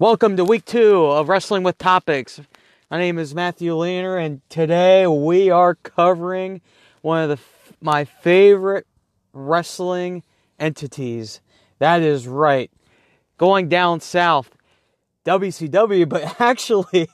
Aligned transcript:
Welcome 0.00 0.38
to 0.38 0.46
week 0.46 0.64
two 0.64 1.04
of 1.04 1.28
Wrestling 1.28 1.62
with 1.62 1.76
Topics. 1.76 2.40
My 2.90 2.96
name 2.96 3.18
is 3.18 3.34
Matthew 3.34 3.76
Leaner, 3.76 4.16
and 4.16 4.40
today 4.48 5.06
we 5.06 5.50
are 5.50 5.74
covering 5.74 6.62
one 7.02 7.22
of 7.22 7.28
the 7.28 7.74
my 7.82 8.06
favorite 8.06 8.86
wrestling 9.34 10.22
entities. 10.58 11.42
That 11.80 12.00
is 12.00 12.26
right, 12.26 12.70
going 13.36 13.68
down 13.68 14.00
south, 14.00 14.56
WCW. 15.26 16.08
But 16.08 16.40
actually, 16.40 17.10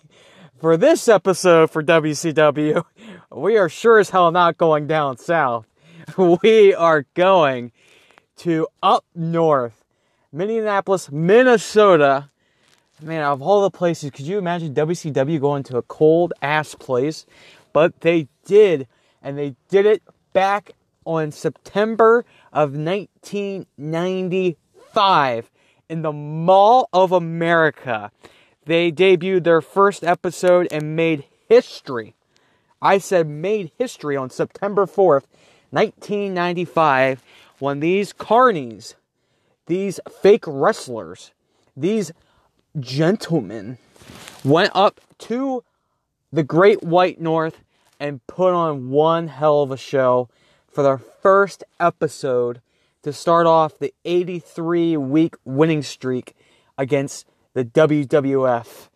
for 0.61 0.77
this 0.77 1.09
episode 1.09 1.73
for 1.73 1.83
WCW, 1.83 2.85
we 3.33 3.59
are 3.59 3.69
sure 3.69 3.99
as 3.99 4.11
hell 4.11 4.31
not 4.31 4.59
going 4.59 4.87
down 4.87 5.19
south. 5.19 5.67
We 6.17 6.73
are 6.73 7.05
going 7.15 7.73
to 8.37 8.69
up 8.81 9.05
north, 9.13 9.85
Minneapolis, 10.31 11.11
Minnesota 11.11 12.31
man, 13.03 13.23
of 13.23 13.43
all 13.43 13.63
the 13.63 13.71
places, 13.71 14.11
could 14.11 14.27
you 14.27 14.39
imagine 14.39 14.75
WCW 14.75 15.41
going 15.41 15.63
to 15.65 15.77
a 15.77 15.83
cold 15.83 16.33
ass 16.43 16.75
place? 16.75 17.27
But 17.73 18.01
they 18.01 18.29
did, 18.45 18.87
and 19.23 19.37
they 19.37 19.57
did 19.69 19.85
it 19.87 20.03
back 20.33 20.73
on 21.05 21.33
September 21.33 22.25
of 22.53 22.77
1995 22.77 25.51
in 25.89 26.03
the 26.03 26.13
Mall 26.13 26.89
of 26.93 27.13
America. 27.13 28.11
They 28.65 28.91
debuted 28.91 29.45
their 29.45 29.61
first 29.61 30.03
episode 30.03 30.67
and 30.71 30.97
made 30.97 31.25
history. 31.49 32.17
I 32.83 32.99
said 32.99 33.29
made 33.29 33.71
history 33.79 34.17
on 34.17 34.31
September 34.31 34.87
4th, 34.87 35.27
1995, 35.71 37.23
when 37.59 37.81
these 37.81 38.13
carnies, 38.13 38.95
these 39.67 39.99
fake 40.21 40.45
wrestlers, 40.47 41.33
these 41.77 42.13
gentlemen 42.81 43.79
went 44.45 44.71
up 44.75 45.01
to 45.19 45.65
the 46.33 46.43
Great 46.43 46.83
White 46.83 47.21
North 47.21 47.63
and 47.99 48.27
put 48.27 48.53
on 48.53 48.91
one 48.91 49.29
hell 49.29 49.63
of 49.63 49.71
a 49.71 49.77
show 49.77 50.29
for 50.69 50.83
their 50.83 50.99
first 50.99 51.65
episode 51.81 52.61
to 53.03 53.13
start 53.13 53.47
off 53.47 53.79
the 53.79 53.95
83 54.05 54.97
week 54.97 55.37
winning 55.45 55.83
streak 55.83 56.35
against 56.77 57.27
the 57.55 57.65
WWF. 57.65 58.89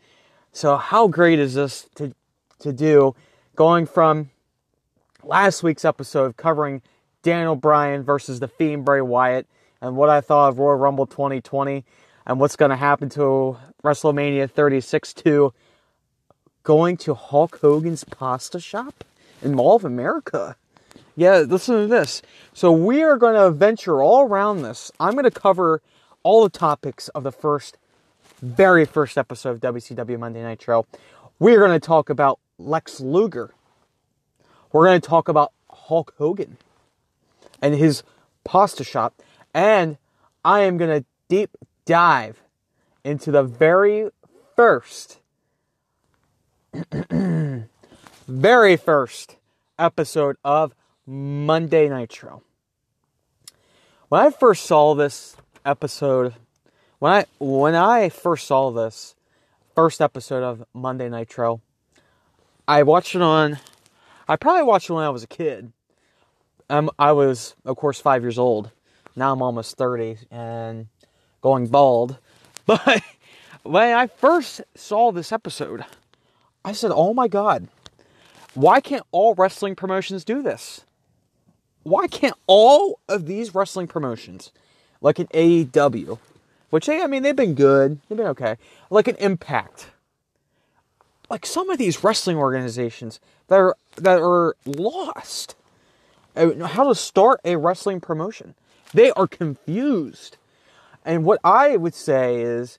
So 0.53 0.77
how 0.77 1.09
great 1.09 1.39
is 1.39 1.55
this 1.55 1.89
to 1.95 2.15
to 2.59 2.73
do 2.73 3.15
going 3.57 3.87
from 3.87 4.31
last 5.23 5.63
week's 5.63 5.85
episode 5.85 6.37
covering 6.37 6.83
Daniel 7.23 7.57
Bryan 7.57 8.03
versus 8.03 8.41
the 8.41 8.49
Fiend 8.49 8.85
Bray 8.85 9.01
Wyatt 9.01 9.47
and 9.81 9.97
what 9.97 10.11
I 10.11 10.21
thought 10.21 10.51
of 10.51 10.59
Royal 10.59 10.77
Rumble 10.77 11.07
2020 11.07 11.85
and 12.31 12.39
what's 12.39 12.55
going 12.55 12.71
to 12.71 12.77
happen 12.77 13.09
to 13.09 13.57
WrestleMania 13.83 14.49
36 14.49 15.15
to 15.15 15.53
going 16.63 16.97
to 16.99 17.13
Hulk 17.13 17.59
Hogan's 17.61 18.05
pasta 18.05 18.61
shop 18.61 19.03
in 19.43 19.53
Mall 19.53 19.75
of 19.75 19.85
America. 19.85 20.55
Yeah, 21.17 21.39
listen 21.39 21.75
to 21.75 21.87
this. 21.89 22.23
So 22.55 22.71
we 22.71 23.03
are 23.03 23.17
going 23.17 23.35
to 23.35 23.51
venture 23.51 24.01
all 24.01 24.29
around 24.29 24.63
this. 24.63 24.93
I'm 25.01 25.15
going 25.15 25.25
to 25.25 25.33
cover 25.33 25.83
all 26.23 26.45
the 26.45 26.57
topics 26.57 27.09
of 27.09 27.25
the 27.25 27.33
first, 27.33 27.77
very 28.41 28.85
first 28.85 29.19
episode 29.19 29.51
of 29.51 29.75
WCW 29.75 30.17
Monday 30.17 30.41
Night 30.41 30.61
Nitro. 30.61 30.87
We're 31.41 31.59
going 31.59 31.73
to 31.73 31.85
talk 31.85 32.11
about 32.11 32.39
Lex 32.59 33.01
Luger. 33.01 33.51
We're 34.71 34.87
going 34.87 35.01
to 35.01 35.09
talk 35.09 35.27
about 35.27 35.53
Hulk 35.69 36.15
Hogan 36.17 36.59
and 37.61 37.75
his 37.75 38.05
pasta 38.45 38.85
shop. 38.85 39.21
And 39.53 39.99
I 40.45 40.61
am 40.61 40.77
going 40.77 41.01
to 41.01 41.05
deep 41.29 41.57
dive 41.91 42.41
into 43.03 43.33
the 43.33 43.43
very 43.43 44.11
first, 44.55 45.19
very 48.29 48.77
first 48.77 49.35
episode 49.77 50.37
of 50.45 50.73
Monday 51.05 51.89
Nitro. 51.89 52.45
When 54.09 54.21
I 54.21 54.31
first 54.31 54.67
saw 54.67 54.95
this 54.95 55.37
episode, 55.65 56.35
when 57.01 57.11
I 57.11 57.25
when 57.41 57.75
I 57.75 58.09
first 58.09 58.47
saw 58.47 58.71
this 58.71 59.17
first 59.75 60.01
episode 60.01 60.45
of 60.45 60.65
Monday 60.73 61.09
Nitro, 61.09 61.61
I 62.69 62.85
watched 62.85 63.17
it 63.17 63.23
on. 63.23 63.59
I 64.29 64.37
probably 64.37 64.63
watched 64.63 64.91
it 64.91 64.93
when 64.93 65.03
I 65.03 65.11
was 65.11 65.25
a 65.25 65.27
kid. 65.27 65.73
Um, 66.69 66.89
I 67.01 67.11
was, 67.11 67.57
of 67.65 67.77
course, 67.77 67.99
five 67.99 68.23
years 68.23 68.39
old. 68.39 68.71
Now 69.17 69.33
I'm 69.33 69.43
almost 69.43 69.77
thirty, 69.77 70.19
and 70.31 70.87
going 71.41 71.67
bald. 71.67 72.19
But 72.67 73.03
when 73.65 73.97
I 73.97 74.07
first 74.07 74.61
saw 74.77 75.11
this 75.11 75.33
episode, 75.33 75.85
I 76.65 76.73
said, 76.73 76.93
oh 76.95 77.13
my 77.13 77.27
God, 77.27 77.67
why 78.55 78.81
can't 78.81 79.05
all 79.11 79.35
wrestling 79.35 79.75
promotions 79.75 80.25
do 80.25 80.41
this? 80.41 80.83
Why 81.83 82.07
can't 82.07 82.37
all 82.47 83.01
of 83.09 83.27
these 83.27 83.55
wrestling 83.55 83.89
promotions, 83.89 84.53
like 85.01 85.19
an 85.19 85.27
AEW, 85.29 86.19
which, 86.69 86.87
hey, 86.87 87.03
I 87.03 87.07
mean, 87.07 87.23
they've 87.23 87.35
been 87.35 87.55
good, 87.55 87.99
they've 88.09 88.19
been 88.19 88.29
okay, 88.29 88.57
like 88.89 89.09
an 89.09 89.17
Impact, 89.17 89.89
like 91.29 91.45
some 91.45 91.71
of 91.71 91.79
these 91.79 92.05
wrestling 92.05 92.37
organizations 92.37 93.19
that 93.49 93.57
are, 93.57 93.77
that 93.97 94.21
are 94.21 94.55
lost 94.65 95.57
uh, 96.37 96.67
how 96.67 96.87
to 96.87 96.95
start 96.95 97.41
a 97.45 97.57
wrestling 97.57 98.01
promotion. 98.01 98.55
They 98.93 99.11
are 99.13 99.27
confused 99.27 100.37
and 101.05 101.25
what 101.25 101.41
I 101.45 101.77
would 101.77 101.95
say 101.95 102.43
is 102.43 102.79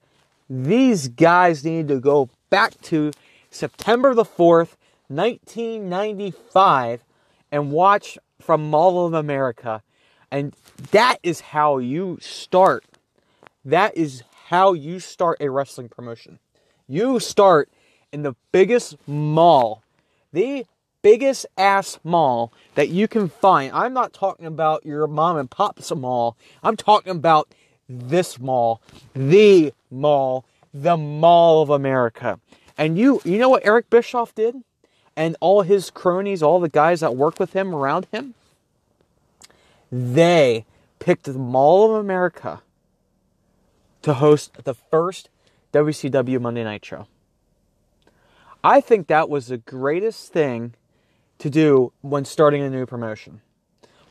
these 0.49 1.07
guys 1.07 1.63
need 1.63 1.87
to 1.87 1.99
go 1.99 2.29
back 2.49 2.79
to 2.81 3.11
September 3.49 4.13
the 4.13 4.25
4th, 4.25 4.75
1995, 5.07 7.03
and 7.51 7.71
watch 7.71 8.17
from 8.39 8.69
Mall 8.69 9.05
of 9.05 9.13
America. 9.13 9.81
And 10.29 10.55
that 10.91 11.17
is 11.23 11.41
how 11.41 11.77
you 11.77 12.17
start. 12.21 12.85
That 13.65 13.95
is 13.97 14.23
how 14.47 14.73
you 14.73 14.99
start 14.99 15.37
a 15.39 15.49
wrestling 15.49 15.89
promotion. 15.89 16.39
You 16.87 17.19
start 17.19 17.69
in 18.11 18.23
the 18.23 18.35
biggest 18.51 18.95
mall, 19.07 19.83
the 20.33 20.65
biggest 21.01 21.45
ass 21.57 21.99
mall 22.03 22.53
that 22.75 22.89
you 22.89 23.07
can 23.07 23.29
find. 23.29 23.71
I'm 23.73 23.93
not 23.93 24.13
talking 24.13 24.45
about 24.45 24.85
your 24.85 25.07
mom 25.07 25.37
and 25.37 25.49
pop's 25.49 25.93
mall. 25.93 26.37
I'm 26.63 26.77
talking 26.77 27.11
about 27.11 27.53
this 27.99 28.39
mall, 28.39 28.81
the 29.13 29.73
mall, 29.89 30.45
the 30.73 30.97
Mall 30.97 31.61
of 31.61 31.69
America. 31.69 32.39
And 32.77 32.97
you, 32.97 33.21
you 33.25 33.37
know 33.37 33.49
what 33.49 33.65
Eric 33.65 33.89
Bischoff 33.89 34.33
did? 34.33 34.55
And 35.15 35.35
all 35.39 35.61
his 35.61 35.89
cronies, 35.89 36.41
all 36.41 36.59
the 36.59 36.69
guys 36.69 37.01
that 37.01 37.15
work 37.15 37.39
with 37.39 37.53
him 37.53 37.75
around 37.75 38.07
him? 38.11 38.33
They 39.91 40.65
picked 40.99 41.25
the 41.25 41.33
Mall 41.33 41.91
of 41.91 41.99
America 41.99 42.61
to 44.03 44.13
host 44.15 44.63
the 44.63 44.73
first 44.73 45.29
WCW 45.73 46.39
Monday 46.39 46.63
Night 46.63 46.85
Show. 46.85 47.07
I 48.63 48.79
think 48.79 49.07
that 49.07 49.29
was 49.29 49.47
the 49.47 49.57
greatest 49.57 50.31
thing 50.31 50.75
to 51.39 51.49
do 51.49 51.91
when 52.01 52.23
starting 52.23 52.61
a 52.61 52.69
new 52.69 52.85
promotion. 52.85 53.41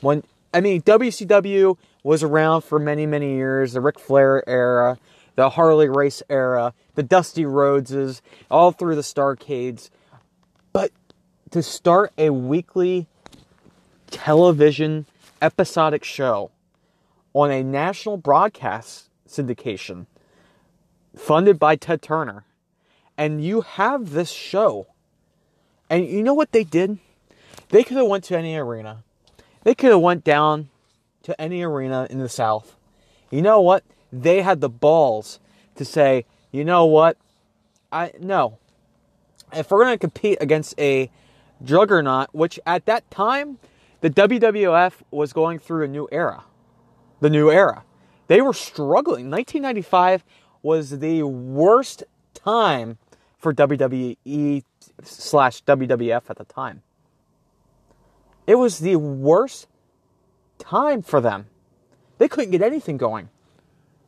When 0.01 0.25
I 0.53 0.61
mean 0.61 0.83
WCW 0.83 1.77
was 2.03 2.23
around 2.23 2.63
for 2.63 2.79
many, 2.79 3.07
many 3.07 3.35
years. 3.35 3.73
The 3.73 3.81
Ric 3.81 3.99
Flair 3.99 4.49
era, 4.49 4.99
the 5.37 5.51
Harley 5.51 5.89
Race 5.89 6.23
era, 6.29 6.75
the 6.95 7.03
Dusty 7.03 7.45
Rhodeses, 7.45 8.21
all 8.51 8.73
through 8.73 8.97
the 8.97 9.03
Starcades. 9.03 9.91
But 10.73 10.93
to 11.51 11.63
start 11.63 12.13
a 12.17 12.31
weekly 12.31 13.07
television 14.11 15.07
episodic 15.43 16.05
show 16.05 16.51
on 17.33 17.51
a 17.51 17.63
national 17.63 18.17
broadcast 18.17 19.09
syndication 19.29 20.07
funded 21.17 21.59
by 21.59 21.77
Ted 21.77 22.03
Turner, 22.03 22.45
and 23.17 23.45
you 23.45 23.61
have 23.61 24.11
this 24.11 24.31
show, 24.31 24.87
and 25.89 26.07
you 26.07 26.23
know 26.23 26.35
what 26.35 26.53
they 26.53 26.65
did? 26.65 26.99
They 27.69 27.85
could 27.85 27.99
have 27.99 28.07
went 28.07 28.25
to 28.25 28.37
any 28.37 28.57
arena. 28.57 29.05
They 29.63 29.75
could 29.75 29.91
have 29.91 30.01
went 30.01 30.25
down 30.25 30.70
to 31.23 31.41
any 31.41 31.63
arena 31.63 32.07
in 32.11 32.19
the 32.19 32.29
South. 32.29 32.77
You 33.31 33.43
know 33.43 33.61
what? 33.61 33.85
They 34.13 34.43
had 34.43 34.61
the 34.61 34.69
balls 34.69 35.39
to 35.77 35.85
say, 35.85 36.27
you 36.51 36.65
know 36.65 36.85
what? 36.87 37.17
I 37.93 38.13
no. 38.21 38.59
If 39.53 39.71
we're 39.71 39.85
going 39.85 39.95
to 39.95 39.99
compete 39.99 40.39
against 40.41 40.79
a 40.79 41.11
juggernaut, 41.63 42.29
which 42.33 42.59
at 42.67 42.87
that 42.87 43.11
time 43.11 43.59
the 44.01 44.11
WWF 44.11 44.93
was 45.11 45.33
going 45.33 45.59
through 45.59 45.85
a 45.85 45.89
new 45.89 46.09
era, 46.11 46.45
the 47.21 47.31
new 47.31 47.51
era. 47.51 47.85
They 48.29 48.41
were 48.41 48.53
struggling. 48.53 49.31
1995 49.31 50.25
was 50.63 51.01
the 51.01 51.25
worst 51.25 52.05
time 52.33 52.99
for 53.39 53.53
WWE 53.53 54.63
slash 55.03 55.65
WWF 55.65 56.23
at 56.29 56.37
the 56.37 56.45
time. 56.45 56.83
It 58.47 58.55
was 58.55 58.79
the 58.79 58.97
worst 58.97 59.67
time 60.61 61.03
for 61.03 61.21
them. 61.21 61.47
They 62.19 62.29
couldn't 62.29 62.51
get 62.51 62.63
anything 62.63 62.97
going. 62.97 63.31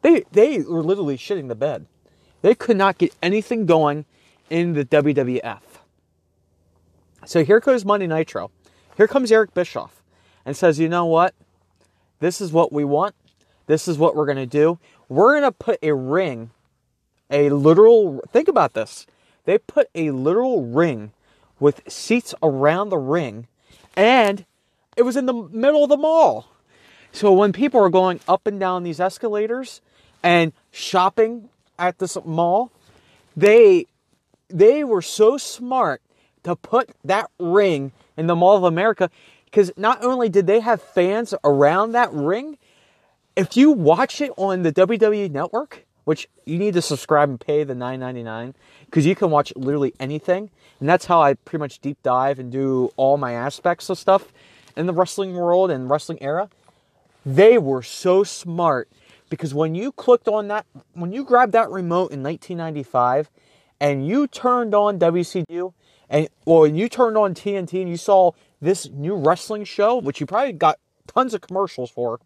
They 0.03 0.25
they 0.33 0.61
were 0.61 0.83
literally 0.83 1.17
shitting 1.17 1.49
the 1.49 1.55
bed. 1.55 1.87
They 2.43 2.55
could 2.55 2.77
not 2.77 2.99
get 2.99 3.15
anything 3.23 3.67
going 3.67 4.05
in 4.51 4.75
the 4.75 4.85
WWF. 4.85 5.61
So 7.25 7.45
here 7.45 7.61
goes 7.61 7.85
Monday 7.85 8.07
Nitro. 8.07 8.51
Here 8.97 9.09
comes 9.09 9.33
Eric 9.33 9.55
Bischoff 9.55 10.03
and 10.45 10.57
says, 10.57 10.79
you 10.79 10.89
know 10.89 11.07
what? 11.07 11.35
This 12.21 12.41
is 12.41 12.53
what 12.53 12.73
we 12.73 12.85
want. 12.85 13.15
This 13.67 13.89
is 13.89 13.97
what 13.97 14.15
we're 14.15 14.27
going 14.27 14.37
to 14.37 14.47
do. 14.47 14.79
We're 15.09 15.39
going 15.39 15.51
to 15.51 15.53
put 15.53 15.79
a 15.83 15.95
ring, 15.95 16.51
a 17.31 17.51
literal, 17.51 18.21
think 18.33 18.49
about 18.49 18.75
this. 18.75 19.07
They 19.45 19.59
put 19.59 19.89
a 19.95 20.11
literal 20.11 20.65
ring 20.65 21.13
with 21.59 21.83
seats 21.91 22.35
around 22.43 22.89
the 22.89 22.99
ring, 22.99 23.47
and 23.97 24.45
it 24.97 25.03
was 25.03 25.17
in 25.17 25.27
the 25.27 25.35
middle 25.35 25.83
of 25.83 25.89
the 25.89 25.97
mall. 25.97 26.49
So 27.13 27.33
when 27.33 27.53
people 27.53 27.81
are 27.81 27.91
going 27.91 28.21
up 28.27 28.47
and 28.47 28.59
down 28.59 28.83
these 28.83 29.01
escalators 29.01 29.81
and 30.23 30.53
shopping 30.71 31.49
at 31.79 31.99
this 31.99 32.17
mall, 32.25 32.71
they 33.37 33.87
they 34.49 34.85
were 34.85 35.03
so 35.03 35.39
smart 35.39 36.03
to 36.43 36.57
put 36.57 36.91
that 37.05 37.31
ring 37.39 37.93
in 38.17 38.27
the 38.27 38.37
Mall 38.37 38.57
of 38.57 38.65
America 38.65 39.11
because 39.47 39.73
not 39.77 40.05
only 40.05 40.29
did 40.29 40.47
they 40.47 40.61
have 40.61 40.83
fans 40.83 41.35
around 41.45 41.93
that 41.93 42.13
ring, 42.13 42.59
if 43.37 43.57
you 43.57 43.71
watch 43.71 44.21
it 44.21 44.31
on 44.37 44.63
the 44.63 44.73
WWE 44.73 45.31
network, 45.31 45.87
which 46.05 46.29
you 46.45 46.59
need 46.59 46.75
to 46.75 46.83
subscribe 46.83 47.29
and 47.29 47.41
pay 47.41 47.65
the 47.65 47.75
$9.99 47.75 48.55
because 48.87 49.07
you 49.07 49.15
can 49.15 49.31
watch 49.31 49.53
literally 49.57 49.95
anything. 50.01 50.51
And 50.81 50.89
that's 50.89 51.07
how 51.07 51.23
I 51.23 51.35
pretty 51.35 51.61
much 51.61 51.79
deep 51.79 51.99
dive 52.03 52.39
and 52.39 52.51
do 52.51 52.91
all 52.97 53.17
my 53.17 53.33
aspects 53.33 53.89
of 53.89 53.99
stuff 53.99 54.33
in 54.77 54.87
the 54.87 54.93
wrestling 54.93 55.35
world 55.35 55.71
and 55.71 55.89
wrestling 55.89 56.19
era. 56.21 56.49
They 57.25 57.59
were 57.59 57.83
so 57.83 58.25
smart 58.25 58.89
because 59.31 59.55
when 59.55 59.75
you 59.75 59.93
clicked 59.93 60.29
on 60.29 60.49
that, 60.49 60.67
when 60.93 61.13
you 61.13 61.25
grabbed 61.25 61.53
that 61.53 61.71
remote 61.71 62.13
in 62.13 62.23
1995 62.23 63.31
and 63.81 64.07
you 64.07 64.27
turned 64.27 64.75
on 64.75 64.99
WCW, 64.99 65.73
and 66.11 66.29
when 66.45 66.75
you 66.75 66.89
turned 66.89 67.17
on 67.17 67.35
TNT 67.35 67.81
and 67.81 67.89
you 67.89 67.97
saw 67.97 68.33
this 68.61 68.91
new 68.91 69.15
wrestling 69.15 69.65
show, 69.65 69.97
which 69.97 70.21
you 70.21 70.27
probably 70.27 70.53
got 70.53 70.79
tons 71.07 71.33
of 71.33 71.41
commercials 71.41 71.91
for, 71.91 72.21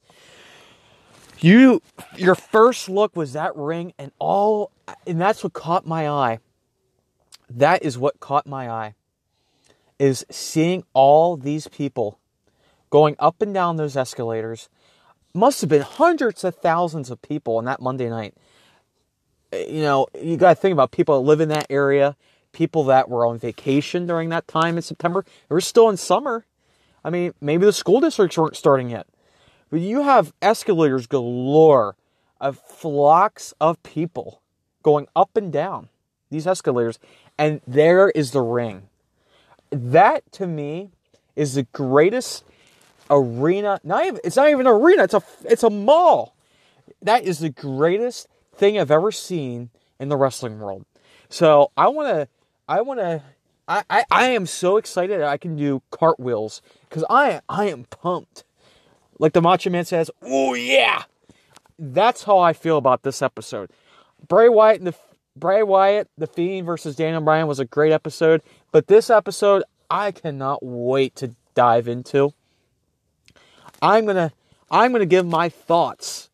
you 1.39 1.81
your 2.17 2.35
first 2.35 2.89
look 2.89 3.15
was 3.15 3.35
that 3.35 3.55
ring 3.55 3.93
and 3.99 4.11
all 4.19 4.73
and 5.07 5.21
that's 5.21 5.45
what 5.45 5.53
caught 5.53 5.87
my 5.87 6.09
eye. 6.09 6.39
That 7.49 7.83
is 7.85 7.97
what 7.97 8.19
caught 8.21 8.47
my 8.47 8.69
eye. 8.69 8.95
Is 9.99 10.27
seeing 10.31 10.85
all 10.93 11.37
these 11.37 11.69
people 11.69 12.19
going 12.91 13.17
up 13.19 13.43
and 13.43 13.53
down 13.53 13.77
those 13.77 13.97
escalators. 13.97 14.69
Must 15.35 15.61
have 15.61 15.71
been 15.71 15.83
hundreds 15.83 16.45
of 16.45 16.57
thousands 16.57 17.11
of 17.11 17.21
people 17.21 17.57
on 17.59 17.65
that 17.67 17.81
Monday 17.81 18.09
night. 18.09 18.35
Eh, 19.53 19.67
you 19.69 19.83
know, 19.83 20.07
you 20.21 20.37
got 20.37 20.51
to 20.51 20.55
think 20.55 20.73
about 20.73 20.93
people 20.93 21.21
that 21.21 21.27
live 21.27 21.41
in 21.41 21.51
that 21.51 21.67
area 21.69 22.17
people 22.57 22.85
that 22.85 23.11
were 23.11 23.27
on 23.27 23.39
vacation 23.39 24.07
during 24.07 24.31
that 24.31 24.49
time 24.49 24.79
in 24.79 24.83
September. 24.83 25.27
It 25.51 25.53
was 25.53 25.67
still 25.67 25.91
in 25.91 25.99
summer. 25.99 26.47
I 27.05 27.11
mean, 27.11 27.35
maybe 27.39 27.67
the 27.67 27.73
school 27.73 28.01
districts 28.01 28.39
weren't 28.39 28.57
starting 28.57 28.89
yet. 28.89 29.07
But 29.71 29.81
you 29.81 30.03
have 30.03 30.33
escalators 30.41 31.07
galore 31.07 31.97
of 32.41 32.59
flocks 32.59 33.53
of 33.61 33.83
people 33.83 34.41
going 34.83 35.07
up 35.15 35.37
and 35.37 35.53
down 35.53 35.91
these 36.31 36.47
escalators, 36.47 36.99
and 37.37 37.61
there 37.67 38.09
is 38.11 38.31
the 38.31 38.41
ring. 38.41 38.89
That 39.71 40.31
to 40.33 40.47
me 40.47 40.91
is 41.35 41.55
the 41.55 41.65
greatest 41.65 42.43
arena. 43.11 43.81
Not 43.85 44.07
even 44.07 44.21
it's 44.25 44.37
not 44.37 44.49
even 44.49 44.67
an 44.67 44.73
arena. 44.73 45.05
It's 45.05 45.15
a 45.15 45.23
it's 45.45 45.63
a 45.63 45.71
mall. 45.71 46.35
That 47.03 47.25
is 47.25 47.41
the 47.41 47.51
greatest 47.51 48.29
thing 48.55 48.79
I've 48.79 48.91
ever 48.91 49.13
seen 49.13 49.71
in 49.99 50.09
the 50.09 50.17
wrestling 50.17 50.59
world. 50.59 50.85
So 51.29 51.71
I 51.77 51.89
want 51.89 52.09
to 52.09 52.29
I 52.69 52.81
want 52.81 53.01
to. 53.01 53.23
I, 53.69 53.83
I, 53.91 54.05
I 54.13 54.29
am 54.29 54.47
so 54.47 54.77
excited 54.77 55.23
I 55.23 55.39
can 55.39 55.57
do 55.57 55.83
cartwheels 55.91 56.63
because 56.89 57.05
I 57.11 57.41
I 57.49 57.67
am 57.67 57.85
pumped. 57.85 58.45
Like 59.19 59.33
the 59.33 59.43
Macho 59.43 59.71
Man 59.71 59.85
says, 59.85 60.11
"Oh 60.23 60.55
yeah!" 60.55 61.05
That's 61.79 62.23
how 62.25 62.39
I 62.39 62.53
feel 62.53 62.77
about 62.77 63.03
this 63.03 63.23
episode. 63.23 63.71
Bray 64.29 64.49
Wyatt 64.49 64.79
and 64.79 64.87
the 64.87 64.95
Bray 65.37 65.63
Wyatt, 65.63 66.09
the 66.17 66.27
Fiend 66.27 66.67
versus 66.67 66.97
Daniel 66.97 67.21
Bryan 67.21 67.47
was 67.47 67.61
a 67.61 67.65
great 67.65 67.93
episode, 67.93 68.43
but 68.73 68.87
this 68.87 69.11
episode 69.11 69.63
I 69.91 70.13
cannot 70.13 70.61
wait 70.63 71.15
to 71.17 71.35
dive 71.55 71.89
into. 71.89 72.33
I'm 73.81 74.07
gonna 74.07 74.33
I'm 74.71 74.93
gonna 74.93 75.07
give 75.07 75.27
my 75.27 75.49
thoughts, 75.49 76.31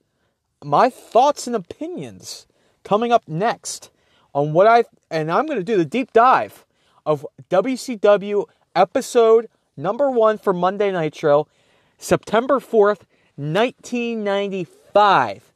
my 0.64 0.90
thoughts 0.90 1.46
and 1.46 1.56
opinions 1.56 2.46
coming 2.84 3.12
up 3.12 3.28
next 3.28 3.90
on 4.34 4.52
what 4.52 4.66
I 4.66 4.84
and 5.10 5.30
I'm 5.30 5.46
going 5.46 5.58
to 5.58 5.64
do 5.64 5.76
the 5.76 5.84
deep 5.84 6.12
dive 6.12 6.64
of 7.04 7.26
WCW 7.50 8.46
episode 8.74 9.48
number 9.76 10.10
1 10.10 10.38
for 10.38 10.54
Monday 10.54 10.90
Nitro, 10.90 11.46
September 11.98 12.60
4th, 12.60 13.02
1995. 13.36 15.52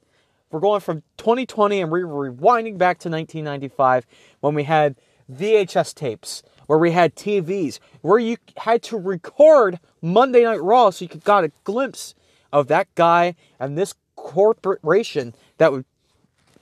We're 0.51 0.61
going 0.61 0.81
from 0.81 1.03
2020 1.17 1.81
and 1.81 1.91
we're 1.91 2.05
rewinding 2.05 2.77
back 2.79 2.99
to 3.01 3.09
1995 3.09 4.07
when 4.41 4.55
we 4.55 4.63
had 4.65 4.97
VHS 5.33 5.95
tapes, 5.95 6.43
where 6.67 6.79
we 6.79 6.93
had 6.93 7.15
TVs, 7.15 7.79
where 8.03 8.19
you 8.19 8.37
had 8.57 8.83
to 8.85 8.99
record 8.99 9.79
Monday 10.03 10.45
Night 10.45 10.63
Raw 10.63 10.91
so 10.91 11.05
you 11.05 11.09
could 11.09 11.25
got 11.25 11.45
a 11.45 11.53
glimpse 11.65 12.15
of 12.53 12.69
that 12.69 12.93
guy 12.95 13.35
and 13.59 13.77
this 13.77 13.95
corporation 14.15 15.35
that 15.59 15.73
would 15.73 15.85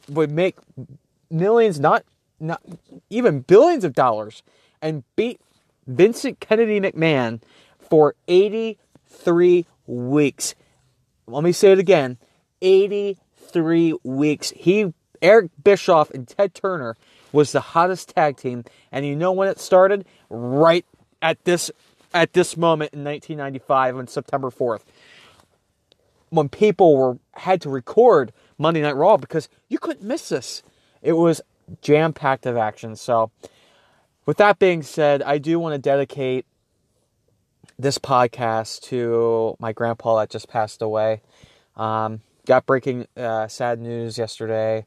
would 0.09 0.31
make 0.31 0.57
millions, 1.31 1.81
not 1.81 2.05
not 2.41 2.63
even 3.11 3.41
billions 3.41 3.85
of 3.85 3.95
dollars, 3.95 4.43
and 4.83 5.05
beat 5.17 5.41
Vincent 5.87 6.41
Kennedy 6.41 6.81
McMahon 6.81 7.41
for 7.79 8.15
83 8.29 9.67
weeks. 9.87 10.55
Let 11.27 11.45
me 11.45 11.53
say 11.53 11.73
it 11.73 11.79
again 11.79 12.19
83 12.61 13.95
weeks. 14.03 14.51
He, 14.51 14.93
Eric 15.25 15.51
Bischoff, 15.65 16.11
and 16.11 16.29
Ted 16.29 16.55
Turner 16.55 16.97
was 17.33 17.51
the 17.51 17.61
hottest 17.61 18.11
tag 18.11 18.37
team. 18.37 18.63
And 18.93 19.07
you 19.07 19.17
know 19.17 19.33
when 19.33 19.49
it 19.49 19.59
started? 19.59 20.05
Right 20.29 20.85
at 21.23 21.43
this 21.45 21.71
at 22.13 22.35
this 22.35 22.57
moment 22.57 22.93
in 22.93 23.03
1995 23.03 23.97
on 23.97 24.07
September 24.07 24.51
4th. 24.51 24.83
When 26.29 26.49
people 26.51 26.97
were 26.97 27.19
had 27.33 27.63
to 27.63 27.71
record 27.71 28.33
Monday 28.59 28.83
Night 28.83 28.97
Raw 28.97 29.17
because 29.17 29.49
you 29.69 29.79
couldn't 29.79 30.07
miss 30.07 30.29
this. 30.29 30.63
It 31.01 31.15
was 31.15 31.41
jam 31.81 32.13
packed 32.13 32.45
of 32.45 32.59
action. 32.59 32.95
So, 32.95 33.31
with 34.27 34.37
that 34.37 34.59
being 34.59 34.83
said, 34.83 35.23
I 35.23 35.39
do 35.39 35.59
want 35.59 35.73
to 35.73 35.79
dedicate 35.79 36.45
this 37.79 37.97
podcast 37.97 38.83
to 38.83 39.57
my 39.59 39.73
grandpa 39.73 40.19
that 40.19 40.31
just 40.31 40.49
passed 40.49 40.83
away. 40.83 41.23
Um, 41.77 42.21
got 42.47 42.67
breaking 42.67 43.07
uh, 43.17 43.49
sad 43.49 43.81
news 43.81 44.19
yesterday 44.19 44.85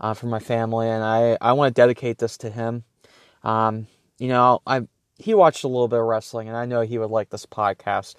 uh, 0.00 0.14
from 0.14 0.30
my 0.30 0.38
family, 0.38 0.88
and 0.88 1.04
I, 1.04 1.36
I 1.40 1.52
want 1.52 1.74
to 1.74 1.80
dedicate 1.80 2.18
this 2.18 2.36
to 2.38 2.50
him. 2.50 2.84
Um, 3.44 3.86
you 4.18 4.28
know, 4.28 4.60
I 4.66 4.82
he 5.18 5.34
watched 5.34 5.64
a 5.64 5.68
little 5.68 5.88
bit 5.88 5.98
of 5.98 6.06
wrestling, 6.06 6.48
and 6.48 6.56
I 6.56 6.64
know 6.64 6.80
he 6.80 6.98
would 6.98 7.10
like 7.10 7.30
this 7.30 7.46
podcast. 7.46 8.14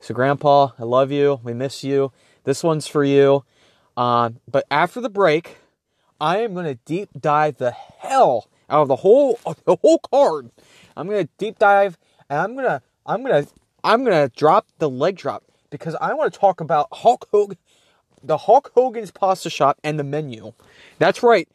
So, 0.00 0.14
Grandpa, 0.14 0.70
I 0.78 0.84
love 0.84 1.12
you. 1.12 1.40
We 1.42 1.52
miss 1.52 1.84
you. 1.84 2.12
This 2.44 2.62
one's 2.62 2.86
for 2.86 3.04
you. 3.04 3.44
Um, 3.96 4.40
but 4.50 4.64
after 4.70 5.00
the 5.00 5.08
break, 5.08 5.58
I 6.20 6.38
am 6.38 6.54
going 6.54 6.66
to 6.66 6.78
deep 6.84 7.10
dive 7.18 7.56
the 7.58 7.72
hell 7.72 8.48
out 8.68 8.82
of 8.82 8.88
the 8.88 8.96
whole 8.96 9.38
the 9.64 9.76
whole 9.76 9.98
card. 9.98 10.50
I'm 10.96 11.08
going 11.08 11.26
to 11.26 11.32
deep 11.38 11.58
dive 11.58 11.98
and 12.28 12.38
I'm 12.38 12.56
to 12.56 12.82
I'm 13.04 13.24
to 13.24 13.46
I'm 13.84 14.04
going 14.04 14.28
to 14.28 14.34
drop 14.34 14.66
the 14.78 14.90
leg 14.90 15.16
drop 15.16 15.44
because 15.70 15.94
I 16.00 16.14
want 16.14 16.32
to 16.32 16.38
talk 16.38 16.60
about 16.60 16.88
Hulk 16.92 17.28
Hogan 17.30 17.58
the 18.26 18.38
Hulk 18.38 18.72
Hogan's 18.74 19.10
pasta 19.10 19.50
shop 19.50 19.78
and 19.84 19.98
the 19.98 20.04
menu. 20.04 20.52
That's 20.98 21.22
right. 21.22 21.48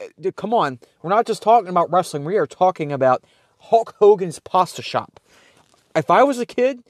Uh, 0.00 0.30
come 0.36 0.54
on. 0.54 0.78
We're 1.02 1.10
not 1.10 1.26
just 1.26 1.42
talking 1.42 1.68
about 1.68 1.90
wrestling. 1.90 2.24
We 2.24 2.36
are 2.36 2.46
talking 2.46 2.92
about 2.92 3.24
Hulk 3.58 3.94
Hogan's 3.98 4.38
pasta 4.38 4.82
shop. 4.82 5.20
If 5.96 6.10
I 6.10 6.22
was 6.22 6.38
a 6.38 6.46
kid 6.46 6.82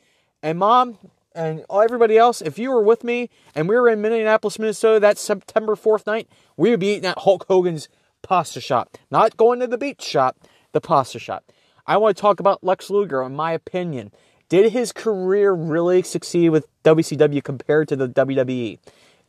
and 0.42 0.59
mom 0.59 0.99
and 1.35 1.64
everybody 1.73 2.18
else, 2.18 2.42
if 2.42 2.59
you 2.59 2.71
were 2.71 2.83
with 2.83 3.04
me 3.04 3.30
and 3.54 3.68
we 3.68 3.76
were 3.76 3.88
in 3.88 4.02
Minneapolis, 4.02 4.59
Minnesota 4.59 5.00
that 5.00 5.18
September 5.18 5.76
4th 5.76 6.07
night, 6.07 6.28
we 6.57 6.71
would 6.71 6.80
be 6.80 6.92
eating 6.92 7.07
at 7.07 7.18
Hulk 7.18 7.47
Hogan's 7.49 7.88
pasta 8.23 8.61
shop. 8.61 8.99
Not 9.11 9.37
going 9.37 9.61
to 9.61 9.66
the 9.66 9.78
beach 9.78 10.02
shop, 10.02 10.37
the 10.73 10.80
pasta 10.80 11.18
shop. 11.18 11.45
I 11.87 11.97
want 11.97 12.16
to 12.16 12.21
talk 12.21 12.40
about 12.40 12.62
Lex 12.62 12.90
Luger, 12.90 13.23
in 13.23 13.35
my 13.35 13.52
opinion. 13.52 14.12
Did 14.49 14.73
his 14.73 14.92
career 14.92 15.52
really 15.52 16.02
succeed 16.02 16.50
with 16.50 16.66
WCW 16.83 17.42
compared 17.45 17.88
to 17.88 17.97
the 17.97 18.09
WWE? 18.09 18.78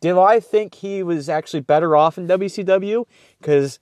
Did 0.02 0.18
I 0.18 0.40
think 0.40 0.76
he 0.76 1.04
was 1.04 1.30
actually 1.30 1.62
better 1.62 1.96
off 1.96 2.18
in 2.18 2.28
WCW? 2.28 3.06
Because 3.40 3.80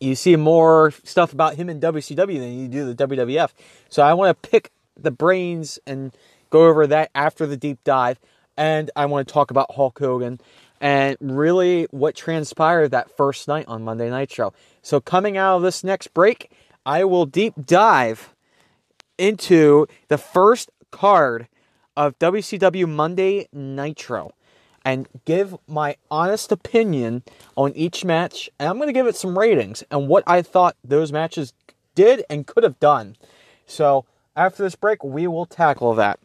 you 0.00 0.14
see 0.14 0.36
more 0.36 0.92
stuff 1.04 1.32
about 1.32 1.56
him 1.56 1.68
in 1.68 1.80
WCW 1.80 2.38
than 2.38 2.52
you 2.52 2.68
do 2.68 2.92
the 2.92 3.06
WWF. 3.06 3.50
So 3.88 4.02
I 4.02 4.14
want 4.14 4.42
to 4.42 4.50
pick 4.50 4.72
the 4.96 5.10
brains 5.10 5.78
and 5.86 6.16
go 6.50 6.66
over 6.66 6.86
that 6.86 7.10
after 7.14 7.46
the 7.46 7.56
deep 7.56 7.78
dive. 7.84 8.18
And 8.56 8.90
I 8.96 9.06
want 9.06 9.26
to 9.26 9.32
talk 9.32 9.50
about 9.50 9.74
Hulk 9.74 9.98
Hogan 9.98 10.40
and 10.80 11.16
really 11.20 11.86
what 11.90 12.14
transpired 12.14 12.88
that 12.88 13.16
first 13.16 13.48
night 13.48 13.66
on 13.68 13.84
Monday 13.84 14.10
Night 14.10 14.30
Show. 14.30 14.52
So, 14.82 15.00
coming 15.00 15.36
out 15.36 15.56
of 15.56 15.62
this 15.62 15.84
next 15.84 16.08
break, 16.08 16.50
I 16.84 17.04
will 17.04 17.24
deep 17.24 17.54
dive 17.64 18.34
into 19.16 19.86
the 20.08 20.18
first 20.18 20.70
card 20.90 21.48
of 21.96 22.18
WCW 22.18 22.88
Monday 22.88 23.48
Nitro 23.52 24.32
and 24.84 25.08
give 25.24 25.56
my 25.66 25.96
honest 26.10 26.52
opinion 26.52 27.22
on 27.56 27.72
each 27.74 28.04
match. 28.04 28.50
And 28.58 28.68
I'm 28.68 28.76
going 28.76 28.88
to 28.88 28.92
give 28.92 29.06
it 29.06 29.16
some 29.16 29.38
ratings 29.38 29.84
and 29.90 30.08
what 30.08 30.24
I 30.26 30.42
thought 30.42 30.76
those 30.84 31.12
matches 31.12 31.52
did 31.94 32.24
and 32.28 32.46
could 32.46 32.64
have 32.64 32.80
done. 32.80 33.16
So, 33.66 34.04
after 34.36 34.62
this 34.62 34.74
break, 34.74 35.04
we 35.04 35.26
will 35.26 35.46
tackle 35.46 35.94
that. 35.94 36.18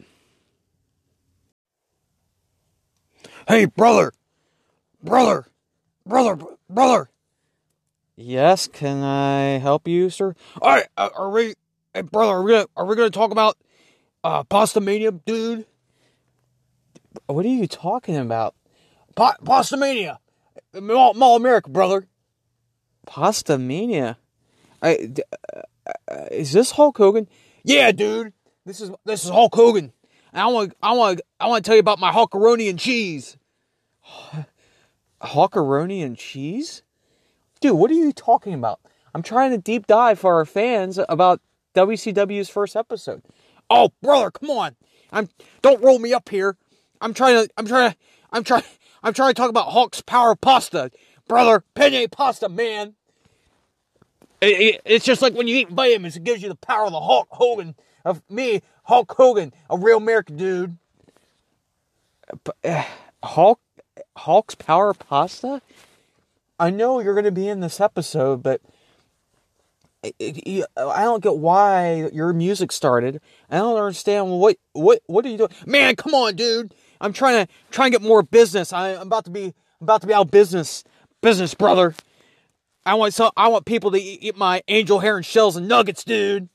Hey, 3.47 3.65
brother! 3.65 4.11
Brother! 5.03 5.47
Brother! 6.05 6.37
Brother! 6.69 7.09
Yes, 8.15 8.67
can 8.67 9.03
I 9.03 9.59
help 9.59 9.87
you, 9.87 10.09
sir? 10.09 10.33
All 10.61 10.69
right, 10.69 10.87
uh, 10.97 11.09
are 11.15 11.29
we, 11.29 11.53
hey, 11.93 12.01
brother? 12.01 12.33
Are 12.33 12.43
we 12.43 12.51
gonna 12.51 12.65
are 12.75 12.85
we 12.85 12.95
gonna 12.95 13.11
talk 13.11 13.31
about 13.31 13.57
uh, 14.23 14.43
Pasta 14.43 14.81
Mania, 14.81 15.11
dude? 15.11 15.65
What 17.25 17.45
are 17.45 17.49
you 17.49 17.67
talking 17.67 18.17
about? 18.17 18.55
Pa- 19.15 19.37
Pasta 19.43 19.77
Mania, 19.77 20.19
Mall, 20.73 21.13
Mall 21.13 21.35
America, 21.35 21.69
brother. 21.69 22.07
Pasta 23.05 23.57
Mania. 23.57 24.17
I, 24.81 25.09
uh, 25.55 25.61
uh, 26.11 26.25
is 26.31 26.51
this 26.51 26.71
Hulk 26.71 26.97
Hogan? 26.97 27.27
Yeah, 27.63 27.91
dude. 27.91 28.33
This 28.65 28.81
is 28.81 28.91
this 29.05 29.23
is 29.23 29.29
Hulk 29.29 29.55
Hogan. 29.55 29.93
And 30.33 30.41
I 30.41 30.47
want 30.47 30.73
I 30.83 30.91
want 30.93 31.21
I 31.39 31.47
want 31.47 31.63
to 31.63 31.69
tell 31.69 31.75
you 31.75 31.79
about 31.79 31.99
my 31.99 32.11
Hulkaroni 32.11 32.69
and 32.69 32.77
cheese. 32.77 33.37
Hulkaroni 35.21 36.05
and 36.05 36.17
cheese? 36.17 36.83
Dude, 37.59 37.77
what 37.77 37.89
are 37.89 37.95
you 37.95 38.11
talking 38.11 38.53
about? 38.53 38.79
I'm 39.15 39.23
trying 39.23 39.51
to 39.51 39.57
deep 39.57 39.87
dive 39.87 40.19
for 40.19 40.35
our 40.35 40.45
fans 40.45 40.99
about 41.09 41.41
WCW's 41.73 42.49
first 42.49 42.75
episode. 42.75 43.23
Oh, 43.69 43.91
brother, 44.01 44.31
come 44.31 44.49
on. 44.49 44.75
I'm 45.11 45.29
don't 45.61 45.81
roll 45.81 45.99
me 45.99 46.13
up 46.13 46.29
here. 46.29 46.57
I'm 47.01 47.13
trying 47.13 47.45
to 47.45 47.53
I'm 47.57 47.65
trying 47.65 47.91
to 47.91 47.97
I'm 48.31 48.43
trying 48.43 48.63
I'm 49.03 49.13
trying 49.13 49.29
to 49.29 49.33
talk 49.33 49.49
about 49.49 49.71
Hulk's 49.71 50.01
power 50.01 50.35
pasta. 50.35 50.91
Brother, 51.27 51.63
penne 51.75 52.07
pasta, 52.09 52.49
man. 52.49 52.95
It, 54.39 54.61
it, 54.61 54.81
it's 54.85 55.05
just 55.05 55.21
like 55.21 55.33
when 55.33 55.47
you 55.47 55.57
eat 55.57 55.69
vitamins, 55.69 56.15
it 56.15 56.23
gives 56.23 56.41
you 56.41 56.49
the 56.49 56.55
power 56.55 56.85
of 56.85 56.91
the 56.91 56.99
Hulk 56.99 57.27
Hogan, 57.31 57.75
of 58.05 58.21
me, 58.29 58.61
Hulk 58.83 59.11
Hogan, 59.17 59.51
a 59.69 59.77
real 59.77 59.97
American 59.97 60.37
dude. 60.37 60.77
Uh, 62.63 62.83
Hulk 63.23 63.59
Hulk's 64.15 64.55
power 64.55 64.93
pasta? 64.93 65.61
I 66.59 66.69
know 66.69 66.99
you're 66.99 67.13
going 67.13 67.25
to 67.25 67.31
be 67.31 67.47
in 67.47 67.59
this 67.59 67.79
episode, 67.79 68.41
but 68.43 68.61
I 70.03 71.03
don't 71.03 71.23
get 71.23 71.37
why 71.37 72.09
your 72.13 72.33
music 72.33 72.71
started. 72.71 73.21
I 73.49 73.57
don't 73.57 73.77
understand 73.77 74.29
what 74.31 74.57
what 74.73 75.01
what 75.07 75.25
are 75.25 75.29
you 75.29 75.37
doing? 75.37 75.51
Man, 75.65 75.95
come 75.95 76.13
on, 76.13 76.35
dude. 76.35 76.73
I'm 77.01 77.13
trying 77.13 77.45
to 77.45 77.53
try 77.71 77.85
and 77.85 77.91
get 77.91 78.01
more 78.01 78.23
business. 78.23 78.73
I, 78.73 78.89
am 78.89 79.07
about 79.07 79.25
to 79.25 79.31
be 79.31 79.53
about 79.81 80.01
to 80.01 80.07
be 80.07 80.13
out 80.13 80.31
business, 80.31 80.83
business 81.21 81.53
brother. 81.53 81.93
I 82.85 82.93
want 82.95 83.13
so 83.13 83.31
I 83.35 83.49
want 83.49 83.65
people 83.65 83.91
to 83.91 83.97
eat, 83.97 84.19
eat 84.21 84.37
my 84.37 84.61
angel 84.67 84.99
hair 84.99 85.17
and 85.17 85.25
shells 85.25 85.55
and 85.55 85.67
nuggets, 85.67 86.03
dude. 86.03 86.49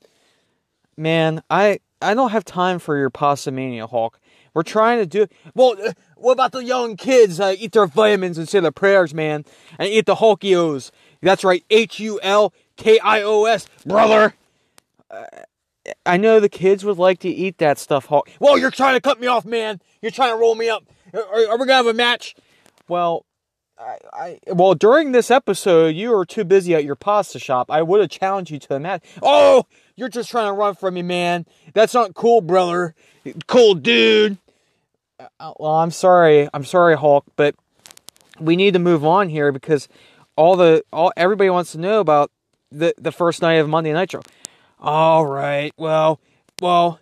Man, 0.97 1.43
I 1.49 1.79
I 2.01 2.13
don't 2.13 2.31
have 2.31 2.45
time 2.45 2.79
for 2.79 2.97
your 2.97 3.09
pasta 3.09 3.51
mania, 3.51 3.87
Hulk. 3.87 4.19
We're 4.53 4.63
trying 4.63 4.99
to 4.99 5.05
do 5.05 5.27
well. 5.55 5.75
Uh, 5.83 5.93
what 6.17 6.33
about 6.33 6.51
the 6.51 6.63
young 6.63 6.95
kids? 6.95 7.39
Uh, 7.39 7.55
eat 7.57 7.71
their 7.71 7.87
vitamins 7.87 8.37
and 8.37 8.47
say 8.47 8.59
their 8.59 8.71
prayers, 8.71 9.13
man, 9.13 9.45
and 9.79 9.89
eat 9.89 10.05
the 10.05 10.15
Hulkios. 10.15 10.91
That's 11.21 11.43
right, 11.43 11.63
H 11.69 11.99
U 11.99 12.19
L 12.21 12.53
K 12.77 12.99
I 12.99 13.21
O 13.21 13.45
S, 13.45 13.67
brother. 13.85 14.35
Uh, 15.09 15.25
I 16.05 16.17
know 16.17 16.39
the 16.39 16.49
kids 16.49 16.85
would 16.85 16.97
like 16.97 17.19
to 17.19 17.29
eat 17.29 17.57
that 17.57 17.77
stuff, 17.77 18.05
Hulk. 18.05 18.29
Well, 18.39 18.57
you're 18.57 18.71
trying 18.71 18.95
to 18.95 19.01
cut 19.01 19.19
me 19.19 19.27
off, 19.27 19.45
man. 19.45 19.81
You're 20.03 20.11
trying 20.11 20.31
to 20.31 20.37
roll 20.37 20.53
me 20.53 20.67
up. 20.67 20.83
Are, 21.13 21.21
are 21.21 21.57
we 21.57 21.65
gonna 21.65 21.75
have 21.75 21.87
a 21.87 21.93
match? 21.93 22.35
Well, 22.89 23.25
I, 23.79 23.97
I, 24.11 24.39
well 24.47 24.75
during 24.75 25.13
this 25.13 25.31
episode, 25.31 25.95
you 25.95 26.11
were 26.11 26.25
too 26.25 26.43
busy 26.43 26.75
at 26.75 26.83
your 26.83 26.95
pasta 26.95 27.39
shop. 27.39 27.71
I 27.71 27.81
would 27.83 28.01
have 28.01 28.09
challenged 28.09 28.51
you 28.51 28.59
to 28.59 28.75
a 28.75 28.79
match. 28.81 29.01
Oh, 29.21 29.63
you're 29.95 30.09
just 30.09 30.29
trying 30.29 30.49
to 30.49 30.53
run 30.53 30.75
from 30.75 30.95
me, 30.95 31.03
man. 31.03 31.45
That's 31.73 31.93
not 31.93 32.15
cool, 32.15 32.41
brother. 32.41 32.95
Cool, 33.47 33.75
dude. 33.75 34.37
Uh, 35.39 35.53
well, 35.57 35.75
I'm 35.75 35.91
sorry. 35.91 36.49
I'm 36.53 36.65
sorry, 36.65 36.97
Hulk, 36.97 37.23
but 37.37 37.55
we 38.41 38.57
need 38.57 38.73
to 38.73 38.79
move 38.79 39.05
on 39.05 39.29
here 39.29 39.53
because 39.53 39.87
all 40.35 40.57
the 40.57 40.83
all 40.91 41.13
everybody 41.15 41.49
wants 41.49 41.71
to 41.71 41.77
know 41.77 42.01
about 42.01 42.29
the 42.73 42.93
the 42.97 43.13
first 43.13 43.41
night 43.41 43.53
of 43.53 43.69
Monday 43.69 43.93
Nitro. 43.93 44.21
All 44.81 45.25
right. 45.25 45.71
Well, 45.77 46.19
well, 46.59 46.99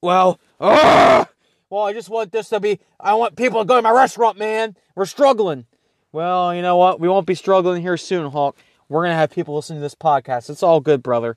well. 0.00 0.38
Ah! 0.60 1.26
Well, 1.74 1.82
I 1.82 1.92
just 1.92 2.08
want 2.08 2.30
this 2.30 2.50
to 2.50 2.60
be. 2.60 2.78
I 3.00 3.14
want 3.14 3.34
people 3.34 3.58
to 3.58 3.64
go 3.64 3.74
to 3.74 3.82
my 3.82 3.90
restaurant, 3.90 4.38
man. 4.38 4.76
We're 4.94 5.06
struggling. 5.06 5.66
Well, 6.12 6.54
you 6.54 6.62
know 6.62 6.76
what? 6.76 7.00
We 7.00 7.08
won't 7.08 7.26
be 7.26 7.34
struggling 7.34 7.82
here 7.82 7.96
soon, 7.96 8.30
Hulk. 8.30 8.56
We're 8.88 9.02
gonna 9.02 9.16
have 9.16 9.32
people 9.32 9.56
listen 9.56 9.74
to 9.74 9.82
this 9.82 9.96
podcast. 9.96 10.48
It's 10.50 10.62
all 10.62 10.78
good, 10.78 11.02
brother. 11.02 11.36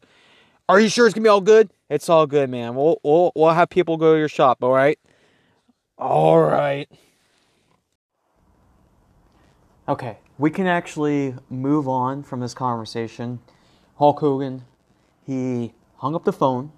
Are 0.70 0.80
you 0.80 0.90
sure 0.90 1.08
it's 1.08 1.16
gonna 1.16 1.24
be 1.24 1.30
all 1.30 1.42
good? 1.42 1.72
It's 1.90 2.08
all 2.08 2.28
good, 2.28 2.52
man. 2.52 2.76
We'll 2.76 3.02
we'll 3.04 3.32
we'll 3.36 3.50
have 3.50 3.72
people 3.72 3.98
go 3.98 4.14
to 4.14 4.20
your 4.20 4.30
shop. 4.30 4.60
All 4.62 4.72
right. 4.72 5.00
All 5.98 6.40
right. 6.40 6.88
Okay, 9.90 10.20
we 10.38 10.52
can 10.52 10.68
actually 10.68 11.34
move 11.50 11.88
on 11.88 12.22
from 12.22 12.42
this 12.42 12.54
conversation. 12.54 13.40
Hulk 13.96 14.20
Hogan, 14.20 14.66
he 15.26 15.74
hung 15.96 16.14
up 16.14 16.26
the 16.26 16.32
phone, 16.32 16.74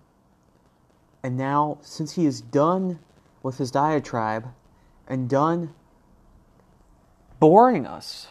and 1.21 1.35
now, 1.35 1.79
since 1.81 2.13
he 2.13 2.25
is 2.25 2.39
done 2.39 2.99
with 3.41 3.57
his 3.57 3.71
diatribe 3.71 4.47
and 5.07 5.29
done 5.29 5.73
boring 7.39 7.85
us 7.85 8.27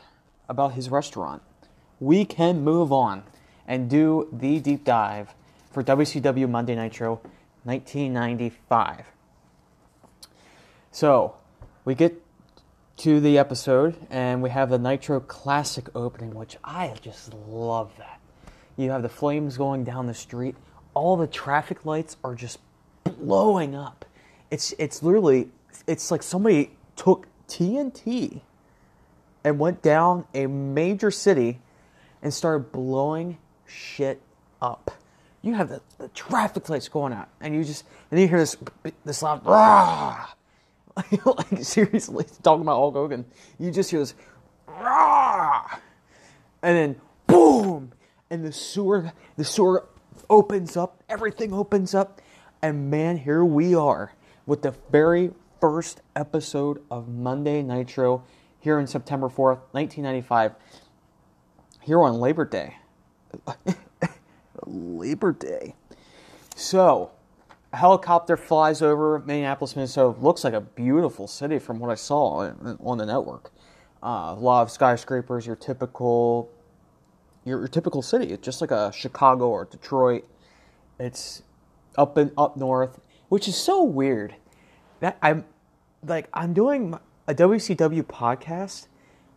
about 0.49 0.73
his 0.73 0.91
restaurant, 0.91 1.43
we 2.00 2.25
can 2.25 2.62
move 2.62 2.93
on 2.93 3.23
and 3.67 3.91
do 3.91 4.29
the 4.33 4.61
deep 4.61 4.85
dive 4.85 5.35
for 5.71 5.83
WCW 5.83 6.49
Monday 6.49 6.75
Nitro 6.75 7.21
1995. 7.65 9.07
So, 10.91 11.35
we 11.85 11.95
get 11.95 12.23
to 12.99 13.21
the 13.21 13.38
episode 13.38 13.97
and 14.11 14.43
we 14.43 14.50
have 14.50 14.71
the 14.71 14.79
Nitro 14.79 15.21
Classic 15.21 15.88
opening, 15.95 16.35
which 16.35 16.57
I 16.65 16.95
just 17.00 17.33
love 17.33 17.93
that. 17.99 18.21
You 18.77 18.91
have 18.91 19.03
the 19.03 19.09
flames 19.09 19.57
going 19.57 19.85
down 19.85 20.07
the 20.07 20.15
street, 20.15 20.57
all 20.95 21.17
the 21.17 21.27
traffic 21.27 21.85
lights 21.85 22.17
are 22.25 22.35
just 22.35 22.59
blowing 23.05 23.75
up. 23.75 24.05
It's 24.50 24.73
it's 24.78 25.02
literally 25.02 25.49
it's 25.87 26.11
like 26.11 26.23
somebody 26.23 26.71
took 26.97 27.26
TNT 27.49 28.40
and 29.45 29.59
went 29.59 29.83
down 29.83 30.26
a 30.35 30.47
major 30.47 31.11
city 31.11 31.61
and 32.23 32.33
started 32.33 32.73
blowing 32.73 33.38
shit 33.67 34.21
up. 34.61 34.90
You 35.43 35.55
have 35.55 35.69
the, 35.69 35.81
the 35.99 36.09
traffic 36.09 36.69
lights 36.69 36.88
going 36.88 37.12
out, 37.12 37.28
and 37.40 37.55
you 37.55 37.62
just 37.64 37.85
and 38.11 38.21
you 38.21 38.28
hear 38.28 38.38
this 38.38 38.57
this 39.05 39.23
loud 39.23 39.45
rah. 39.45 40.28
like 41.25 41.62
seriously, 41.62 42.25
talking 42.43 42.62
about 42.62 42.76
Hulk 42.76 42.95
Hogan, 42.95 43.25
you 43.59 43.71
just 43.71 43.90
hear 43.90 44.00
this 44.00 44.14
rah, 44.67 45.78
and 46.62 46.76
then 46.76 47.00
boom, 47.26 47.93
and 48.31 48.45
the 48.45 48.52
sewer 48.52 49.12
the 49.37 49.45
sewer 49.45 49.87
opens 50.28 50.76
up, 50.76 51.02
everything 51.09 51.52
opens 51.52 51.95
up, 51.95 52.21
and 52.61 52.90
man, 52.90 53.17
here 53.17 53.45
we 53.45 53.75
are 53.75 54.12
with 54.49 54.62
the 54.62 54.75
very 54.90 55.31
first 55.61 56.00
episode 56.17 56.83
of 56.90 57.07
Monday 57.07 57.62
Nitro 57.62 58.25
here 58.59 58.78
on 58.78 58.87
September 58.87 59.28
4th, 59.28 59.61
1995, 59.73 60.52
here 61.83 62.00
on 62.00 62.14
Labor 62.14 62.47
Day. 62.47 62.78
Labor 64.67 65.33
Day. 65.33 65.75
So, 66.57 67.11
a 67.75 67.76
helicopter 67.76 68.38
flies 68.38 68.81
over 68.81 69.19
Minneapolis, 69.19 69.76
Minnesota. 69.76 70.19
Looks 70.19 70.45
like 70.45 70.55
a 70.55 70.62
beautiful 70.62 71.26
city 71.28 71.59
from 71.59 71.78
what 71.78 71.90
I 71.90 71.95
saw 71.95 72.50
on 72.83 72.99
the 72.99 73.05
network. 73.05 73.52
Uh, 74.02 74.35
a 74.35 74.40
lot 74.40 74.62
of 74.62 74.71
skyscrapers, 74.71 75.47
your 75.47 75.57
typical, 75.57 76.50
your, 77.45 77.59
your 77.59 77.69
typical 77.69 78.00
city. 78.00 78.33
It's 78.33 78.43
just 78.43 78.62
like 78.62 78.71
a 78.71 78.93
Chicago 78.95 79.49
or 79.50 79.67
Detroit. 79.67 80.26
It's 80.99 81.43
up 81.99 82.17
and 82.17 82.31
up 82.38 82.57
north, 82.57 82.99
which 83.28 83.49
is 83.49 83.56
so 83.56 83.82
weird. 83.82 84.35
That 85.00 85.18
I'm 85.23 85.44
like 86.04 86.28
I'm 86.32 86.52
doing 86.52 86.99
a 87.26 87.35
WCW 87.35 88.02
podcast, 88.02 88.88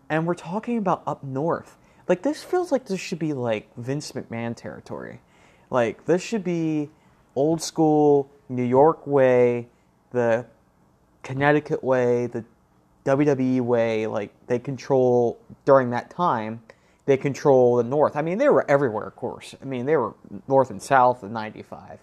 and 0.09 0.25
we're 0.25 0.33
talking 0.33 0.77
about 0.77 1.03
up 1.05 1.23
north. 1.23 1.77
Like 2.07 2.23
this 2.23 2.43
feels 2.43 2.71
like 2.71 2.85
this 2.85 2.99
should 2.99 3.19
be 3.19 3.33
like 3.33 3.69
Vince 3.77 4.11
McMahon 4.13 4.55
territory. 4.55 5.21
Like 5.69 6.05
this 6.05 6.21
should 6.21 6.43
be 6.43 6.89
old 7.35 7.61
school 7.61 8.29
New 8.49 8.63
York 8.63 9.05
way, 9.07 9.67
the 10.11 10.45
Connecticut 11.23 11.83
way, 11.83 12.27
the 12.27 12.43
WWE 13.05 13.61
way, 13.61 14.07
like 14.07 14.31
they 14.47 14.59
control 14.59 15.39
during 15.65 15.89
that 15.91 16.09
time, 16.09 16.61
they 17.05 17.17
control 17.17 17.77
the 17.77 17.83
North. 17.83 18.15
I 18.15 18.21
mean, 18.21 18.37
they 18.37 18.49
were 18.49 18.69
everywhere, 18.69 19.05
of 19.05 19.15
course. 19.15 19.55
I 19.61 19.65
mean, 19.65 19.85
they 19.85 19.97
were 19.97 20.13
North 20.47 20.69
and 20.69 20.81
South 20.81 21.23
in 21.23 21.33
'95, 21.33 21.99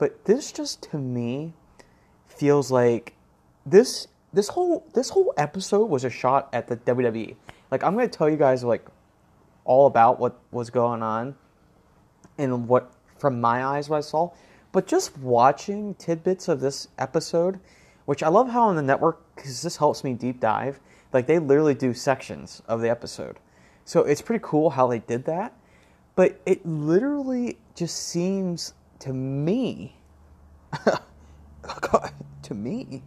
but 0.00 0.24
this 0.24 0.50
just 0.50 0.82
to 0.82 0.96
me 0.96 1.52
feels 2.26 2.70
like 2.70 3.12
this 3.66 4.08
this 4.32 4.48
whole 4.48 4.84
this 4.94 5.10
whole 5.10 5.34
episode 5.36 5.90
was 5.90 6.04
a 6.04 6.10
shot 6.10 6.48
at 6.54 6.66
the 6.66 6.76
WWE. 6.78 7.36
Like 7.70 7.84
I'm 7.84 7.94
going 7.94 8.08
to 8.08 8.18
tell 8.18 8.28
you 8.28 8.38
guys 8.38 8.64
like 8.64 8.86
all 9.64 9.86
about 9.86 10.18
what 10.18 10.40
was 10.50 10.70
going 10.70 11.02
on 11.02 11.36
and 12.38 12.66
what 12.66 12.90
from 13.18 13.42
my 13.42 13.62
eyes 13.62 13.90
what 13.90 13.98
I 13.98 14.00
saw, 14.00 14.30
but 14.72 14.86
just 14.86 15.18
watching 15.18 15.94
tidbits 15.96 16.48
of 16.48 16.60
this 16.60 16.88
episode, 16.98 17.60
which 18.06 18.22
I 18.22 18.28
love 18.28 18.48
how 18.48 18.62
on 18.62 18.76
the 18.76 18.82
network 18.82 19.36
cuz 19.36 19.60
this 19.60 19.76
helps 19.76 20.02
me 20.02 20.14
deep 20.14 20.40
dive, 20.40 20.80
like 21.12 21.26
they 21.26 21.38
literally 21.38 21.74
do 21.74 21.92
sections 21.92 22.62
of 22.66 22.80
the 22.80 22.88
episode. 22.88 23.38
So 23.84 24.00
it's 24.00 24.22
pretty 24.22 24.42
cool 24.42 24.70
how 24.70 24.86
they 24.86 25.00
did 25.00 25.26
that, 25.26 25.52
but 26.14 26.40
it 26.46 26.64
literally 26.64 27.58
just 27.74 27.98
seems 27.98 28.72
to 29.00 29.12
me 29.12 29.96
oh 30.86 32.10
to 32.42 32.54
me 32.54 33.02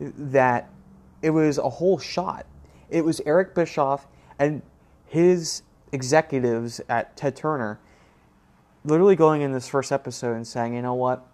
that 0.00 0.70
it 1.22 1.30
was 1.30 1.58
a 1.58 1.68
whole 1.68 1.98
shot. 1.98 2.46
It 2.90 3.04
was 3.04 3.20
Eric 3.24 3.54
Bischoff 3.54 4.06
and 4.38 4.62
his 5.06 5.62
executives 5.92 6.80
at 6.88 7.16
Ted 7.16 7.36
Turner 7.36 7.78
literally 8.84 9.16
going 9.16 9.40
in 9.40 9.52
this 9.52 9.68
first 9.68 9.92
episode 9.92 10.34
and 10.34 10.46
saying, 10.46 10.74
you 10.74 10.82
know 10.82 10.94
what? 10.94 11.26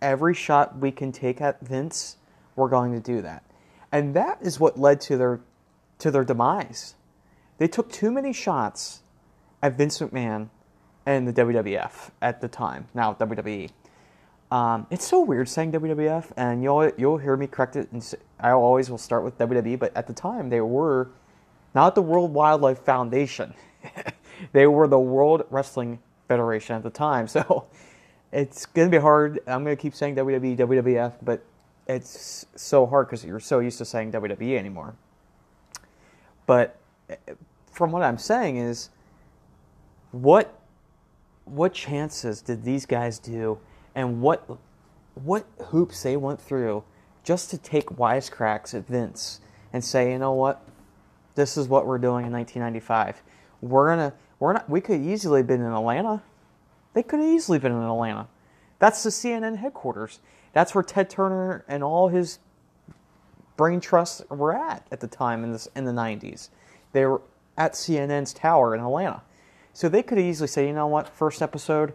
Every 0.00 0.34
shot 0.34 0.78
we 0.78 0.90
can 0.90 1.12
take 1.12 1.40
at 1.40 1.60
Vince, 1.60 2.16
we're 2.56 2.68
going 2.68 2.92
to 2.92 3.00
do 3.00 3.20
that. 3.22 3.44
And 3.92 4.14
that 4.14 4.38
is 4.40 4.58
what 4.58 4.78
led 4.78 5.00
to 5.02 5.16
their 5.16 5.40
to 5.98 6.10
their 6.10 6.24
demise. 6.24 6.94
They 7.58 7.66
took 7.66 7.90
too 7.90 8.12
many 8.12 8.32
shots 8.32 9.02
at 9.60 9.76
Vince 9.76 9.98
McMahon 9.98 10.48
and 11.08 11.26
the 11.26 11.32
WWF 11.32 12.10
at 12.20 12.42
the 12.42 12.48
time, 12.48 12.86
now 12.92 13.14
WWE. 13.14 13.70
Um, 14.50 14.86
it's 14.90 15.06
so 15.06 15.22
weird 15.22 15.48
saying 15.48 15.72
WWF, 15.72 16.32
and 16.36 16.62
you'll 16.62 16.92
you'll 16.98 17.16
hear 17.16 17.34
me 17.34 17.46
correct 17.46 17.76
it. 17.76 17.90
And 17.92 18.14
I 18.38 18.50
always 18.50 18.90
will 18.90 18.98
start 18.98 19.24
with 19.24 19.38
WWE, 19.38 19.78
but 19.78 19.96
at 19.96 20.06
the 20.06 20.12
time 20.12 20.50
they 20.50 20.60
were 20.60 21.08
not 21.74 21.94
the 21.94 22.02
World 22.02 22.34
Wildlife 22.34 22.80
Foundation; 22.80 23.54
they 24.52 24.66
were 24.66 24.86
the 24.86 24.98
World 24.98 25.46
Wrestling 25.48 25.98
Federation 26.28 26.76
at 26.76 26.82
the 26.82 26.90
time. 26.90 27.26
So 27.36 27.64
it's 28.30 28.66
gonna 28.66 28.90
be 28.90 28.98
hard. 28.98 29.40
I'm 29.46 29.64
gonna 29.64 29.76
keep 29.76 29.94
saying 29.94 30.14
WWE, 30.16 30.58
WWF, 30.58 31.14
but 31.22 31.42
it's 31.86 32.44
so 32.54 32.84
hard 32.84 33.06
because 33.06 33.24
you're 33.24 33.40
so 33.40 33.60
used 33.60 33.78
to 33.78 33.86
saying 33.86 34.12
WWE 34.12 34.58
anymore. 34.58 34.94
But 36.44 36.76
eh, 37.08 37.16
from 37.72 37.92
what 37.92 38.02
I'm 38.02 38.18
saying 38.18 38.58
is, 38.58 38.90
what 40.12 40.57
what 41.50 41.72
chances 41.72 42.42
did 42.42 42.64
these 42.64 42.86
guys 42.86 43.18
do? 43.18 43.58
and 43.98 44.22
what 44.22 44.48
what 45.14 45.44
hoops 45.66 46.04
they 46.04 46.16
went 46.16 46.40
through 46.40 46.84
just 47.24 47.50
to 47.50 47.58
take 47.58 47.86
wisecracks 47.86 48.72
at 48.72 48.86
Vince 48.86 49.40
and 49.72 49.84
say, 49.84 50.12
you 50.12 50.18
know 50.18 50.32
what, 50.32 50.64
this 51.34 51.56
is 51.56 51.66
what 51.66 51.84
we're 51.84 51.98
doing 51.98 52.24
in 52.24 52.32
1995. 52.32 53.20
We're 53.60 53.88
gonna 53.88 54.14
we're 54.38 54.52
not 54.52 54.70
we 54.70 54.80
could 54.80 55.00
easily 55.00 55.40
have 55.40 55.48
been 55.48 55.60
in 55.60 55.72
Atlanta. 55.72 56.22
They 56.94 57.02
could 57.02 57.18
have 57.18 57.28
easily 57.28 57.58
been 57.58 57.72
in 57.72 57.82
Atlanta. 57.82 58.28
That's 58.78 59.02
the 59.02 59.10
CNN 59.10 59.56
headquarters. 59.56 60.20
That's 60.52 60.76
where 60.76 60.84
Ted 60.84 61.10
Turner 61.10 61.64
and 61.66 61.82
all 61.82 62.06
his 62.08 62.38
brain 63.56 63.80
trusts 63.80 64.22
were 64.28 64.56
at 64.56 64.86
at 64.92 65.00
the 65.00 65.08
time 65.08 65.42
in 65.42 65.50
this 65.50 65.66
in 65.74 65.84
the 65.86 65.92
90s. 65.92 66.50
They 66.92 67.04
were 67.04 67.20
at 67.56 67.72
CNN's 67.72 68.32
tower 68.32 68.76
in 68.76 68.80
Atlanta. 68.80 69.22
So 69.78 69.88
they 69.88 70.02
could 70.02 70.18
easily 70.18 70.48
say, 70.48 70.66
you 70.66 70.72
know 70.72 70.88
what, 70.88 71.08
first 71.08 71.40
episode, 71.40 71.92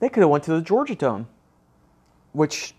they 0.00 0.08
could 0.08 0.22
have 0.22 0.30
went 0.30 0.42
to 0.44 0.52
the 0.52 0.62
Georgia 0.62 0.94
Dome, 0.94 1.28
which, 2.32 2.72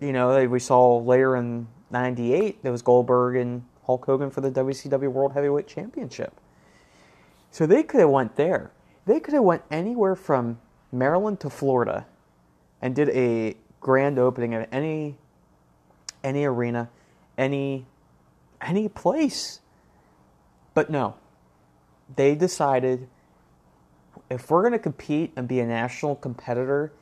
you 0.00 0.10
know, 0.10 0.42
we 0.46 0.58
saw 0.58 0.96
later 0.96 1.36
in 1.36 1.68
'98. 1.90 2.62
There 2.62 2.72
was 2.72 2.80
Goldberg 2.80 3.36
and 3.36 3.62
Hulk 3.84 4.06
Hogan 4.06 4.30
for 4.30 4.40
the 4.40 4.50
WCW 4.50 5.12
World 5.12 5.34
Heavyweight 5.34 5.66
Championship. 5.68 6.40
So 7.50 7.66
they 7.66 7.82
could 7.82 8.00
have 8.00 8.08
went 8.08 8.36
there. 8.36 8.70
They 9.04 9.20
could 9.20 9.34
have 9.34 9.44
went 9.44 9.64
anywhere 9.70 10.16
from 10.16 10.58
Maryland 10.90 11.40
to 11.40 11.50
Florida, 11.50 12.06
and 12.80 12.96
did 12.96 13.10
a 13.10 13.54
grand 13.80 14.18
opening 14.18 14.54
of 14.54 14.66
any 14.72 15.18
any 16.24 16.46
arena, 16.46 16.88
any 17.36 17.84
any 18.62 18.88
place. 18.88 19.60
But 20.72 20.88
no, 20.88 21.16
they 22.16 22.34
decided 22.34 23.08
if 24.30 24.50
we're 24.50 24.62
going 24.62 24.72
to 24.72 24.78
compete 24.78 25.32
and 25.36 25.48
be 25.48 25.60
a 25.60 25.66
national 25.66 26.16
competitor, 26.16 26.92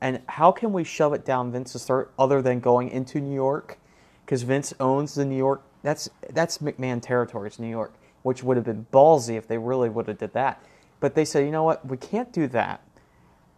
and 0.00 0.20
how 0.28 0.52
can 0.52 0.72
we 0.72 0.84
shove 0.84 1.14
it 1.14 1.24
down 1.24 1.52
Vince's 1.52 1.84
throat 1.84 2.12
other 2.18 2.42
than 2.42 2.60
going 2.60 2.90
into 2.90 3.20
New 3.20 3.34
York? 3.34 3.78
Because 4.24 4.42
Vince 4.42 4.74
owns 4.80 5.14
the 5.14 5.24
New 5.24 5.36
York. 5.36 5.62
That's 5.82 6.08
that's 6.30 6.58
McMahon 6.58 7.00
territory. 7.00 7.46
It's 7.46 7.58
New 7.58 7.68
York, 7.68 7.94
which 8.22 8.42
would 8.42 8.56
have 8.56 8.64
been 8.64 8.86
ballsy 8.92 9.36
if 9.36 9.46
they 9.46 9.58
really 9.58 9.88
would 9.88 10.08
have 10.08 10.18
did 10.18 10.32
that. 10.32 10.62
But 11.00 11.14
they 11.14 11.24
said, 11.24 11.44
you 11.44 11.50
know 11.50 11.64
what? 11.64 11.86
We 11.86 11.96
can't 11.96 12.32
do 12.32 12.48
that. 12.48 12.82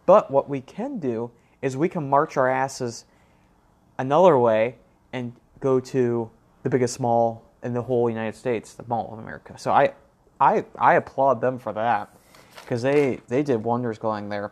But 0.05 0.31
what 0.31 0.49
we 0.49 0.61
can 0.61 0.99
do 0.99 1.31
is 1.61 1.75
we 1.75 1.89
can 1.89 2.09
march 2.09 2.37
our 2.37 2.49
asses 2.49 3.05
another 3.97 4.37
way 4.37 4.75
and 5.13 5.33
go 5.59 5.79
to 5.79 6.29
the 6.63 6.69
biggest 6.69 6.99
mall 6.99 7.43
in 7.63 7.73
the 7.73 7.81
whole 7.81 8.09
United 8.09 8.37
States, 8.37 8.73
the 8.73 8.83
Mall 8.87 9.09
of 9.11 9.19
America. 9.19 9.57
So 9.57 9.71
I, 9.71 9.93
I, 10.39 10.65
I 10.77 10.95
applaud 10.95 11.41
them 11.41 11.59
for 11.59 11.73
that 11.73 12.09
because 12.61 12.81
they 12.81 13.19
they 13.27 13.43
did 13.43 13.63
wonders 13.63 13.97
going 13.97 14.29
there. 14.29 14.51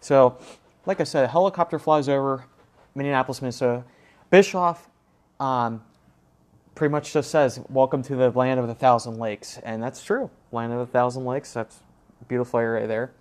So, 0.00 0.38
like 0.86 1.00
I 1.00 1.04
said, 1.04 1.24
a 1.24 1.28
helicopter 1.28 1.78
flies 1.78 2.08
over 2.08 2.44
Minneapolis, 2.94 3.40
Minnesota. 3.40 3.84
Bischoff 4.30 4.88
um, 5.40 5.82
pretty 6.74 6.92
much 6.92 7.12
just 7.12 7.30
says, 7.30 7.60
"Welcome 7.68 8.02
to 8.04 8.16
the 8.16 8.30
land 8.30 8.60
of 8.60 8.66
the 8.66 8.74
thousand 8.74 9.18
lakes," 9.18 9.58
and 9.62 9.82
that's 9.82 10.02
true. 10.02 10.30
Land 10.52 10.72
of 10.72 10.78
the 10.78 10.86
thousand 10.86 11.24
lakes. 11.24 11.52
That's 11.52 11.80
beautiful 12.28 12.60
area 12.60 12.86
there. 12.86 13.12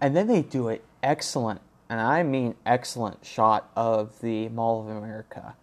And 0.00 0.16
then 0.16 0.26
they 0.26 0.42
do 0.42 0.68
an 0.68 0.80
excellent, 1.02 1.60
and 1.88 2.00
I 2.00 2.22
mean 2.22 2.54
excellent, 2.64 3.24
shot 3.24 3.70
of 3.76 4.20
the 4.20 4.48
Mall 4.48 4.80
of 4.80 4.96
America. 4.96 5.54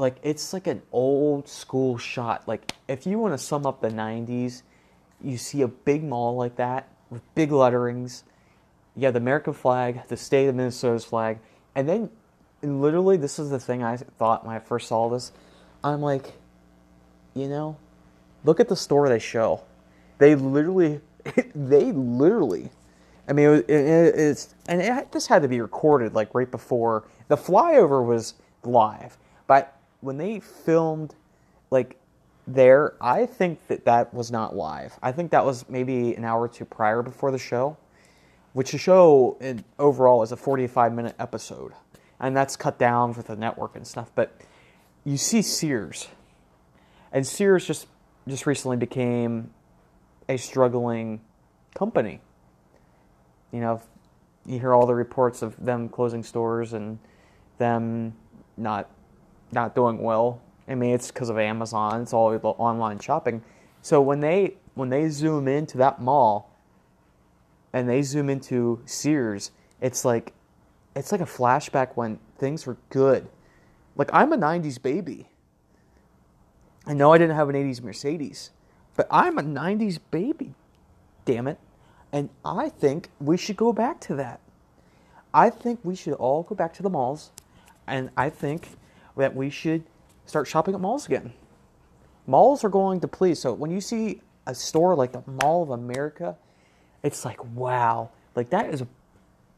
Like 0.00 0.16
it's 0.22 0.52
like 0.52 0.66
an 0.66 0.82
old 0.92 1.48
school 1.48 1.98
shot. 1.98 2.48
Like 2.48 2.72
if 2.88 3.06
you 3.06 3.18
want 3.18 3.34
to 3.34 3.38
sum 3.38 3.66
up 3.66 3.80
the 3.80 3.90
'90s 3.90 4.62
you 5.22 5.36
see 5.36 5.62
a 5.62 5.68
big 5.68 6.02
mall 6.02 6.36
like 6.36 6.56
that 6.56 6.88
with 7.10 7.22
big 7.34 7.52
letterings. 7.52 8.24
You 8.96 9.04
have 9.04 9.14
the 9.14 9.20
American 9.20 9.52
flag, 9.52 10.08
the 10.08 10.16
state 10.16 10.48
of 10.48 10.54
Minnesota's 10.54 11.04
flag, 11.04 11.38
and 11.74 11.88
then 11.88 12.10
and 12.62 12.82
literally 12.82 13.16
this 13.16 13.38
is 13.38 13.50
the 13.50 13.60
thing 13.60 13.82
I 13.82 13.96
thought 13.96 14.44
when 14.44 14.54
I 14.54 14.58
first 14.58 14.88
saw 14.88 15.08
this. 15.08 15.32
I'm 15.82 16.02
like, 16.02 16.32
you 17.34 17.48
know, 17.48 17.76
look 18.44 18.60
at 18.60 18.68
the 18.68 18.76
store 18.76 19.08
they 19.08 19.18
show. 19.18 19.62
They 20.18 20.34
literally, 20.34 21.00
they 21.54 21.92
literally. 21.92 22.70
I 23.28 23.32
mean, 23.32 23.48
it, 23.48 23.70
it, 23.70 24.14
it's 24.18 24.54
and 24.66 24.82
it, 24.82 25.12
this 25.12 25.26
had 25.26 25.42
to 25.42 25.48
be 25.48 25.60
recorded 25.60 26.14
like 26.14 26.34
right 26.34 26.50
before 26.50 27.04
the 27.28 27.36
flyover 27.36 28.04
was 28.04 28.34
live, 28.64 29.16
but 29.46 29.79
when 30.00 30.18
they 30.18 30.40
filmed 30.40 31.14
like 31.70 31.98
there, 32.46 32.94
I 33.00 33.26
think 33.26 33.66
that 33.68 33.84
that 33.84 34.12
was 34.12 34.30
not 34.30 34.56
live. 34.56 34.98
I 35.02 35.12
think 35.12 35.30
that 35.30 35.44
was 35.44 35.68
maybe 35.68 36.14
an 36.14 36.24
hour 36.24 36.42
or 36.42 36.48
two 36.48 36.64
prior 36.64 37.02
before 37.02 37.30
the 37.30 37.38
show, 37.38 37.76
which 38.52 38.72
the 38.72 38.78
show 38.78 39.36
in, 39.40 39.64
overall 39.78 40.22
is 40.22 40.32
a 40.32 40.36
45 40.36 40.92
minute 40.92 41.14
episode. 41.18 41.72
And 42.18 42.36
that's 42.36 42.56
cut 42.56 42.78
down 42.78 43.14
for 43.14 43.22
the 43.22 43.36
network 43.36 43.76
and 43.76 43.86
stuff. 43.86 44.10
But 44.14 44.38
you 45.04 45.16
see 45.16 45.42
Sears. 45.42 46.08
And 47.12 47.26
Sears 47.26 47.66
just, 47.66 47.86
just 48.28 48.46
recently 48.46 48.76
became 48.76 49.50
a 50.28 50.36
struggling 50.36 51.20
company. 51.74 52.20
You 53.52 53.60
know, 53.60 53.80
you 54.46 54.58
hear 54.58 54.74
all 54.74 54.86
the 54.86 54.94
reports 54.94 55.42
of 55.42 55.56
them 55.64 55.88
closing 55.88 56.22
stores 56.22 56.72
and 56.72 56.98
them 57.58 58.14
not 58.56 58.90
not 59.52 59.74
doing 59.74 59.98
well 59.98 60.40
I 60.70 60.76
mean, 60.76 60.94
it's 60.94 61.10
because 61.10 61.28
of 61.30 61.36
Amazon. 61.38 62.00
It's 62.00 62.12
all 62.12 62.30
the 62.30 62.38
online 62.38 63.00
shopping. 63.00 63.42
So 63.82 64.00
when 64.00 64.20
they 64.20 64.54
when 64.74 64.88
they 64.88 65.08
zoom 65.08 65.48
into 65.48 65.76
that 65.78 66.00
mall, 66.00 66.54
and 67.72 67.88
they 67.88 68.02
zoom 68.02 68.30
into 68.30 68.80
Sears, 68.86 69.50
it's 69.80 70.04
like 70.04 70.32
it's 70.94 71.10
like 71.10 71.20
a 71.20 71.26
flashback 71.26 71.96
when 71.96 72.20
things 72.38 72.66
were 72.66 72.76
good. 72.88 73.28
Like 73.96 74.10
I'm 74.12 74.32
a 74.32 74.36
'90s 74.36 74.80
baby. 74.80 75.26
I 76.86 76.94
know 76.94 77.12
I 77.12 77.18
didn't 77.18 77.36
have 77.36 77.48
an 77.48 77.56
'80s 77.56 77.82
Mercedes, 77.82 78.50
but 78.94 79.08
I'm 79.10 79.38
a 79.38 79.42
'90s 79.42 79.98
baby. 80.12 80.54
Damn 81.24 81.48
it! 81.48 81.58
And 82.12 82.30
I 82.44 82.68
think 82.68 83.10
we 83.18 83.36
should 83.36 83.56
go 83.56 83.72
back 83.72 84.00
to 84.02 84.14
that. 84.14 84.38
I 85.34 85.50
think 85.50 85.80
we 85.82 85.96
should 85.96 86.14
all 86.14 86.44
go 86.44 86.54
back 86.54 86.72
to 86.74 86.82
the 86.84 86.90
malls, 86.90 87.32
and 87.88 88.10
I 88.16 88.30
think 88.30 88.68
that 89.20 89.34
we 89.34 89.50
should 89.50 89.84
start 90.26 90.46
shopping 90.46 90.74
at 90.74 90.80
malls 90.80 91.06
again. 91.06 91.32
Malls 92.26 92.64
are 92.64 92.68
going 92.68 93.00
to 93.00 93.08
please. 93.08 93.38
So 93.38 93.52
when 93.52 93.70
you 93.70 93.80
see 93.80 94.20
a 94.46 94.54
store 94.54 94.94
like 94.94 95.12
the 95.12 95.22
Mall 95.26 95.62
of 95.62 95.70
America, 95.70 96.36
it's 97.02 97.24
like 97.24 97.42
wow, 97.54 98.10
like 98.34 98.50
that 98.50 98.72
is 98.72 98.82
a 98.82 98.88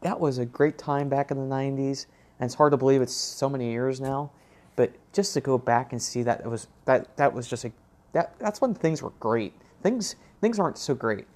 that 0.02 0.18
was 0.18 0.38
a 0.38 0.46
great 0.46 0.78
time 0.78 1.08
back 1.08 1.30
in 1.30 1.36
the 1.36 1.54
90s 1.54 2.06
and 2.38 2.46
it's 2.48 2.54
hard 2.54 2.72
to 2.72 2.76
believe 2.76 3.00
it's 3.00 3.14
so 3.14 3.48
many 3.48 3.70
years 3.70 4.00
now. 4.00 4.30
But 4.74 4.92
just 5.12 5.34
to 5.34 5.40
go 5.40 5.58
back 5.58 5.92
and 5.92 6.02
see 6.02 6.22
that 6.22 6.40
it 6.40 6.48
was 6.48 6.68
that 6.86 7.16
that 7.16 7.32
was 7.32 7.48
just 7.48 7.64
a 7.64 7.72
that 8.12 8.38
that's 8.38 8.60
when 8.60 8.74
things 8.74 9.02
were 9.02 9.12
great. 9.20 9.54
Things 9.82 10.16
things 10.40 10.58
aren't 10.58 10.78
so 10.78 10.94
great. 10.94 11.26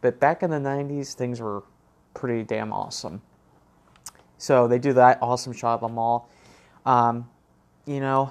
But 0.00 0.18
back 0.20 0.42
in 0.42 0.50
the 0.50 0.56
90s 0.56 1.14
things 1.14 1.40
were 1.40 1.62
pretty 2.14 2.42
damn 2.42 2.72
awesome. 2.72 3.22
So 4.38 4.68
they 4.68 4.78
do 4.78 4.92
that 4.94 5.18
awesome 5.22 5.52
shot 5.52 5.74
of 5.74 5.80
the 5.80 5.88
mall. 5.88 6.28
Um, 6.84 7.28
you 7.86 8.00
know 8.00 8.30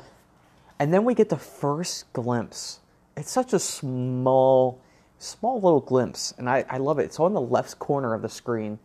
and 0.80 0.94
then 0.94 1.06
we 1.06 1.14
get 1.14 1.30
the 1.30 1.38
first 1.38 2.12
glimpse 2.14 2.80
it's 3.18 3.32
such 3.32 3.54
a 3.54 3.60
small 3.60 4.82
small 5.18 5.56
little 5.62 5.80
glimpse 5.80 6.34
and 6.38 6.50
i, 6.50 6.64
I 6.70 6.78
love 6.78 7.00
it 7.00 7.04
it's 7.04 7.20
on 7.20 7.34
the 7.34 7.42
left 7.42 7.80
corner 7.80 8.14
of 8.14 8.22
the 8.22 8.30
screen 8.30 8.80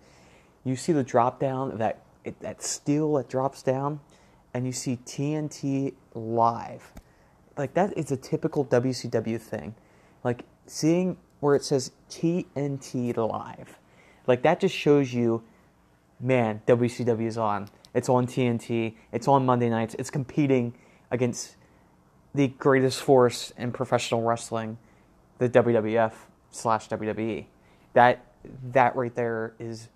you 0.64 0.76
see 0.76 0.92
the 0.92 1.02
drop 1.02 1.40
down 1.40 1.78
that 1.78 2.02
that 2.40 2.62
steel 2.62 3.14
that 3.14 3.28
drops 3.28 3.62
down, 3.62 4.00
and 4.52 4.66
you 4.66 4.72
see 4.72 4.98
TNT 5.04 5.94
live. 6.14 6.92
Like 7.56 7.74
that 7.74 7.96
is 7.96 8.10
a 8.10 8.16
typical 8.16 8.64
WCW 8.64 9.40
thing. 9.40 9.74
Like 10.24 10.44
seeing 10.66 11.16
where 11.40 11.54
it 11.54 11.64
says 11.64 11.92
TNT 12.10 13.16
live, 13.16 13.78
like 14.26 14.42
that 14.42 14.60
just 14.60 14.74
shows 14.74 15.12
you, 15.12 15.42
man, 16.20 16.62
WCW 16.66 17.26
is 17.26 17.38
on. 17.38 17.68
It's 17.94 18.08
on 18.08 18.26
TNT. 18.26 18.94
It's 19.12 19.28
on 19.28 19.44
Monday 19.44 19.68
nights. 19.68 19.94
It's 19.98 20.10
competing 20.10 20.74
against 21.10 21.56
the 22.34 22.48
greatest 22.48 23.02
force 23.02 23.52
in 23.56 23.72
professional 23.72 24.22
wrestling, 24.22 24.78
the 25.38 25.48
WWF 25.48 26.12
slash 26.50 26.88
WWE. 26.88 27.46
That 27.94 28.24
that 28.72 28.96
right 28.96 29.14
there 29.14 29.54
is 29.58 29.88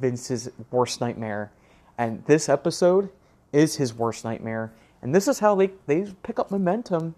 Vince's 0.00 0.50
worst 0.70 1.00
nightmare. 1.00 1.52
And 1.98 2.24
this 2.26 2.48
episode 2.48 3.10
is 3.52 3.76
his 3.76 3.94
worst 3.94 4.24
nightmare. 4.24 4.72
And 5.02 5.14
this 5.14 5.28
is 5.28 5.38
how 5.38 5.54
they, 5.54 5.70
they 5.86 6.12
pick 6.22 6.38
up 6.38 6.50
momentum 6.50 7.14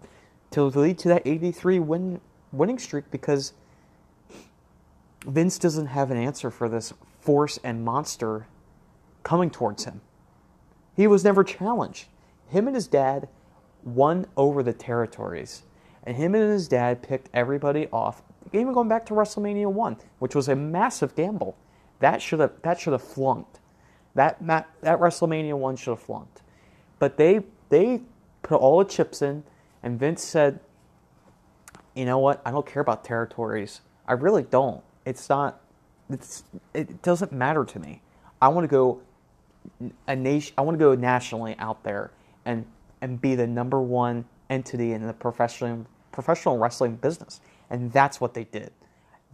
to 0.51 0.63
lead 0.63 0.97
to 0.99 1.07
that 1.09 1.23
83 1.25 1.79
win 1.79 2.21
winning 2.51 2.79
streak 2.79 3.09
because 3.11 3.53
Vince 5.25 5.59
doesn't 5.59 5.87
have 5.87 6.11
an 6.11 6.17
answer 6.17 6.49
for 6.49 6.69
this 6.69 6.93
force 7.19 7.59
and 7.63 7.83
monster 7.83 8.47
coming 9.23 9.49
towards 9.49 9.85
him. 9.85 10.01
He 10.99 11.07
was 11.07 11.23
never 11.23 11.45
challenged. 11.45 12.07
Him 12.49 12.67
and 12.67 12.75
his 12.75 12.85
dad 12.85 13.29
won 13.85 14.25
over 14.35 14.61
the 14.61 14.73
territories. 14.73 15.63
And 16.03 16.17
him 16.17 16.35
and 16.35 16.43
his 16.43 16.67
dad 16.67 17.01
picked 17.01 17.29
everybody 17.33 17.87
off, 17.87 18.21
even 18.51 18.73
going 18.73 18.89
back 18.89 19.05
to 19.05 19.13
WrestleMania 19.13 19.71
1, 19.71 19.95
which 20.19 20.35
was 20.35 20.49
a 20.49 20.57
massive 20.57 21.15
gamble. 21.15 21.55
That 21.99 22.21
should 22.21 22.41
have 22.41 22.51
that 22.63 22.81
should 22.81 22.91
have 22.91 23.01
flunked. 23.01 23.61
That, 24.15 24.45
that 24.45 24.99
WrestleMania 24.99 25.57
one 25.57 25.77
should 25.77 25.91
have 25.91 26.01
flunked. 26.01 26.41
But 26.99 27.15
they 27.15 27.45
they 27.69 28.01
put 28.41 28.59
all 28.59 28.79
the 28.79 28.83
chips 28.83 29.21
in, 29.21 29.45
and 29.81 29.97
Vince 29.97 30.21
said, 30.21 30.59
"You 31.95 32.03
know 32.03 32.19
what? 32.19 32.41
I 32.45 32.51
don't 32.51 32.65
care 32.65 32.81
about 32.81 33.05
territories. 33.05 33.79
I 34.05 34.13
really 34.13 34.43
don't. 34.43 34.83
It's 35.05 35.29
not. 35.29 35.61
It's 36.09 36.43
it 36.73 37.01
doesn't 37.01 37.31
matter 37.31 37.63
to 37.63 37.79
me. 37.79 38.01
I 38.41 38.49
want 38.49 38.65
to 38.65 38.69
go 38.69 39.01
a 40.07 40.15
nation. 40.15 40.53
I 40.57 40.61
want 40.61 40.77
to 40.77 40.83
go 40.83 40.95
nationally 40.95 41.55
out 41.59 41.83
there 41.83 42.11
and 42.45 42.65
and 43.01 43.21
be 43.21 43.35
the 43.35 43.47
number 43.47 43.79
one 43.79 44.25
entity 44.49 44.93
in 44.93 45.05
the 45.05 45.13
professional 45.13 45.85
professional 46.11 46.57
wrestling 46.57 46.95
business. 46.95 47.39
And 47.69 47.91
that's 47.91 48.19
what 48.19 48.33
they 48.33 48.43
did. 48.43 48.71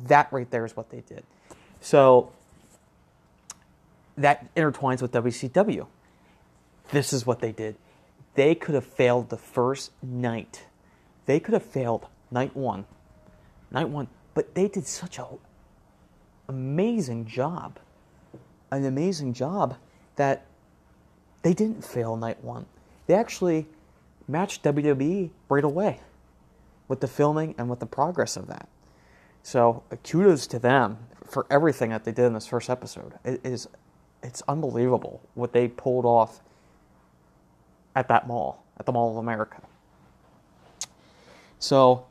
That 0.08 0.32
right 0.32 0.50
there 0.52 0.66
is 0.66 0.76
what 0.76 0.90
they 0.90 1.02
did. 1.02 1.24
So 1.82 2.32
that 4.18 4.54
intertwines 4.56 5.02
with 5.02 5.12
WCW. 5.12 5.88
This 6.92 7.14
is 7.14 7.26
what 7.26 7.40
they 7.40 7.52
did. 7.52 7.76
They 8.36 8.54
could 8.54 8.76
have 8.76 8.86
failed 8.86 9.30
the 9.30 9.38
first 9.38 9.92
night. 10.04 10.66
They 11.26 11.40
could 11.40 11.54
have 11.54 11.64
failed 11.64 12.08
night 12.30 12.56
one. 12.56 12.86
Night 13.72 13.90
one. 13.90 14.08
But 14.34 14.54
they 14.54 14.68
did 14.68 14.86
such 14.86 15.18
a 15.18 15.26
amazing 16.48 17.26
job. 17.26 17.80
An 18.72 18.86
amazing 18.86 19.34
job 19.34 19.78
that 20.16 20.46
they 21.42 21.54
didn't 21.54 21.84
fail 21.84 22.16
night 22.16 22.44
one. 22.44 22.66
They 23.08 23.14
actually 23.14 23.68
matched 24.28 24.64
WWE 24.64 25.30
right 25.50 25.64
away 25.64 26.00
with 26.88 27.02
the 27.02 27.08
filming 27.08 27.56
and 27.58 27.70
with 27.70 27.80
the 27.80 27.86
progress 27.86 28.38
of 28.38 28.48
that. 28.48 28.68
So 29.44 29.84
uh, 29.92 29.98
kudos 29.98 30.48
to 30.48 30.60
them 30.60 30.98
for 31.28 31.46
everything 31.50 31.92
that 31.92 32.04
they 32.04 32.12
did 32.12 32.26
in 32.26 32.34
this 32.34 32.48
first 32.48 32.70
episode. 32.70 33.14
It 33.24 33.42
is 33.44 33.68
it's 34.24 34.42
unbelievable 34.48 35.22
what 35.36 35.54
they 35.54 35.68
pulled 35.68 36.06
off 36.06 36.42
at 37.96 38.08
that 38.08 38.28
mall, 38.28 38.64
at 38.80 38.86
the 38.86 38.92
Mall 38.92 39.12
of 39.12 39.18
America. 39.18 39.62
So 41.60 42.06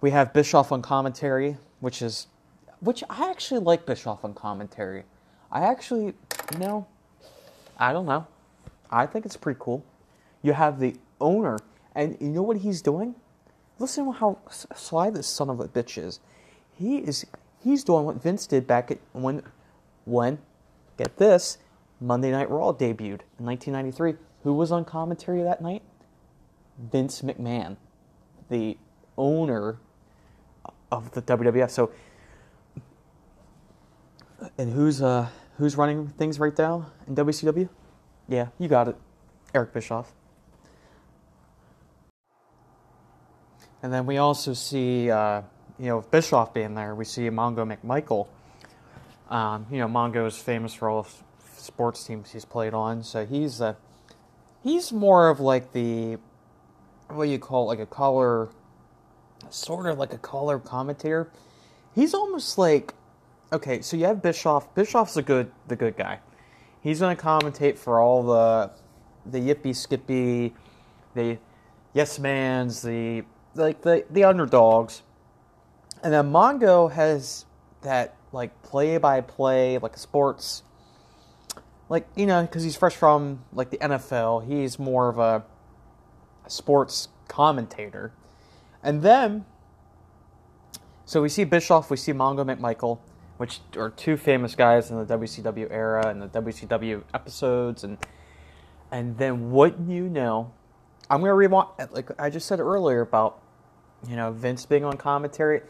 we 0.00 0.10
have 0.12 0.32
Bischoff 0.32 0.70
on 0.70 0.82
commentary, 0.82 1.56
which 1.80 2.00
is 2.00 2.28
which 2.80 3.02
I 3.10 3.30
actually 3.30 3.60
like 3.60 3.86
Bischoff 3.86 4.24
on 4.24 4.34
commentary. 4.34 5.04
I 5.50 5.62
actually, 5.64 6.14
you 6.52 6.58
know, 6.58 6.86
I 7.78 7.92
don't 7.92 8.06
know. 8.06 8.26
I 8.90 9.06
think 9.06 9.26
it's 9.26 9.36
pretty 9.36 9.58
cool. 9.60 9.84
You 10.42 10.52
have 10.52 10.78
the 10.80 10.96
owner, 11.20 11.58
and 11.94 12.16
you 12.20 12.28
know 12.28 12.42
what 12.42 12.58
he's 12.58 12.82
doing? 12.82 13.14
Listen 13.78 14.06
to 14.06 14.12
how 14.12 14.38
sly 14.50 15.10
this 15.10 15.26
son 15.26 15.50
of 15.50 15.60
a 15.60 15.68
bitch 15.68 16.02
is. 16.02 16.20
He 16.78 16.98
is 16.98 17.26
he's 17.62 17.84
doing 17.84 18.04
what 18.04 18.22
Vince 18.22 18.46
did 18.46 18.66
back 18.66 18.90
at 18.90 18.98
when 19.12 19.42
when 20.04 20.38
get 20.96 21.16
this, 21.16 21.58
Monday 22.00 22.30
Night 22.30 22.48
Raw 22.50 22.72
debuted 22.72 23.22
in 23.38 23.44
1993. 23.46 24.14
Who 24.44 24.54
was 24.54 24.72
on 24.72 24.84
commentary 24.84 25.42
that 25.42 25.60
night? 25.60 25.82
Vince 26.78 27.22
McMahon, 27.22 27.76
the 28.48 28.78
owner 29.18 29.78
of 30.92 31.10
the 31.12 31.22
WWF. 31.22 31.70
So, 31.70 31.90
and 34.56 34.72
who's 34.72 35.02
uh 35.02 35.28
who's 35.56 35.76
running 35.76 36.08
things 36.08 36.38
right 36.38 36.56
now 36.56 36.90
in 37.06 37.14
WCW? 37.14 37.68
Yeah, 38.28 38.48
you 38.58 38.68
got 38.68 38.88
it, 38.88 38.96
Eric 39.54 39.72
Bischoff. 39.72 40.12
And 43.82 43.92
then 43.92 44.06
we 44.06 44.18
also 44.18 44.52
see, 44.52 45.10
uh, 45.10 45.42
you 45.78 45.86
know, 45.86 46.00
Bischoff 46.00 46.52
being 46.52 46.74
there, 46.74 46.94
we 46.94 47.04
see 47.04 47.22
Mongo 47.30 47.64
McMichael 47.66 48.28
um, 49.28 49.66
you 49.70 49.78
know, 49.78 49.88
Mongo 49.88 50.26
is 50.26 50.36
famous 50.36 50.72
for 50.72 50.88
all 50.88 51.02
the 51.02 51.10
sports 51.60 52.04
teams 52.04 52.30
he's 52.30 52.44
played 52.44 52.74
on, 52.74 53.02
so 53.02 53.26
he's 53.26 53.60
a, 53.60 53.76
he's 54.62 54.92
more 54.92 55.28
of 55.28 55.40
like 55.40 55.72
the 55.72 56.18
what 57.08 57.24
do 57.26 57.30
you 57.30 57.38
call 57.38 57.64
it, 57.64 57.66
like 57.66 57.80
a 57.80 57.86
color, 57.86 58.48
sort 59.50 59.86
of 59.86 59.98
like 59.98 60.12
a 60.12 60.18
color 60.18 60.58
commentator. 60.58 61.28
He's 61.94 62.14
almost 62.14 62.58
like 62.58 62.94
okay, 63.52 63.80
so 63.80 63.96
you 63.96 64.04
have 64.06 64.22
Bischoff. 64.22 64.74
Bischoff's 64.74 65.16
a 65.16 65.22
good 65.22 65.50
the 65.68 65.76
good 65.76 65.96
guy. 65.96 66.20
He's 66.80 67.00
going 67.00 67.16
to 67.16 67.22
commentate 67.22 67.78
for 67.78 68.00
all 68.00 68.22
the 68.22 68.70
the 69.24 69.38
yippee 69.38 69.74
skippy, 69.74 70.54
the 71.14 71.38
yes 71.92 72.18
mans, 72.18 72.82
the 72.82 73.24
like 73.54 73.82
the 73.82 74.04
the 74.10 74.24
underdogs, 74.24 75.02
and 76.02 76.12
then 76.12 76.30
Mongo 76.30 76.90
has 76.90 77.46
that 77.82 78.16
like 78.32 78.62
play 78.62 78.98
by 78.98 79.20
play, 79.20 79.78
like 79.78 79.96
sports, 79.96 80.62
like 81.88 82.06
you 82.14 82.26
know, 82.26 82.42
because 82.42 82.62
he's 82.62 82.76
fresh 82.76 82.94
from 82.94 83.44
like 83.52 83.70
the 83.70 83.78
NFL, 83.78 84.46
he's 84.46 84.78
more 84.78 85.08
of 85.08 85.18
a 85.18 85.44
sports 86.46 87.08
commentator, 87.28 88.12
and 88.82 89.02
then 89.02 89.44
so 91.06 91.22
we 91.22 91.28
see 91.28 91.44
Bischoff, 91.44 91.88
we 91.88 91.96
see 91.96 92.12
Mongo 92.12 92.44
McMichael, 92.44 92.98
which 93.36 93.60
are 93.76 93.90
two 93.90 94.16
famous 94.16 94.54
guys 94.54 94.90
in 94.90 94.98
the 94.98 95.18
WCW 95.18 95.70
era 95.70 96.08
and 96.08 96.22
the 96.22 96.28
WCW 96.28 97.02
episodes, 97.14 97.84
and 97.84 97.98
and 98.90 99.18
then 99.18 99.50
wouldn't 99.50 99.90
you 99.90 100.08
know, 100.08 100.52
I'm 101.10 101.20
gonna 101.20 101.34
rewind. 101.34 101.68
Like 101.90 102.10
I 102.20 102.30
just 102.30 102.46
said 102.46 102.60
earlier 102.60 103.00
about 103.00 103.40
you 104.08 104.16
know 104.16 104.32
Vince 104.32 104.66
being 104.66 104.84
on 104.84 104.96
commentary. 104.96 105.62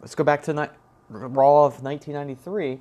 Let's 0.00 0.14
go 0.14 0.24
back 0.24 0.42
to 0.44 0.52
night 0.52 0.70
Raw 1.08 1.64
of 1.64 1.82
1993. 1.82 2.80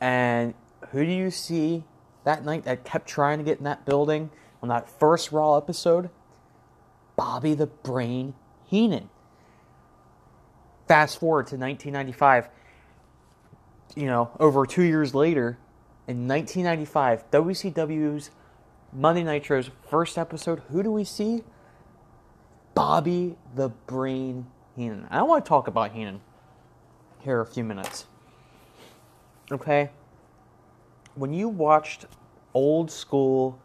And 0.00 0.54
who 0.90 1.04
do 1.04 1.10
you 1.10 1.30
see 1.30 1.84
that 2.24 2.44
night 2.44 2.64
that 2.64 2.84
kept 2.84 3.08
trying 3.08 3.38
to 3.38 3.44
get 3.44 3.58
in 3.58 3.64
that 3.64 3.84
building 3.84 4.30
on 4.62 4.68
that 4.68 4.88
first 4.88 5.32
Raw 5.32 5.56
episode? 5.56 6.10
Bobby 7.16 7.54
the 7.54 7.66
Brain 7.66 8.34
Heenan. 8.66 9.08
Fast 10.92 11.20
forward 11.20 11.46
to 11.46 11.56
1995. 11.56 12.50
You 13.96 14.04
know, 14.04 14.30
over 14.38 14.66
two 14.66 14.82
years 14.82 15.14
later, 15.14 15.56
in 16.06 16.28
1995, 16.28 17.30
WCW's 17.30 18.28
Monday 18.92 19.22
Nitro's 19.22 19.70
first 19.88 20.18
episode, 20.18 20.60
who 20.68 20.82
do 20.82 20.92
we 20.92 21.04
see? 21.04 21.44
Bobby 22.74 23.36
the 23.54 23.70
Brain 23.70 24.48
Heenan. 24.76 25.08
I 25.10 25.22
want 25.22 25.46
to 25.46 25.48
talk 25.48 25.66
about 25.66 25.92
Heenan 25.92 26.20
here 27.20 27.40
a 27.40 27.46
few 27.46 27.64
minutes. 27.64 28.04
Okay? 29.50 29.88
When 31.14 31.32
you 31.32 31.48
watched 31.48 32.04
old 32.52 32.90
school 32.90 33.58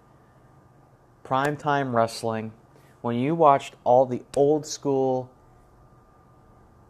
primetime 1.26 1.94
wrestling, 1.94 2.54
when 3.02 3.18
you 3.18 3.36
watched 3.36 3.76
all 3.84 4.06
the 4.06 4.24
old 4.38 4.66
school 4.66 5.30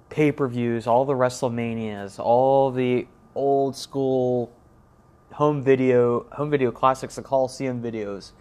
pay 0.10 0.32
per 0.32 0.48
views, 0.48 0.88
all 0.88 1.06
the 1.06 1.14
WrestleManias, 1.14 2.20
all 2.20 2.72
the 2.72 3.08
old 3.36 3.76
school 3.76 4.52
home 5.34 5.62
video 5.62 6.26
home 6.32 6.50
video 6.50 6.72
classics, 6.72 7.16
the 7.16 7.22
Coliseum 7.22 7.82
videos, 7.82 8.32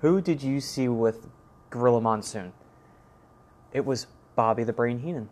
who 0.00 0.20
did 0.20 0.42
you 0.42 0.60
see 0.60 0.88
with 0.88 1.28
Gorilla 1.70 2.00
Monsoon? 2.00 2.52
It 3.72 3.84
was 3.84 4.06
Bobby 4.36 4.64
the 4.64 4.72
Brain 4.72 5.00
Heenan. 5.00 5.28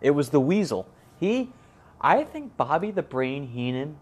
It 0.00 0.10
was 0.10 0.30
the 0.30 0.40
Weasel. 0.40 0.88
He, 1.18 1.52
I 2.00 2.24
think 2.24 2.56
Bobby 2.56 2.90
the 2.90 3.02
Brain 3.02 3.46
Heenan 3.46 3.96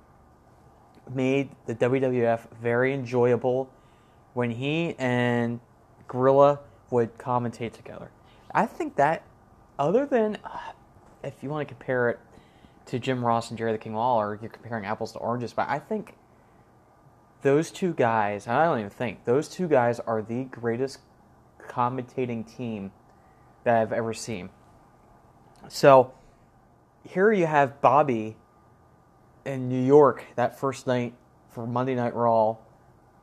made 1.14 1.50
the 1.66 1.74
WWF 1.74 2.40
very 2.62 2.94
enjoyable 2.94 3.70
when 4.33 4.50
he 4.50 4.94
and 4.98 5.61
Gorilla 6.09 6.61
would 6.90 7.16
commentate 7.18 7.72
together. 7.72 8.11
I 8.54 8.66
think 8.66 8.96
that, 8.96 9.22
other 9.78 10.06
than, 10.06 10.38
if 11.22 11.42
you 11.42 11.50
want 11.50 11.66
to 11.66 11.74
compare 11.74 12.11
it 12.11 12.18
to 12.87 12.98
Jim 12.98 13.24
Ross 13.24 13.50
and 13.50 13.59
Jerry 13.59 13.72
the 13.72 13.78
King 13.78 13.94
Lawler, 13.94 14.38
you're 14.40 14.50
comparing 14.50 14.85
apples 14.85 15.12
to 15.12 15.18
oranges, 15.18 15.52
but 15.52 15.68
I 15.68 15.78
think 15.78 16.16
those 17.42 17.70
two 17.70 17.94
guys, 17.94 18.46
I 18.46 18.64
don't 18.64 18.78
even 18.78 18.90
think, 18.90 19.24
those 19.24 19.48
two 19.48 19.68
guys 19.68 20.00
are 20.00 20.22
the 20.22 20.44
greatest 20.44 20.98
commentating 21.68 22.44
team 22.56 22.92
that 23.64 23.76
I've 23.76 23.92
ever 23.92 24.12
seen. 24.12 24.50
So 25.68 26.12
here 27.04 27.33
you 27.33 27.46
have 27.46 27.80
Bobby 27.80 28.37
in 29.44 29.68
New 29.68 29.83
York 29.83 30.24
that 30.37 30.59
first 30.59 30.87
night 30.87 31.14
for 31.50 31.66
Monday 31.66 31.94
Night 31.94 32.14
Raw, 32.14 32.56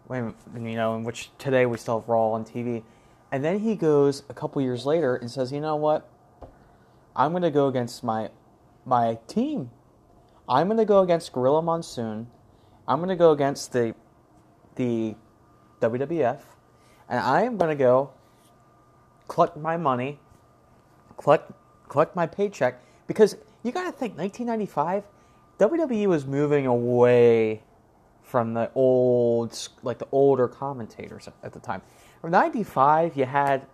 when 0.07 0.33
you 0.55 0.75
know, 0.75 0.95
in 0.95 1.03
which 1.03 1.31
today 1.37 1.65
we 1.65 1.77
still 1.77 1.99
have 1.99 2.09
Raw 2.09 2.31
on 2.31 2.45
TV, 2.45 2.83
and 3.31 3.43
then 3.43 3.59
he 3.59 3.75
goes 3.75 4.23
a 4.29 4.33
couple 4.33 4.61
years 4.61 4.85
later 4.85 5.15
and 5.15 5.29
says, 5.29 5.51
"You 5.51 5.59
know 5.59 5.75
what? 5.75 6.09
I'm 7.17 7.31
going 7.31 7.43
to 7.43 7.51
go 7.51 7.67
against 7.67 8.03
my 8.03 8.29
my 8.85 9.17
team. 9.27 9.71
I'm 10.47 10.67
going 10.67 10.77
to 10.77 10.85
go 10.85 11.01
against 11.01 11.33
Gorilla 11.33 11.61
Monsoon. 11.61 12.27
I'm 12.87 12.99
going 12.99 13.09
to 13.09 13.15
go 13.15 13.31
against 13.31 13.73
the 13.73 13.95
the 14.75 15.15
WWF, 15.81 16.39
and 17.09 17.19
I 17.19 17.41
am 17.41 17.57
going 17.57 17.75
to 17.75 17.83
go 17.83 18.11
collect 19.27 19.57
my 19.57 19.75
money, 19.77 20.19
collect 21.17 21.51
collect 21.89 22.15
my 22.15 22.27
paycheck 22.27 22.81
because 23.07 23.35
you 23.63 23.71
got 23.71 23.85
to 23.85 23.91
think 23.91 24.17
1995 24.17 25.03
WWE 25.59 26.05
was 26.05 26.25
moving 26.25 26.67
away 26.67 27.63
from 28.21 28.53
the 28.53 28.69
old 28.75 29.57
like 29.81 29.97
the 29.97 30.07
older 30.11 30.47
commentators 30.47 31.27
at 31.41 31.51
the 31.53 31.59
time. 31.59 31.81
From 32.21 32.29
95 32.31 33.17
you 33.17 33.25
had 33.25 33.65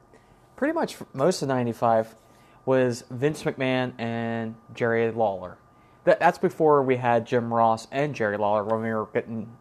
pretty 0.55 0.73
much 0.73 0.97
most 1.13 1.41
of 1.41 1.49
95 1.49 2.15
was 2.65 3.03
Vince 3.09 3.43
McMahon 3.43 3.93
and 3.97 4.55
Jerry 4.73 5.11
Lawler. 5.11 5.57
That, 6.05 6.19
that's 6.19 6.37
before 6.37 6.83
we 6.83 6.97
had 6.97 7.25
Jim 7.25 7.53
Ross 7.53 7.87
and 7.91 8.13
Jerry 8.13 8.37
Lawler 8.37 8.63
when 8.63 8.81
we 8.81 8.93
were 8.93 9.07
getting 9.13 9.55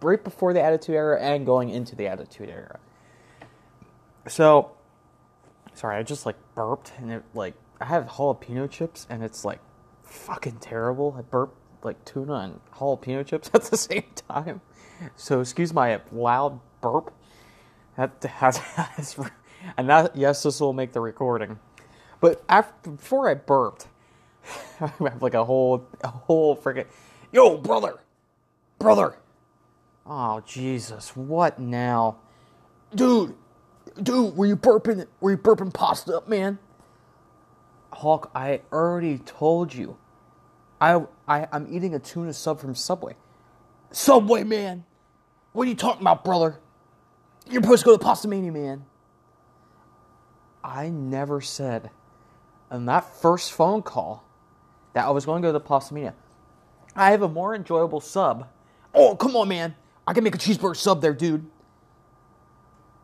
right 0.00 0.22
before 0.22 0.52
the 0.52 0.62
Attitude 0.62 0.94
Era 0.94 1.20
and 1.20 1.44
going 1.44 1.70
into 1.70 1.96
the 1.96 2.06
Attitude 2.06 2.48
Era. 2.48 2.78
So, 4.26 4.72
sorry, 5.74 5.96
I 5.96 6.02
just 6.02 6.26
like 6.26 6.36
burped 6.54 6.92
and 6.98 7.10
it 7.10 7.24
like 7.34 7.54
I 7.80 7.86
have 7.86 8.06
jalapeno 8.06 8.70
chips 8.70 9.06
and 9.08 9.22
it's 9.22 9.44
like 9.44 9.60
fucking 10.02 10.58
terrible. 10.58 11.14
I 11.18 11.22
burped 11.22 11.56
like 11.82 12.04
tuna 12.04 12.34
and 12.34 12.60
jalapeno 12.74 13.24
chips 13.24 13.50
at 13.54 13.64
the 13.64 13.76
same 13.76 14.04
time. 14.28 14.60
So 15.16 15.40
excuse 15.40 15.72
my 15.72 16.00
loud 16.12 16.60
burp. 16.80 17.12
That 17.96 18.22
has, 18.24 18.60
and 19.76 19.88
that 19.88 20.14
yes, 20.14 20.42
this 20.42 20.60
will 20.60 20.72
make 20.72 20.92
the 20.92 21.00
recording. 21.00 21.58
But 22.20 22.42
after 22.48 22.90
before 22.90 23.28
I 23.28 23.34
burped, 23.34 23.88
I 24.80 24.86
have 25.00 25.22
like 25.22 25.34
a 25.34 25.44
whole 25.44 25.86
a 26.02 26.08
whole 26.08 26.56
freaking 26.56 26.86
yo 27.32 27.58
brother, 27.58 28.00
brother. 28.78 29.16
Oh 30.06 30.42
Jesus, 30.46 31.16
what 31.16 31.58
now, 31.58 32.18
dude? 32.94 33.34
Dude, 34.02 34.36
were 34.36 34.46
you 34.46 34.56
burping? 34.56 35.06
Were 35.20 35.32
you 35.32 35.38
burping 35.38 35.72
pasta 35.72 36.16
up, 36.16 36.28
man? 36.28 36.58
Hulk, 37.92 38.30
I 38.34 38.60
already 38.72 39.18
told 39.18 39.74
you. 39.74 39.96
I, 40.80 41.02
I 41.26 41.48
I'm 41.52 41.66
eating 41.70 41.94
a 41.94 41.98
tuna 41.98 42.32
sub 42.32 42.60
from 42.60 42.74
Subway. 42.74 43.16
Subway, 43.90 44.44
man. 44.44 44.84
What 45.52 45.66
are 45.66 45.70
you 45.70 45.76
talking 45.76 46.02
about, 46.02 46.24
brother? 46.24 46.60
You're 47.50 47.62
supposed 47.62 47.80
to 47.82 47.86
go 47.86 47.96
to 47.96 48.04
Pasta 48.04 48.28
Mania, 48.28 48.52
man. 48.52 48.84
I 50.62 50.88
never 50.90 51.40
said 51.40 51.90
in 52.70 52.86
that 52.86 53.04
first 53.04 53.52
phone 53.52 53.82
call 53.82 54.24
that 54.92 55.04
I 55.06 55.10
was 55.10 55.24
going 55.26 55.42
to 55.42 55.48
go 55.48 55.52
to 55.52 55.60
Pasta 55.60 55.94
Mania. 55.94 56.14
I 56.94 57.10
have 57.10 57.22
a 57.22 57.28
more 57.28 57.54
enjoyable 57.54 58.00
sub. 58.00 58.48
Oh, 58.94 59.14
come 59.16 59.36
on, 59.36 59.48
man. 59.48 59.74
I 60.06 60.12
can 60.12 60.24
make 60.24 60.34
a 60.34 60.38
cheeseburger 60.38 60.76
sub 60.76 61.00
there, 61.00 61.12
dude. 61.12 61.46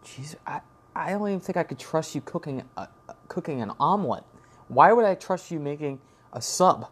Jeez, 0.05 0.35
I, 0.47 0.61
I 0.95 1.11
don't 1.11 1.29
even 1.29 1.41
think 1.41 1.57
I 1.57 1.63
could 1.63 1.79
trust 1.79 2.15
you 2.15 2.21
cooking 2.21 2.63
a, 2.77 2.89
cooking 3.29 3.63
an 3.63 3.73
omelet. 3.79 4.25
Why 4.69 4.93
would 4.93 5.05
I 5.05 5.15
trust 5.15 5.51
you 5.51 5.59
making 5.61 6.01
a 6.33 6.41
sub? 6.41 6.91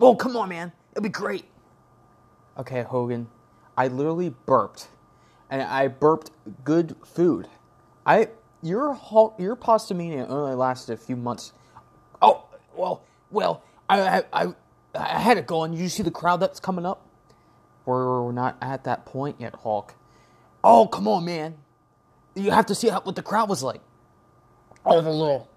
Oh, 0.00 0.14
come 0.14 0.36
on, 0.36 0.48
man. 0.48 0.72
It'll 0.92 1.02
be 1.02 1.08
great. 1.08 1.44
Okay, 2.58 2.82
Hogan. 2.82 3.28
I 3.76 3.88
literally 3.88 4.34
burped. 4.46 4.88
And 5.50 5.62
I 5.62 5.88
burped 5.88 6.30
good 6.64 6.96
food. 7.04 7.48
I 8.04 8.28
your 8.62 8.98
your 9.38 9.56
pasta 9.56 9.94
mania 9.94 10.26
only 10.26 10.54
lasted 10.54 10.92
a 10.92 10.96
few 10.96 11.16
months. 11.16 11.52
Well, 12.78 13.02
well, 13.30 13.62
I 13.88 14.22
I 14.32 14.54
I 14.94 15.18
had 15.18 15.36
it 15.36 15.46
going. 15.46 15.72
You 15.72 15.88
see 15.88 16.02
the 16.04 16.10
crowd 16.10 16.38
that's 16.38 16.60
coming 16.60 16.86
up? 16.86 17.04
We're 17.84 18.32
not 18.32 18.56
at 18.62 18.84
that 18.84 19.04
point 19.04 19.36
yet, 19.40 19.54
Hulk. 19.62 19.94
Oh, 20.62 20.86
come 20.86 21.08
on, 21.08 21.24
man. 21.24 21.56
You 22.34 22.50
have 22.50 22.66
to 22.66 22.74
see 22.74 22.88
how, 22.88 23.00
what 23.00 23.16
the 23.16 23.22
crowd 23.22 23.48
was 23.48 23.62
like. 23.62 23.80
All 24.84 25.02
the 25.02 25.10
little 25.10 25.48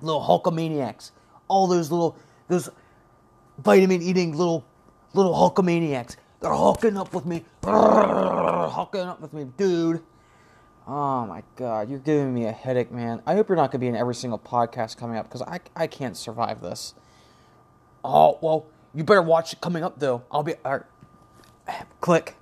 little 0.00 0.22
Hulkamaniacs. 0.22 1.12
All 1.46 1.66
those 1.68 1.90
little 1.90 2.16
those 2.48 2.68
vitamin 3.58 4.02
eating 4.02 4.36
little 4.36 4.64
little 5.14 5.34
Hulkamaniacs. 5.34 6.16
They're 6.40 6.52
hulking 6.52 6.96
up 6.96 7.14
with 7.14 7.24
me. 7.24 7.44
Hulking 7.62 9.02
up 9.02 9.20
with 9.20 9.32
me, 9.32 9.44
dude. 9.56 10.02
Oh 10.86 11.26
my 11.26 11.42
god, 11.56 11.88
you're 11.88 12.00
giving 12.00 12.34
me 12.34 12.46
a 12.46 12.52
headache, 12.52 12.90
man. 12.90 13.22
I 13.24 13.34
hope 13.34 13.48
you're 13.48 13.56
not 13.56 13.70
going 13.70 13.72
to 13.72 13.78
be 13.78 13.88
in 13.88 13.94
every 13.94 14.14
single 14.14 14.38
podcast 14.38 14.96
coming 14.96 15.16
up 15.16 15.28
because 15.28 15.42
I, 15.42 15.60
I 15.76 15.86
can't 15.86 16.16
survive 16.16 16.60
this. 16.60 16.94
Oh, 18.04 18.38
well, 18.42 18.66
you 18.92 19.04
better 19.04 19.22
watch 19.22 19.52
it 19.52 19.60
coming 19.60 19.84
up, 19.84 20.00
though. 20.00 20.24
I'll 20.30 20.42
be. 20.42 20.54
All 20.64 20.78
right. 21.68 21.86
Click. 22.00 22.34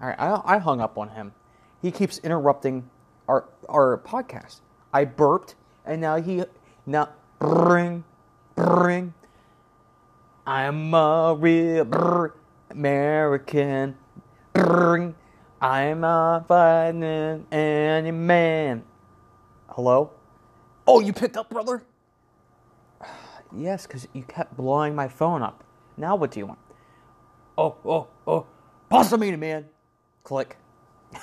All 0.00 0.08
right, 0.08 0.20
I, 0.20 0.40
I 0.44 0.58
hung 0.58 0.80
up 0.80 0.98
on 0.98 1.10
him. 1.10 1.32
He 1.80 1.90
keeps 1.90 2.18
interrupting 2.18 2.90
our 3.26 3.48
our 3.68 3.98
podcast. 3.98 4.60
I 4.92 5.04
burped, 5.04 5.54
and 5.84 6.00
now 6.00 6.20
he 6.20 6.44
now 6.86 7.08
bring 7.38 8.04
bring. 8.54 9.14
I'm 10.46 10.92
a 10.94 11.34
real 11.38 11.84
brr, 11.84 12.34
American. 12.70 13.96
Bring. 14.52 15.14
I'm 15.60 16.00
not 16.00 16.46
fighting 16.46 17.46
any 17.50 18.12
man. 18.12 18.84
Hello? 19.68 20.12
Oh, 20.86 21.00
you 21.00 21.12
picked 21.12 21.36
up, 21.36 21.50
brother? 21.50 21.82
yes, 23.56 23.86
because 23.86 24.06
you 24.12 24.22
kept 24.22 24.56
blowing 24.56 24.94
my 24.94 25.08
phone 25.08 25.42
up. 25.42 25.64
Now 25.96 26.14
what 26.14 26.30
do 26.30 26.38
you 26.38 26.46
want? 26.46 26.60
Oh, 27.56 27.76
oh, 27.84 28.06
oh. 28.26 28.46
Pasta 28.88 29.18
Mania, 29.18 29.36
man. 29.36 29.66
Click. 30.22 30.56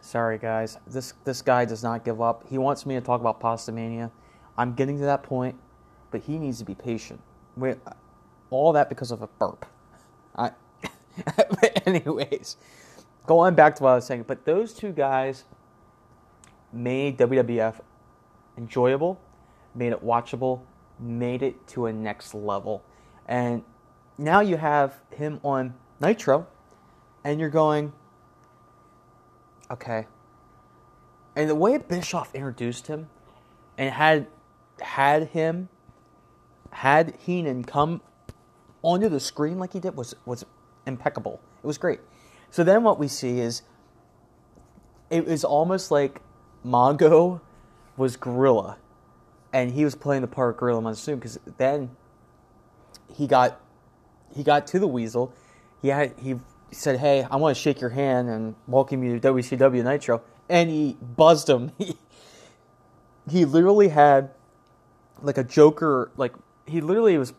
Sorry, 0.00 0.38
guys. 0.38 0.78
This 0.86 1.12
this 1.24 1.42
guy 1.42 1.66
does 1.66 1.82
not 1.82 2.02
give 2.02 2.22
up. 2.22 2.48
He 2.48 2.56
wants 2.56 2.86
me 2.86 2.94
to 2.94 3.00
talk 3.02 3.20
about 3.20 3.40
Pasta 3.40 3.72
Mania. 3.72 4.10
I'm 4.56 4.72
getting 4.72 4.98
to 4.98 5.04
that 5.04 5.22
point, 5.22 5.54
but 6.10 6.22
he 6.22 6.38
needs 6.38 6.58
to 6.60 6.64
be 6.64 6.74
patient. 6.74 7.20
Wait, 7.56 7.76
uh, 7.86 7.92
all 8.50 8.72
that 8.72 8.88
because 8.88 9.10
of 9.10 9.20
a 9.20 9.26
burp. 9.26 9.66
I 10.34 10.52
anyways, 11.86 12.56
going 13.26 13.54
back 13.54 13.76
to 13.76 13.82
what 13.82 13.90
I 13.90 13.94
was 13.96 14.06
saying, 14.06 14.24
but 14.26 14.44
those 14.44 14.72
two 14.72 14.92
guys 14.92 15.44
made 16.72 17.18
WWF 17.18 17.80
enjoyable, 18.56 19.20
made 19.74 19.92
it 19.92 20.04
watchable, 20.04 20.60
made 20.98 21.42
it 21.42 21.66
to 21.68 21.86
a 21.86 21.92
next 21.92 22.34
level. 22.34 22.82
And 23.26 23.62
now 24.16 24.40
you 24.40 24.56
have 24.56 25.00
him 25.10 25.40
on 25.44 25.74
Nitro, 26.00 26.46
and 27.24 27.38
you're 27.40 27.50
going, 27.50 27.92
Okay. 29.70 30.06
And 31.36 31.48
the 31.48 31.54
way 31.54 31.78
Bischoff 31.78 32.34
introduced 32.34 32.86
him 32.86 33.08
and 33.76 33.94
had 33.94 34.26
had 34.80 35.28
him 35.28 35.68
had 36.70 37.16
Heenan 37.18 37.64
come 37.64 38.00
onto 38.82 39.08
the 39.08 39.20
screen 39.20 39.58
like 39.58 39.72
he 39.72 39.80
did 39.80 39.96
was 39.96 40.14
was 40.24 40.44
impeccable. 40.88 41.40
It 41.62 41.66
was 41.66 41.78
great. 41.78 42.00
So 42.50 42.64
then 42.64 42.82
what 42.82 42.98
we 42.98 43.06
see 43.06 43.38
is 43.38 43.62
it 45.10 45.26
was 45.26 45.44
almost 45.44 45.90
like 45.90 46.20
Mongo 46.64 47.40
was 47.96 48.16
Gorilla, 48.16 48.78
and 49.52 49.72
he 49.72 49.84
was 49.84 49.94
playing 49.94 50.22
the 50.22 50.28
part 50.28 50.54
of 50.54 50.56
Gorilla 50.56 50.80
Monsoon 50.80 51.16
because 51.16 51.38
then 51.58 51.90
he 53.14 53.26
got 53.26 53.60
he 54.34 54.42
got 54.42 54.66
to 54.68 54.78
the 54.78 54.86
Weasel. 54.86 55.32
He 55.80 55.88
had 55.88 56.14
he 56.18 56.40
said, 56.70 56.98
"Hey, 56.98 57.26
I 57.30 57.36
want 57.36 57.56
to 57.56 57.62
shake 57.62 57.80
your 57.80 57.90
hand 57.90 58.28
and 58.28 58.54
welcome 58.66 59.02
you 59.02 59.18
to 59.18 59.32
WCW 59.32 59.84
Nitro," 59.84 60.22
and 60.48 60.70
he 60.70 60.96
buzzed 61.00 61.48
him. 61.48 61.72
He 61.78 61.96
he 63.30 63.44
literally 63.44 63.88
had 63.88 64.30
like 65.20 65.36
a 65.36 65.44
Joker, 65.44 66.10
like 66.16 66.32
he 66.66 66.80
literally 66.80 67.18
was 67.18 67.34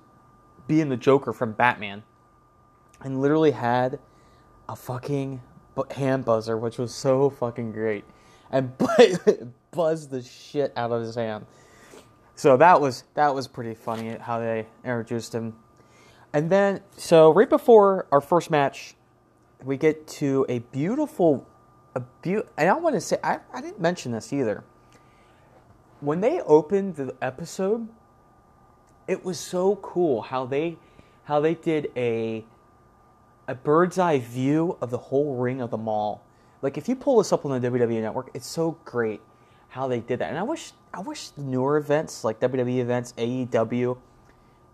being 0.68 0.90
the 0.90 0.98
Joker 0.98 1.34
from 1.34 1.54
Batman, 1.54 2.04
and 3.02 3.22
literally 3.22 3.52
had 3.52 4.00
a 4.68 4.76
fucking 4.76 5.42
hand 5.92 6.26
buzzer, 6.26 6.58
which 6.58 6.78
was 6.78 6.94
so 6.94 7.30
fucking 7.30 7.72
great, 7.72 8.04
and 8.52 8.78
bu- 8.78 9.52
buzzed 9.72 10.12
the 10.12 10.22
shit 10.22 10.74
out 10.76 10.92
of 10.92 11.02
his 11.02 11.16
hand. 11.16 11.46
So 12.36 12.58
that 12.58 12.80
was 12.80 13.04
that 13.16 13.34
was 13.34 13.48
pretty 13.48 13.74
funny 13.74 14.16
how 14.18 14.40
they 14.40 14.66
introduced 14.84 15.34
him, 15.34 15.56
and 16.34 16.50
then 16.50 16.82
so 16.96 17.32
right 17.34 17.50
before 17.50 18.08
our 18.12 18.22
first 18.22 18.50
match, 18.50 18.96
we 19.64 19.78
get 19.78 20.08
to 20.08 20.46
a 20.48 20.60
beautiful, 20.60 21.46
a 21.96 22.00
beau- 22.00 22.46
And 22.58 22.70
I 22.70 22.74
want 22.74 22.96
to 22.96 23.02
say 23.02 23.18
I, 23.24 23.40
I 23.54 23.62
didn't 23.62 23.82
mention 23.82 24.12
this 24.12 24.32
either. 24.32 24.64
When 26.00 26.22
they 26.22 26.40
opened 26.42 26.96
the 26.96 27.14
episode, 27.22 27.90
it 29.06 29.26
was 29.26 29.38
so 29.38 29.76
cool 29.78 30.22
how 30.22 30.46
they 30.46 30.78
how 31.26 31.42
they 31.42 31.56
did 31.56 31.92
a 31.98 32.46
a 33.50 33.56
bird's 33.56 33.98
eye 33.98 34.20
view 34.20 34.78
of 34.80 34.92
the 34.92 34.98
whole 34.98 35.36
ring 35.36 35.60
of 35.60 35.72
the 35.72 35.78
mall. 35.78 36.24
Like 36.62 36.78
if 36.78 36.88
you 36.88 36.96
pull 36.96 37.18
this 37.18 37.34
up 37.34 37.46
on 37.46 37.60
the 37.60 37.70
WWE 37.70 38.00
network, 38.00 38.30
it's 38.36 38.46
so 38.46 38.78
great 38.86 39.22
how 39.70 39.88
they 39.88 40.00
did 40.00 40.20
that. 40.20 40.30
And 40.30 40.38
I 40.38 40.44
wish 40.44 40.74
I 40.94 41.00
wish 41.02 41.30
the 41.30 41.42
newer 41.42 41.78
events 41.78 42.24
like 42.24 42.40
WWE 42.40 42.78
events, 42.78 43.14
AEW, 43.18 43.98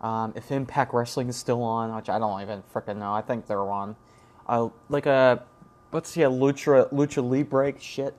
um, 0.01 0.33
if 0.35 0.51
Impact 0.51 0.93
Wrestling 0.93 1.29
is 1.29 1.37
still 1.37 1.63
on, 1.63 1.95
which 1.95 2.09
I 2.09 2.19
don't 2.19 2.41
even 2.41 2.63
freaking 2.73 2.97
know. 2.97 3.13
I 3.13 3.21
think 3.21 3.47
they're 3.47 3.61
on. 3.61 3.95
Uh, 4.45 4.67
like 4.89 5.05
a 5.05 5.43
let's 5.93 6.09
see 6.09 6.23
a 6.23 6.29
lucha 6.29 6.91
lucha 6.91 7.23
libre 7.23 7.79
shit. 7.79 8.13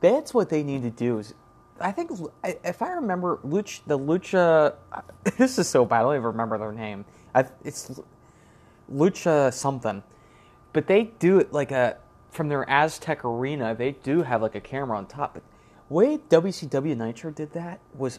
That's 0.00 0.34
what 0.34 0.48
they 0.48 0.64
need 0.64 0.82
to 0.82 0.90
do. 0.90 1.18
Is 1.18 1.34
I 1.80 1.92
think 1.92 2.10
if 2.64 2.82
I 2.82 2.88
remember 2.90 3.38
lucha 3.46 3.80
the 3.86 3.98
lucha. 3.98 4.74
This 5.38 5.56
is 5.58 5.68
so 5.68 5.84
bad. 5.84 6.00
I 6.00 6.02
don't 6.02 6.14
even 6.14 6.26
remember 6.26 6.58
their 6.58 6.72
name. 6.72 7.04
I, 7.34 7.46
it's 7.64 7.90
lucha 8.92 9.52
something, 9.52 10.02
but 10.72 10.86
they 10.86 11.04
do 11.18 11.38
it 11.38 11.52
like 11.52 11.70
a 11.70 11.96
from 12.30 12.48
their 12.48 12.68
Aztec 12.68 13.24
arena. 13.24 13.74
They 13.74 13.92
do 13.92 14.22
have 14.22 14.42
like 14.42 14.54
a 14.54 14.60
camera 14.60 14.98
on 14.98 15.06
top. 15.06 15.34
But 15.34 15.42
way 15.88 16.18
WCW 16.18 16.96
Nitro 16.96 17.30
did 17.30 17.52
that 17.52 17.80
was 17.96 18.18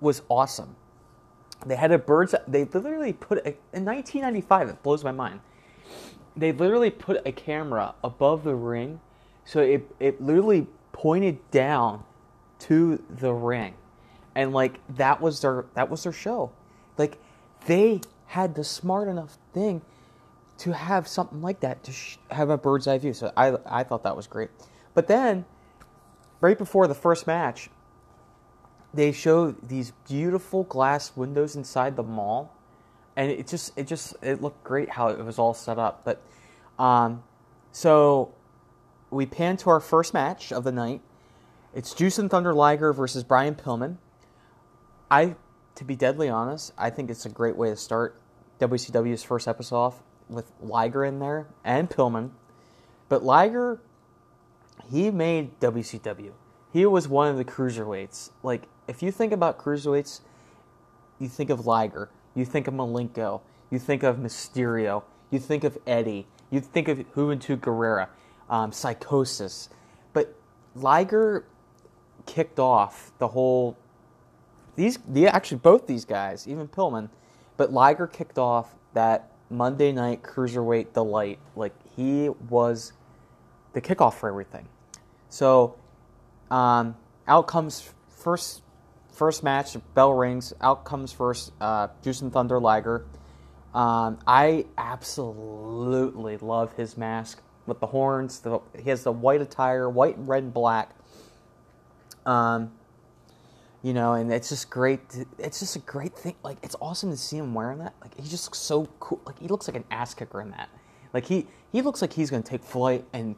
was 0.00 0.22
awesome. 0.28 0.76
They 1.66 1.76
had 1.76 1.92
a 1.92 1.98
birds. 1.98 2.34
They 2.48 2.64
literally 2.64 3.12
put 3.12 3.38
a, 3.38 3.50
in 3.74 3.84
1995. 3.84 4.68
It 4.70 4.82
blows 4.82 5.04
my 5.04 5.12
mind. 5.12 5.40
They 6.36 6.52
literally 6.52 6.90
put 6.90 7.20
a 7.26 7.32
camera 7.32 7.94
above 8.02 8.44
the 8.44 8.54
ring, 8.54 9.00
so 9.44 9.60
it 9.60 9.90
it 10.00 10.22
literally 10.22 10.66
pointed 10.92 11.50
down 11.50 12.04
to 12.60 13.02
the 13.10 13.32
ring, 13.32 13.74
and 14.34 14.52
like 14.52 14.80
that 14.96 15.20
was 15.20 15.42
their 15.42 15.66
that 15.74 15.90
was 15.90 16.04
their 16.04 16.12
show. 16.12 16.50
Like 16.96 17.18
they 17.66 18.00
had 18.26 18.54
the 18.54 18.64
smart 18.64 19.08
enough 19.08 19.36
thing 19.52 19.82
to 20.60 20.72
have 20.72 21.08
something 21.08 21.40
like 21.40 21.60
that 21.60 21.82
to 21.84 21.92
sh- 21.92 22.18
have 22.30 22.50
a 22.50 22.58
bird's 22.58 22.86
eye 22.86 22.98
view. 22.98 23.14
So 23.14 23.32
I 23.36 23.56
I 23.66 23.82
thought 23.82 24.02
that 24.04 24.16
was 24.16 24.26
great. 24.26 24.50
But 24.94 25.06
then, 25.08 25.46
right 26.40 26.58
before 26.58 26.86
the 26.86 26.94
first 26.94 27.26
match, 27.26 27.70
they 28.92 29.10
show 29.12 29.52
these 29.52 29.92
beautiful 30.06 30.64
glass 30.64 31.16
windows 31.16 31.56
inside 31.56 31.96
the 31.96 32.02
mall, 32.02 32.54
and 33.16 33.30
it 33.30 33.46
just 33.46 33.76
it 33.78 33.86
just 33.86 34.14
it 34.22 34.42
looked 34.42 34.62
great 34.62 34.90
how 34.90 35.08
it 35.08 35.24
was 35.24 35.38
all 35.38 35.54
set 35.54 35.78
up. 35.78 36.04
But 36.04 36.22
um, 36.78 37.22
so 37.72 38.34
we 39.10 39.24
pan 39.24 39.56
to 39.58 39.70
our 39.70 39.80
first 39.80 40.12
match 40.12 40.52
of 40.52 40.64
the 40.64 40.72
night. 40.72 41.00
It's 41.74 41.94
Jushin 41.94 42.28
Thunder 42.28 42.52
Liger 42.52 42.92
versus 42.92 43.24
Brian 43.24 43.54
Pillman. 43.54 43.96
I, 45.10 45.36
to 45.76 45.84
be 45.84 45.96
deadly 45.96 46.28
honest, 46.28 46.72
I 46.76 46.90
think 46.90 47.10
it's 47.10 47.24
a 47.24 47.28
great 47.28 47.56
way 47.56 47.70
to 47.70 47.76
start 47.76 48.20
WCW's 48.60 49.22
first 49.22 49.48
episode 49.48 49.76
off 49.76 50.02
with 50.30 50.52
Liger 50.60 51.04
in 51.04 51.18
there 51.18 51.48
and 51.64 51.90
Pillman. 51.90 52.30
But 53.08 53.24
Liger, 53.24 53.80
he 54.90 55.10
made 55.10 55.58
WCW. 55.60 56.32
He 56.72 56.86
was 56.86 57.08
one 57.08 57.28
of 57.28 57.36
the 57.36 57.44
cruiserweights. 57.44 58.30
Like, 58.42 58.68
if 58.86 59.02
you 59.02 59.10
think 59.10 59.32
about 59.32 59.58
cruiserweights, 59.58 60.20
you 61.18 61.28
think 61.28 61.50
of 61.50 61.66
Liger, 61.66 62.08
you 62.34 62.44
think 62.44 62.68
of 62.68 62.74
Malenko, 62.74 63.40
you 63.70 63.78
think 63.78 64.02
of 64.02 64.16
Mysterio, 64.16 65.02
you 65.30 65.38
think 65.38 65.64
of 65.64 65.76
Eddie, 65.86 66.26
you 66.50 66.60
think 66.60 66.88
of 66.88 66.98
Juventud 67.14 67.58
Guerrera, 67.58 68.08
um, 68.48 68.72
Psychosis. 68.72 69.68
But 70.12 70.34
Liger 70.74 71.44
kicked 72.26 72.58
off 72.58 73.12
the 73.18 73.28
whole. 73.28 73.76
These, 74.76 74.98
the 75.06 75.26
actually 75.26 75.58
both 75.58 75.86
these 75.86 76.04
guys, 76.04 76.46
even 76.48 76.68
Pillman, 76.68 77.10
but 77.56 77.72
Liger 77.72 78.06
kicked 78.06 78.38
off 78.38 78.76
that 78.94 79.30
Monday 79.50 79.92
night 79.92 80.22
cruiserweight 80.22 80.92
delight. 80.94 81.38
Like 81.56 81.74
he 81.96 82.28
was 82.48 82.92
the 83.72 83.80
kickoff 83.80 84.14
for 84.14 84.28
everything. 84.28 84.68
So, 85.28 85.76
um, 86.50 86.96
out 87.26 87.46
comes 87.46 87.92
first 88.08 88.62
first 89.12 89.42
match. 89.42 89.76
Bell 89.94 90.12
rings. 90.12 90.52
Out 90.60 90.84
comes 90.84 91.12
first. 91.12 91.52
Uh, 91.60 91.88
Jushin 92.02 92.32
Thunder 92.32 92.60
Liger. 92.60 93.04
Um, 93.74 94.18
I 94.26 94.66
absolutely 94.78 96.38
love 96.38 96.72
his 96.74 96.96
mask 96.96 97.40
with 97.66 97.80
the 97.80 97.86
horns. 97.86 98.40
The, 98.40 98.60
he 98.76 98.90
has 98.90 99.04
the 99.04 99.12
white 99.12 99.40
attire, 99.40 99.88
white, 99.88 100.16
red, 100.18 100.42
and 100.44 100.54
black. 100.54 100.90
Um, 102.26 102.72
you 103.82 103.94
know, 103.94 104.14
and 104.14 104.32
it's 104.32 104.50
just 104.50 104.70
great. 104.70 105.08
To, 105.10 105.26
it's 105.38 105.60
just 105.60 105.76
a 105.76 105.80
great 105.80 106.14
thing. 106.14 106.34
Like, 106.42 106.58
it's 106.62 106.76
awesome 106.80 107.10
to 107.10 107.16
see 107.16 107.38
him 107.38 107.54
wearing 107.54 107.78
that. 107.78 107.94
Like, 108.00 108.14
he 108.20 108.28
just 108.28 108.46
looks 108.46 108.58
so 108.58 108.86
cool. 109.00 109.20
Like, 109.24 109.38
he 109.38 109.48
looks 109.48 109.68
like 109.68 109.76
an 109.76 109.84
ass 109.90 110.14
kicker 110.14 110.40
in 110.40 110.50
that. 110.50 110.68
Like, 111.12 111.26
he 111.26 111.46
he 111.72 111.82
looks 111.82 112.02
like 112.02 112.12
he's 112.12 112.30
gonna 112.30 112.42
take 112.42 112.62
flight 112.62 113.04
and 113.12 113.36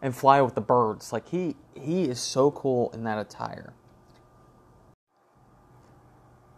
and 0.00 0.16
fly 0.16 0.40
with 0.40 0.54
the 0.54 0.60
birds. 0.60 1.12
Like, 1.12 1.28
he 1.28 1.56
he 1.74 2.04
is 2.04 2.20
so 2.20 2.50
cool 2.50 2.90
in 2.92 3.04
that 3.04 3.18
attire. 3.18 3.74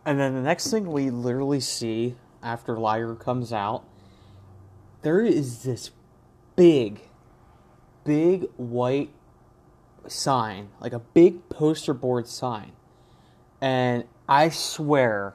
And 0.06 0.20
then 0.20 0.34
the 0.34 0.42
next 0.42 0.70
thing 0.70 0.90
we 0.90 1.10
literally 1.10 1.60
see 1.60 2.16
after 2.42 2.78
Liger 2.78 3.14
comes 3.14 3.52
out, 3.52 3.84
there 5.02 5.20
is 5.22 5.62
this 5.62 5.90
big, 6.56 7.00
big 8.04 8.46
white 8.56 9.10
sign, 10.06 10.68
like 10.80 10.92
a 10.92 10.98
big 10.98 11.48
poster 11.48 11.94
board 11.94 12.26
sign. 12.26 12.72
And 13.64 14.04
I 14.28 14.50
swear, 14.50 15.32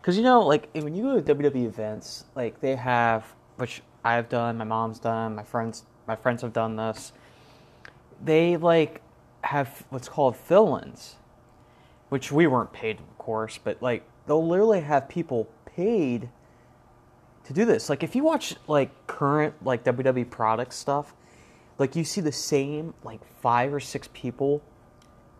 because 0.00 0.16
you 0.16 0.22
know, 0.22 0.40
like 0.46 0.70
when 0.72 0.94
you 0.94 1.02
go 1.02 1.20
to 1.20 1.34
WWE 1.34 1.66
events, 1.66 2.24
like 2.34 2.58
they 2.62 2.74
have, 2.74 3.34
which 3.56 3.82
I've 4.02 4.30
done, 4.30 4.56
my 4.56 4.64
mom's 4.64 4.98
done, 4.98 5.34
my 5.34 5.42
friends, 5.42 5.84
my 6.08 6.16
friends 6.16 6.40
have 6.40 6.54
done 6.54 6.76
this. 6.76 7.12
They 8.24 8.56
like 8.56 9.02
have 9.44 9.84
what's 9.90 10.08
called 10.08 10.36
fill-ins, 10.36 11.16
which 12.08 12.32
we 12.32 12.46
weren't 12.46 12.72
paid, 12.72 12.98
of 12.98 13.18
course, 13.18 13.58
but 13.62 13.82
like 13.82 14.04
they'll 14.26 14.48
literally 14.48 14.80
have 14.80 15.06
people 15.10 15.46
paid 15.66 16.30
to 17.44 17.52
do 17.52 17.66
this. 17.66 17.90
Like 17.90 18.02
if 18.02 18.16
you 18.16 18.24
watch 18.24 18.54
like 18.68 19.06
current 19.06 19.54
like 19.62 19.84
WWE 19.84 20.30
product 20.30 20.72
stuff, 20.72 21.14
like 21.76 21.94
you 21.94 22.04
see 22.04 22.22
the 22.22 22.32
same 22.32 22.94
like 23.04 23.20
five 23.42 23.74
or 23.74 23.80
six 23.80 24.08
people 24.14 24.62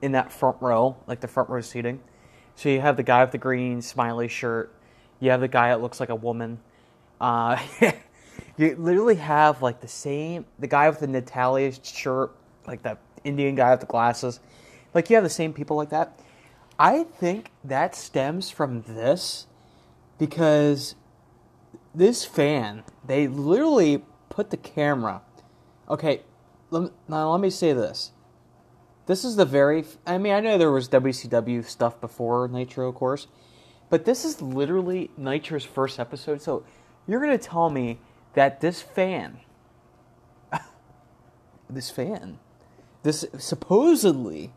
in 0.02 0.12
that 0.12 0.30
front 0.30 0.58
row, 0.60 0.98
like 1.06 1.20
the 1.20 1.28
front 1.28 1.48
row 1.48 1.62
seating. 1.62 2.02
So 2.60 2.68
you 2.68 2.82
have 2.82 2.98
the 2.98 3.02
guy 3.02 3.22
with 3.22 3.32
the 3.32 3.38
green 3.38 3.80
smiley 3.80 4.28
shirt. 4.28 4.70
You 5.18 5.30
have 5.30 5.40
the 5.40 5.48
guy 5.48 5.68
that 5.68 5.80
looks 5.80 5.98
like 5.98 6.10
a 6.10 6.14
woman. 6.14 6.60
Uh, 7.18 7.58
you 8.58 8.76
literally 8.76 9.14
have 9.14 9.62
like 9.62 9.80
the 9.80 9.88
same 9.88 10.44
the 10.58 10.66
guy 10.66 10.86
with 10.90 11.00
the 11.00 11.06
Natalia 11.06 11.72
shirt, 11.82 12.36
like 12.66 12.82
the 12.82 12.98
Indian 13.24 13.54
guy 13.54 13.70
with 13.70 13.80
the 13.80 13.86
glasses. 13.86 14.40
Like 14.92 15.08
you 15.08 15.16
have 15.16 15.24
the 15.24 15.30
same 15.30 15.54
people 15.54 15.78
like 15.78 15.88
that. 15.88 16.20
I 16.78 17.04
think 17.04 17.50
that 17.64 17.94
stems 17.94 18.50
from 18.50 18.82
this 18.82 19.46
because 20.18 20.96
this 21.94 22.26
fan, 22.26 22.84
they 23.06 23.26
literally 23.26 24.04
put 24.28 24.50
the 24.50 24.58
camera. 24.58 25.22
Okay, 25.88 26.20
let 26.68 26.92
now 27.08 27.32
let 27.32 27.40
me 27.40 27.48
say 27.48 27.72
this. 27.72 28.12
This 29.10 29.24
is 29.24 29.34
the 29.34 29.44
very. 29.44 29.84
I 30.06 30.18
mean, 30.18 30.32
I 30.32 30.38
know 30.38 30.56
there 30.56 30.70
was 30.70 30.88
WCW 30.88 31.64
stuff 31.64 32.00
before 32.00 32.46
Nitro, 32.46 32.88
of 32.88 32.94
course, 32.94 33.26
but 33.88 34.04
this 34.04 34.24
is 34.24 34.40
literally 34.40 35.10
Nitro's 35.16 35.64
first 35.64 35.98
episode. 35.98 36.40
So 36.40 36.62
you're 37.08 37.18
gonna 37.18 37.36
tell 37.36 37.70
me 37.70 37.98
that 38.34 38.60
this 38.60 38.80
fan, 38.80 39.40
this 41.68 41.90
fan, 41.90 42.38
this 43.02 43.24
supposedly 43.36 44.52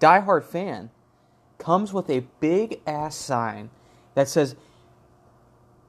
diehard 0.00 0.44
fan, 0.44 0.88
comes 1.58 1.92
with 1.92 2.08
a 2.08 2.20
big 2.40 2.80
ass 2.86 3.14
sign 3.14 3.68
that 4.14 4.28
says 4.28 4.56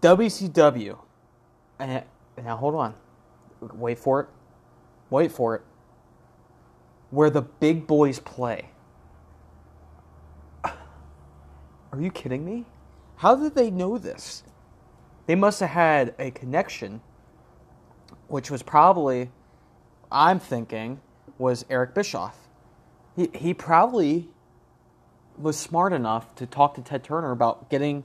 WCW. 0.02 0.98
And 1.80 2.04
now 2.44 2.58
hold 2.58 2.76
on, 2.76 2.94
wait 3.62 4.00
for 4.00 4.20
it, 4.20 4.28
wait 5.10 5.32
for 5.32 5.56
it. 5.56 5.62
Where 7.12 7.30
the 7.30 7.42
big 7.42 7.86
boys 7.88 8.20
play. 8.20 8.70
Are 10.64 10.74
you 12.00 12.10
kidding 12.12 12.44
me? 12.44 12.66
How 13.18 13.36
did 13.36 13.54
they 13.54 13.70
know 13.70 13.98
this? 13.98 14.44
They 15.28 15.36
must 15.36 15.60
have 15.60 15.70
had 15.70 16.16
a 16.18 16.32
connection, 16.32 17.02
which 18.28 18.50
was 18.50 18.64
probably, 18.64 19.30
I'm 20.12 20.40
thinking, 20.40 21.00
was 21.38 21.66
Eric 21.70 21.94
Bischoff. 21.94 22.48
He, 23.16 23.30
he 23.34 23.54
probably 23.54 24.30
was 25.38 25.58
smart 25.58 25.94
enough 25.94 26.34
to 26.36 26.46
talk 26.46 26.76
to 26.76 26.82
Ted 26.82 27.04
Turner 27.04 27.32
about 27.32 27.70
getting 27.70 28.04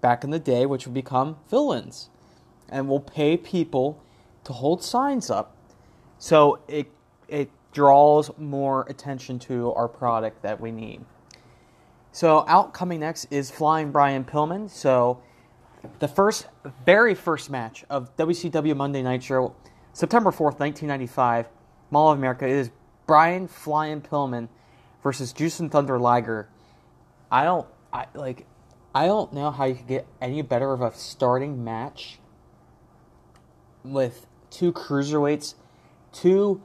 back 0.00 0.24
in 0.24 0.30
the 0.30 0.38
day, 0.38 0.66
which 0.66 0.86
would 0.86 0.94
become 0.94 1.36
villains. 1.48 2.10
And 2.68 2.88
we'll 2.88 3.00
pay 3.00 3.36
people 3.36 4.02
to 4.44 4.52
hold 4.52 4.82
signs 4.82 5.30
up 5.30 5.56
so 6.18 6.60
it, 6.68 6.90
it 7.28 7.50
draws 7.72 8.30
more 8.38 8.86
attention 8.88 9.38
to 9.38 9.72
our 9.72 9.88
product 9.88 10.42
that 10.42 10.60
we 10.60 10.70
need. 10.70 11.04
So 12.12 12.44
out 12.46 12.74
coming 12.74 13.00
next 13.00 13.26
is 13.30 13.50
Flying 13.50 13.90
Brian 13.90 14.24
Pillman. 14.24 14.68
So 14.70 15.22
the 15.98 16.08
first, 16.08 16.46
very 16.84 17.14
first 17.14 17.50
match 17.50 17.84
of 17.88 18.14
WCW 18.16 18.76
Monday 18.76 19.02
Night 19.02 19.22
Show, 19.22 19.54
September 19.92 20.30
4th, 20.30 20.60
1995, 20.60 21.48
Mall 21.90 22.12
of 22.12 22.18
America, 22.18 22.46
is 22.46 22.70
Brian 23.06 23.48
Flying 23.48 24.00
Pillman 24.00 24.48
versus 25.02 25.32
Jushin 25.32 25.70
Thunder 25.70 25.98
Liger. 25.98 26.48
I 27.30 27.44
don't, 27.44 27.66
I 27.92 28.06
like, 28.14 28.46
I 28.94 29.06
don't 29.06 29.32
know 29.32 29.50
how 29.50 29.64
you 29.64 29.74
could 29.74 29.86
get 29.86 30.06
any 30.20 30.42
better 30.42 30.72
of 30.72 30.82
a 30.82 30.94
starting 30.94 31.64
match 31.64 32.18
with 33.82 34.26
two 34.50 34.72
cruiserweights, 34.72 35.54
two 36.12 36.60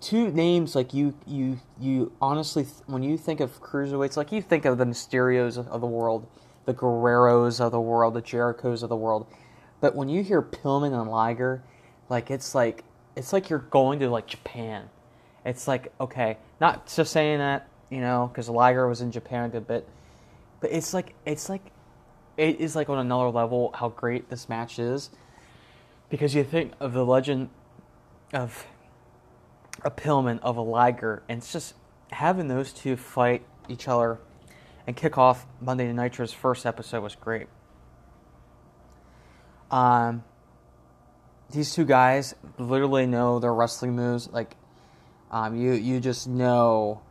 two 0.00 0.30
names 0.30 0.74
like 0.74 0.94
you 0.94 1.14
you 1.26 1.58
you 1.80 2.12
honestly 2.20 2.64
when 2.86 3.02
you 3.02 3.16
think 3.16 3.40
of 3.40 3.60
cruiserweights 3.60 4.16
like 4.16 4.30
you 4.30 4.40
think 4.40 4.64
of 4.64 4.78
the 4.78 4.84
Mysterios 4.84 5.58
of 5.58 5.80
the 5.80 5.86
world, 5.86 6.26
the 6.66 6.74
Guerreros 6.74 7.60
of 7.60 7.72
the 7.72 7.80
world, 7.80 8.14
the 8.14 8.22
Jerichos 8.22 8.82
of 8.82 8.88
the 8.88 8.96
world, 8.96 9.26
but 9.80 9.94
when 9.94 10.08
you 10.08 10.22
hear 10.22 10.42
Pillman 10.42 10.98
and 10.98 11.10
Liger, 11.10 11.62
like 12.08 12.30
it's 12.30 12.54
like 12.54 12.84
it's 13.16 13.32
like 13.32 13.50
you're 13.50 13.58
going 13.58 13.98
to 14.00 14.08
like 14.08 14.26
Japan. 14.26 14.88
It's 15.44 15.66
like 15.66 15.92
okay, 16.00 16.38
not 16.60 16.86
just 16.86 17.12
saying 17.12 17.38
that 17.38 17.68
you 17.90 18.00
know 18.00 18.30
because 18.32 18.48
Liger 18.48 18.86
was 18.88 19.00
in 19.00 19.10
Japan 19.10 19.46
a 19.46 19.48
good 19.48 19.66
bit, 19.66 19.88
but 20.60 20.70
it's 20.72 20.94
like 20.94 21.14
it's 21.26 21.48
like 21.48 21.72
it 22.36 22.60
is 22.60 22.76
like 22.76 22.88
on 22.88 22.98
another 22.98 23.30
level 23.30 23.72
how 23.74 23.88
great 23.88 24.30
this 24.30 24.48
match 24.48 24.78
is 24.78 25.10
because 26.08 26.34
you 26.34 26.44
think 26.44 26.72
of 26.80 26.92
the 26.92 27.04
legend 27.04 27.50
of 28.32 28.64
a 29.84 29.90
Pillman 29.90 30.40
of 30.40 30.56
a 30.56 30.62
Liger, 30.62 31.22
and 31.28 31.38
it's 31.38 31.52
just 31.52 31.74
having 32.10 32.48
those 32.48 32.72
two 32.72 32.96
fight 32.96 33.42
each 33.68 33.88
other 33.88 34.18
and 34.86 34.96
kick 34.96 35.18
off 35.18 35.46
Monday 35.60 35.86
Night 35.86 35.96
Nitro's 35.96 36.32
first 36.32 36.66
episode 36.66 37.02
was 37.02 37.14
great. 37.14 37.46
Um, 39.70 40.24
these 41.50 41.74
two 41.74 41.84
guys 41.84 42.34
literally 42.58 43.06
know 43.06 43.38
their 43.38 43.52
wrestling 43.52 43.94
moves. 43.94 44.28
Like, 44.30 44.56
um, 45.30 45.56
you 45.56 45.72
you 45.72 46.00
just 46.00 46.26
know, 46.26 47.02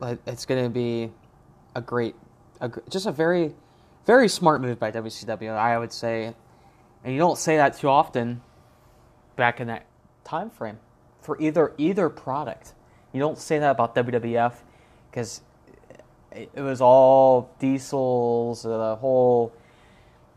like 0.00 0.18
it's 0.26 0.44
gonna 0.44 0.68
be 0.68 1.10
a 1.74 1.80
great, 1.80 2.14
a, 2.60 2.70
just 2.90 3.06
a 3.06 3.12
very, 3.12 3.54
very 4.06 4.28
smart 4.28 4.60
move 4.60 4.78
by 4.78 4.92
WCW. 4.92 5.50
I 5.56 5.78
would 5.78 5.92
say, 5.92 6.34
and 7.02 7.12
you 7.12 7.18
don't 7.18 7.38
say 7.38 7.56
that 7.56 7.78
too 7.78 7.88
often. 7.88 8.42
Back 9.34 9.60
in 9.60 9.68
that 9.68 9.86
time 10.24 10.50
frame 10.50 10.78
for 11.22 11.40
either 11.40 11.72
either 11.78 12.08
product. 12.08 12.74
You 13.12 13.20
don't 13.20 13.38
say 13.38 13.58
that 13.58 13.70
about 13.70 13.94
WWF 13.94 14.54
because 15.10 15.40
it 16.30 16.56
was 16.56 16.80
all 16.80 17.50
Diesels, 17.58 18.62
the 18.62 18.96
whole 18.96 19.52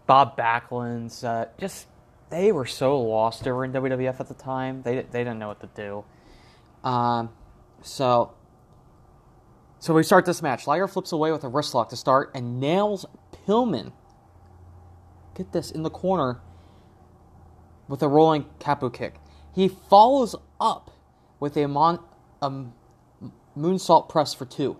Bob 0.08 0.38
Backlund's. 0.38 1.24
Uh, 1.24 1.48
just 1.58 1.88
they 2.30 2.52
were 2.52 2.66
so 2.66 3.00
lost 3.00 3.48
over 3.48 3.66
in 3.66 3.74
WWF 3.74 4.20
at 4.20 4.28
the 4.28 4.34
time. 4.34 4.82
They 4.84 5.02
they 5.02 5.24
didn't 5.24 5.40
know 5.40 5.48
what 5.48 5.62
to 5.62 5.70
do. 5.76 6.06
Um, 6.88 7.30
so 7.82 8.34
so 9.80 9.94
we 9.94 10.04
start 10.04 10.26
this 10.26 10.42
match. 10.42 10.68
Liger 10.68 10.88
flips 10.88 11.12
away 11.12 11.32
with 11.32 11.44
a 11.44 11.48
wrist 11.48 11.74
lock 11.74 11.90
to 11.90 11.96
start 11.96 12.32
and 12.34 12.60
nails 12.60 13.06
Pillman. 13.48 13.92
Get 15.36 15.52
this 15.52 15.72
in 15.72 15.84
the 15.84 15.90
corner 15.90 16.40
with 17.88 18.02
a 18.02 18.08
rolling 18.08 18.46
capo 18.60 18.90
kick. 18.90 19.20
He 19.56 19.70
follows 19.70 20.36
up 20.60 20.92
with 21.40 21.56
a, 21.56 21.68
mon- 21.68 22.04
a 22.42 22.52
moonsault 23.58 24.10
press 24.10 24.34
for 24.34 24.46
two. 24.46 24.76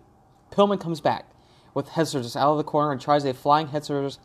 Pillman 0.52 0.80
comes 0.80 1.00
back 1.00 1.30
with 1.74 1.90
head 1.90 2.08
scissors 2.08 2.36
out 2.36 2.52
of 2.52 2.58
the 2.58 2.64
corner 2.64 2.92
and 2.92 3.00
tries 3.00 3.24
a 3.24 3.34
flying 3.34 3.68
head 3.68 3.86
scissors 3.86 4.20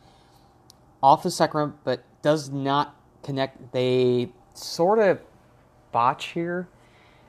off 1.01 1.23
the 1.23 1.31
second, 1.31 1.73
but 1.85 2.03
does 2.21 2.49
not 2.49 2.95
connect. 3.23 3.71
They 3.71 4.33
sort 4.53 4.99
of 4.99 5.21
botch 5.93 6.27
here, 6.27 6.67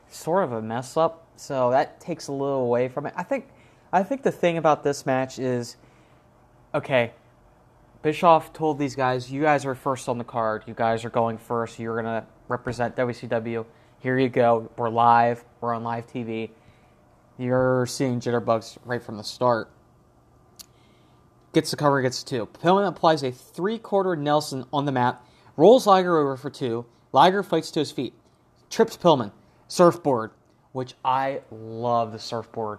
sort 0.09 0.43
of 0.43 0.53
a 0.53 0.61
mess 0.61 0.97
up. 0.97 1.29
So 1.37 1.71
that 1.71 2.01
takes 2.01 2.27
a 2.27 2.33
little 2.33 2.63
away 2.63 2.89
from 2.89 3.07
it. 3.07 3.15
I 3.17 3.23
think. 3.23 3.49
I 3.95 4.03
think 4.03 4.23
the 4.23 4.33
thing 4.33 4.57
about 4.57 4.83
this 4.83 5.05
match 5.05 5.39
is, 5.39 5.77
okay, 6.75 7.13
Bischoff 8.01 8.51
told 8.55 8.79
these 8.79 8.97
guys, 8.97 9.31
"You 9.31 9.43
guys 9.43 9.67
are 9.67 9.75
first 9.75 10.09
on 10.09 10.17
the 10.17 10.25
card. 10.25 10.65
You 10.67 10.73
guys 10.73 11.05
are 11.05 11.11
going 11.11 11.37
first. 11.37 11.79
You're 11.79 11.97
gonna 11.97 12.27
represent 12.49 12.97
WCW. 12.97 13.65
Here 14.01 14.19
you 14.19 14.29
go. 14.29 14.71
We're 14.77 14.89
live. 14.89 15.45
We're 15.61 15.75
on 15.75 15.85
live 15.85 16.07
TV. 16.07 16.51
You're 17.39 17.87
seeing 17.87 18.21
jitterbugs 18.21 18.79
right 18.85 19.03
from 19.03 19.17
the 19.17 19.25
start." 19.25 19.71
Gets 21.53 21.71
the 21.71 21.77
cover, 21.77 22.01
gets 22.01 22.23
two. 22.23 22.47
Pillman 22.47 22.89
applies 22.89 23.23
a 23.23 23.31
three-quarter 23.31 24.17
Nelson 24.17 24.65
on 24.73 24.87
the 24.87 24.93
mat, 24.93 25.23
rolls 25.57 25.87
Liger 25.87 26.17
over 26.17 26.37
for 26.37 26.49
two. 26.49 26.87
Liger 27.13 27.43
fights 27.43 27.71
to 27.73 27.81
his 27.81 27.93
feet, 27.93 28.15
trips 28.71 28.97
Pillman, 28.97 29.33
surfboard, 29.69 30.31
which 30.73 30.95
I 31.05 31.43
love 31.51 32.13
the 32.13 32.19
surfboard. 32.19 32.79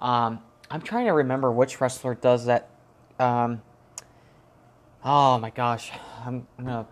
Um, 0.00 0.40
I'm 0.70 0.80
trying 0.80 1.04
to 1.04 1.12
remember 1.12 1.52
which 1.52 1.80
wrestler 1.82 2.14
does 2.14 2.46
that. 2.46 2.70
Um, 3.18 3.60
Oh 5.04 5.38
my 5.38 5.50
gosh, 5.50 5.92
I'm, 6.24 6.46
I'm 6.58 6.64
gonna 6.64 6.86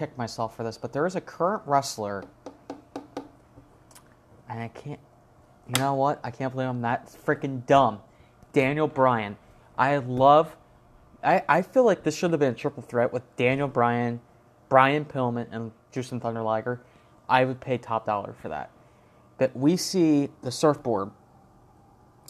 kick 0.00 0.16
myself 0.16 0.56
for 0.56 0.62
this, 0.62 0.78
but 0.78 0.94
there 0.94 1.04
is 1.06 1.14
a 1.14 1.20
current 1.20 1.62
wrestler, 1.66 2.24
and 4.48 4.58
I 4.58 4.68
can't. 4.68 4.98
You 5.68 5.74
know 5.78 5.94
what? 5.94 6.18
I 6.24 6.30
can't 6.30 6.52
believe 6.52 6.68
I'm 6.68 6.80
that 6.80 7.06
freaking 7.06 7.66
dumb. 7.66 8.00
Daniel 8.54 8.88
Bryan. 8.88 9.36
I 9.76 9.98
love. 9.98 10.56
I, 11.22 11.42
I 11.46 11.62
feel 11.62 11.84
like 11.84 12.02
this 12.02 12.16
should 12.16 12.30
have 12.30 12.40
been 12.40 12.54
a 12.54 12.56
triple 12.56 12.82
threat 12.82 13.12
with 13.12 13.22
Daniel 13.36 13.68
Bryan, 13.68 14.20
Brian 14.70 15.04
Pillman, 15.04 15.46
and 15.52 15.70
Jushin 15.92 16.20
Thunder 16.20 16.42
Liger. 16.42 16.80
I 17.28 17.44
would 17.44 17.60
pay 17.60 17.76
top 17.76 18.06
dollar 18.06 18.32
for 18.32 18.48
that. 18.48 18.70
But 19.36 19.54
we 19.54 19.76
see 19.76 20.30
the 20.40 20.50
surfboard 20.50 21.10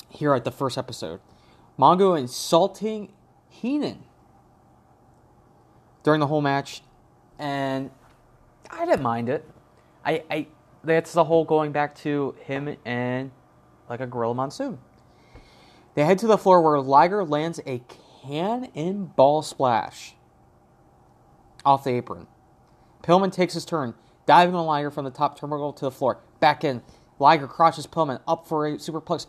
here 0.09 0.35
at 0.35 0.43
the 0.43 0.51
first 0.51 0.77
episode. 0.77 1.21
Mongo 1.79 2.19
insulting 2.19 3.13
Heenan 3.49 4.03
during 6.03 6.19
the 6.21 6.27
whole 6.27 6.43
match, 6.43 6.83
and 7.41 7.91
I 8.71 8.85
didn't 8.85 9.03
mind 9.03 9.29
it. 9.29 9.49
I, 10.05 10.23
I 10.31 10.47
that's 10.85 11.13
the 11.13 11.25
whole 11.25 11.45
going 11.45 11.73
back 11.73 11.95
to 11.97 12.37
him 12.45 12.77
and 12.85 13.33
like 13.89 14.01
a 14.01 14.07
gorilla 14.07 14.35
monsoon. 14.35 14.79
They 15.95 16.05
head 16.05 16.19
to 16.21 16.27
the 16.27 16.39
floor 16.39 16.63
where 16.63 16.79
Liger 16.81 17.25
lands 17.25 17.61
a 17.67 17.83
cannonball 18.23 19.43
splash 19.43 20.15
off 21.65 21.85
the 21.85 21.91
apron. 21.91 22.29
Pillman 23.03 23.33
takes 23.33 23.55
his 23.55 23.65
turn, 23.65 23.95
diving 24.27 24.55
on 24.55 24.67
Liger 24.67 24.91
from 24.91 25.05
the 25.05 25.11
top 25.11 25.39
turnbuckle 25.39 25.75
to 25.77 25.87
the 25.87 25.91
floor. 25.91 26.21
Back 26.39 26.65
in, 26.65 26.83
Liger 27.19 27.49
crosses 27.49 27.87
Pillman 27.87 28.21
up 28.29 28.47
for 28.47 28.67
a 28.67 28.73
superplex 28.73 29.27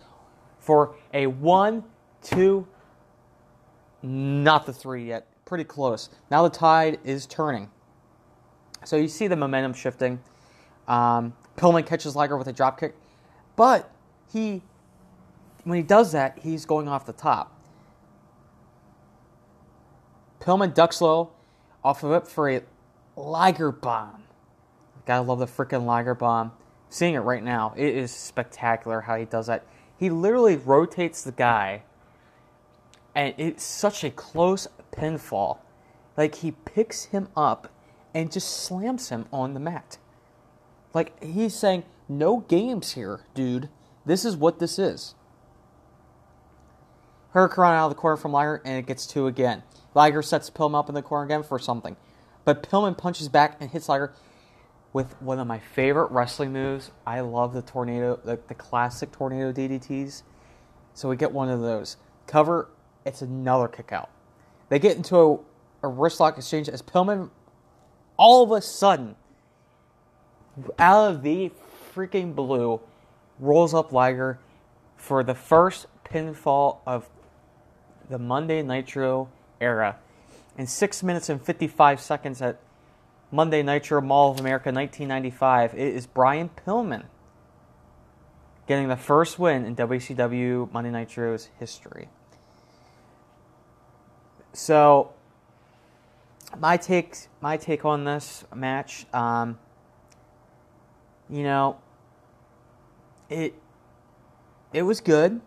for 0.60 0.96
a 1.14 1.28
one, 1.28 1.84
two, 2.22 2.68
not 4.04 4.66
the 4.66 4.74
three 4.74 5.08
yet 5.08 5.28
pretty 5.52 5.64
close. 5.66 6.10
Now 6.30 6.44
the 6.44 6.50
tide 6.50 7.00
is 7.04 7.26
turning. 7.26 7.70
So 8.84 8.96
you 8.96 9.08
see 9.08 9.28
the 9.28 9.36
momentum 9.36 9.74
shifting. 9.74 10.20
Um, 10.88 11.34
Pillman 11.56 11.86
catches 11.86 12.16
Liger 12.16 12.38
with 12.38 12.48
a 12.48 12.54
drop 12.54 12.80
kick, 12.80 12.96
but 13.56 13.92
he, 14.32 14.64
when 15.64 15.78
he 15.78 15.84
does 15.84 16.12
that, 16.14 16.40
he's 16.40 16.66
going 16.66 16.88
off 16.88 17.06
the 17.06 17.14
top. 17.14 17.58
Pillman 20.40 20.74
ducks 20.74 21.02
low 21.02 21.32
off 21.84 22.04
of 22.04 22.12
it 22.14 22.28
for 22.28 22.50
a 22.50 22.62
Liger 23.16 23.72
bomb. 23.72 24.24
Gotta 25.06 25.22
love 25.22 25.40
the 25.40 25.46
freaking 25.46 25.86
Liger 25.86 26.16
bomb. 26.16 26.52
Seeing 26.90 27.14
it 27.14 27.20
right 27.20 27.44
now, 27.44 27.74
it 27.78 27.96
is 27.96 28.12
spectacular 28.12 29.02
how 29.02 29.16
he 29.16 29.26
does 29.26 29.48
that. 29.48 29.66
He 29.98 30.10
literally 30.10 30.58
rotates 30.58 31.24
the 31.24 31.32
guy, 31.32 31.84
and 33.14 33.36
it's 33.38 33.64
such 33.64 34.04
a 34.04 34.10
close 34.10 34.68
pinfall. 34.92 35.60
Like 36.18 36.36
he 36.36 36.52
picks 36.52 37.06
him 37.06 37.30
up 37.36 37.70
and 38.14 38.32
just 38.32 38.50
slams 38.50 39.10
him 39.10 39.26
on 39.32 39.54
the 39.54 39.60
mat. 39.60 39.98
Like 40.94 41.22
he's 41.24 41.56
saying, 41.56 41.84
no 42.10 42.42
games 42.42 42.94
here, 42.94 43.22
dude. 43.34 43.70
This 44.06 44.26
is 44.26 44.36
what 44.36 44.60
this 44.60 44.78
is. 44.78 45.16
Hurricane 47.30 47.66
out 47.66 47.86
of 47.86 47.92
the 47.92 47.96
corner 47.96 48.18
from 48.18 48.34
Liger, 48.34 48.62
and 48.66 48.78
it 48.78 48.86
gets 48.86 49.08
two 49.08 49.28
again. 49.28 49.64
Liger 49.94 50.22
sets 50.22 50.50
Pillman 50.50 50.80
up 50.80 50.90
in 50.90 50.96
the 50.96 51.02
corner 51.02 51.26
again 51.26 51.44
for 51.44 51.58
something. 51.58 51.96
But 52.44 52.64
Pillman 52.64 52.98
punches 52.98 53.30
back 53.30 53.58
and 53.62 53.70
hits 53.70 53.88
Liger 53.88 54.14
with 54.92 55.20
one 55.22 55.40
of 55.40 55.48
my 55.48 55.60
favorite 55.60 56.12
wrestling 56.12 56.52
moves. 56.52 56.92
I 57.06 57.22
love 57.22 57.54
the 57.54 57.62
tornado, 57.62 58.20
the, 58.24 58.40
the 58.48 58.56
classic 58.56 59.12
tornado 59.12 59.54
DDTs. 59.54 60.24
So 60.94 61.08
we 61.08 61.16
get 61.16 61.32
one 61.32 61.50
of 61.50 61.62
those. 61.62 61.98
Cover, 62.28 62.70
it's 63.06 63.22
another 63.22 63.70
kick 63.70 63.94
out. 63.94 64.10
They 64.68 64.80
get 64.80 64.98
into 64.98 65.16
a, 65.16 65.40
a 65.84 65.88
wrist 65.88 66.20
lock 66.20 66.38
exchange 66.38 66.68
as 66.68 66.82
Pillman 66.82 67.30
all 68.18 68.44
of 68.44 68.52
a 68.52 68.62
sudden, 68.62 69.16
out 70.78 71.12
of 71.12 71.24
the 71.24 71.52
freaking 71.94 72.36
blue, 72.36 72.80
rolls 73.40 73.74
up 73.74 73.92
Liger 73.92 74.40
for 74.96 75.24
the 75.24 75.36
first 75.36 75.88
pinfall 76.06 76.78
of 76.86 77.10
the 78.10 78.20
Monday 78.20 78.62
Nitro 78.62 79.30
era. 79.60 79.98
In 80.58 80.68
6 80.68 81.04
minutes 81.04 81.30
and 81.30 81.42
55 81.42 82.00
seconds 82.00 82.42
at 82.42 82.60
Monday 83.32 83.64
Nitro 83.64 84.02
Mall 84.02 84.32
of 84.32 84.40
America 84.40 84.72
1995, 84.72 85.74
it 85.74 85.80
is 85.80 86.06
Brian 86.06 86.50
Pillman 86.50 87.06
getting 88.68 88.90
the 88.90 88.98
first 88.98 89.40
win 89.40 89.66
in 89.66 89.76
WCW 89.76 90.72
Monday 90.72 90.92
Nitro's 90.92 91.50
history. 91.60 92.10
So, 94.54 95.14
my 96.60 96.78
take, 96.78 97.16
my 97.42 97.58
take 97.58 97.86
on 97.86 98.04
this 98.04 98.44
match, 98.54 99.06
um, 99.14 99.58
you 101.30 101.44
know, 101.44 101.78
it 103.30 103.56
it 104.74 104.84
was 104.84 105.02
good. 105.02 105.42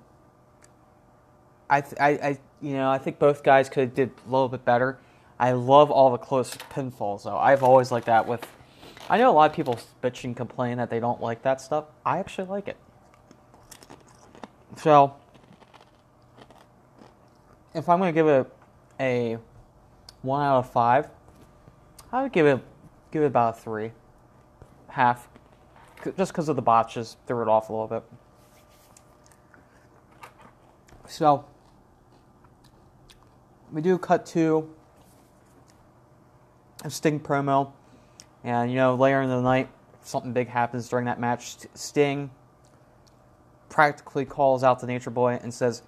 I, 1.69 1.83
I, 1.99 2.09
I, 2.09 2.39
you 2.61 2.75
know, 2.75 2.91
I 2.91 2.99
think 2.99 3.19
both 3.19 3.43
guys 3.43 3.69
could 3.69 3.81
have 3.81 3.95
did 3.95 4.11
a 4.27 4.31
little 4.31 4.49
bit 4.49 4.65
better. 4.65 4.99
I 5.39 5.53
love 5.53 5.91
all 5.91 6.11
the 6.11 6.19
close 6.19 6.55
pinfalls, 6.55 7.25
though. 7.25 7.37
I've 7.37 7.63
always 7.63 7.91
liked 7.91 8.07
that. 8.07 8.27
With, 8.27 8.47
I 9.09 9.19
know 9.19 9.31
a 9.31 9.33
lot 9.33 9.51
of 9.51 9.57
people 9.57 9.79
bitch 10.03 10.25
and 10.25 10.37
complain 10.37 10.77
that 10.79 10.91
they 10.91 11.01
don't 11.01 11.21
like 11.21 11.43
that 11.43 11.61
stuff. 11.61 11.87
I 12.05 12.19
actually 12.19 12.49
like 12.49 12.69
it. 12.69 12.77
So, 14.77 15.15
if 17.75 17.89
I'm 17.89 17.99
going 17.99 18.13
to 18.13 18.15
give 18.15 18.29
it 18.29 18.47
a 19.01 19.39
one 20.25 20.43
out 20.43 20.59
of 20.59 20.70
five, 20.70 21.09
I 22.11 22.22
would 22.22 22.33
give 22.33 22.47
it 22.47 22.61
give 23.11 23.22
it 23.22 23.27
about 23.27 23.57
a 23.57 23.61
three, 23.61 23.93
half, 24.89 25.29
just 26.16 26.33
because 26.33 26.49
of 26.49 26.57
the 26.57 26.62
botches 26.62 27.16
threw 27.27 27.43
it 27.43 27.49
off 27.49 27.68
a 27.68 27.72
little 27.72 27.87
bit. 27.87 28.03
So 31.07 31.45
we 33.70 33.83
do 33.83 33.99
cut 33.99 34.25
to 34.27 34.68
a 36.83 36.91
Sting 36.91 37.20
promo, 37.20 37.72
and 38.43 38.70
you 38.70 38.77
know 38.77 38.95
later 38.95 39.22
in 39.22 39.29
the 39.29 39.41
night 39.41 39.68
something 40.03 40.33
big 40.33 40.49
happens 40.49 40.89
during 40.89 41.05
that 41.05 41.20
match. 41.20 41.57
Sting 41.75 42.31
practically 43.68 44.25
calls 44.25 44.64
out 44.64 44.81
the 44.81 44.87
Nature 44.87 45.11
Boy 45.11 45.39
and 45.43 45.53
says, 45.53 45.83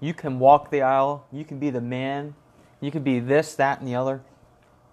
"You 0.00 0.14
can 0.14 0.38
walk 0.38 0.70
the 0.70 0.82
aisle, 0.82 1.26
you 1.30 1.44
can 1.44 1.58
be 1.58 1.70
the 1.70 1.80
man, 1.80 2.34
you 2.80 2.90
could 2.90 3.04
be 3.04 3.20
this, 3.20 3.54
that, 3.56 3.78
and 3.80 3.88
the 3.88 3.94
other, 3.94 4.22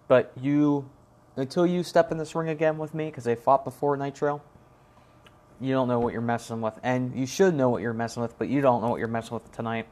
but 0.08 0.32
you." 0.40 0.90
Until 1.36 1.66
you 1.66 1.82
step 1.82 2.12
in 2.12 2.20
this 2.20 2.36
ring 2.36 2.50
again 2.50 2.78
with 2.78 2.94
me, 2.94 3.08
because 3.08 3.24
they 3.24 3.34
fought 3.34 3.64
before 3.64 3.98
Nitro, 3.98 4.44
you 5.60 5.74
don't 5.74 5.88
know 5.88 6.00
what 6.00 6.14
you're 6.14 6.22
messing 6.22 6.62
with. 6.62 6.80
And 6.84 7.16
you 7.16 7.26
should 7.26 7.56
know 7.56 7.70
what 7.70 7.82
you're 7.82 7.94
messing 7.94 8.22
with, 8.22 8.38
but 8.38 8.50
you 8.50 8.62
don't 8.62 8.82
know 8.82 8.90
what 8.90 9.00
you're 9.00 9.08
messing 9.08 9.34
with 9.34 9.52
tonight. 9.52 9.88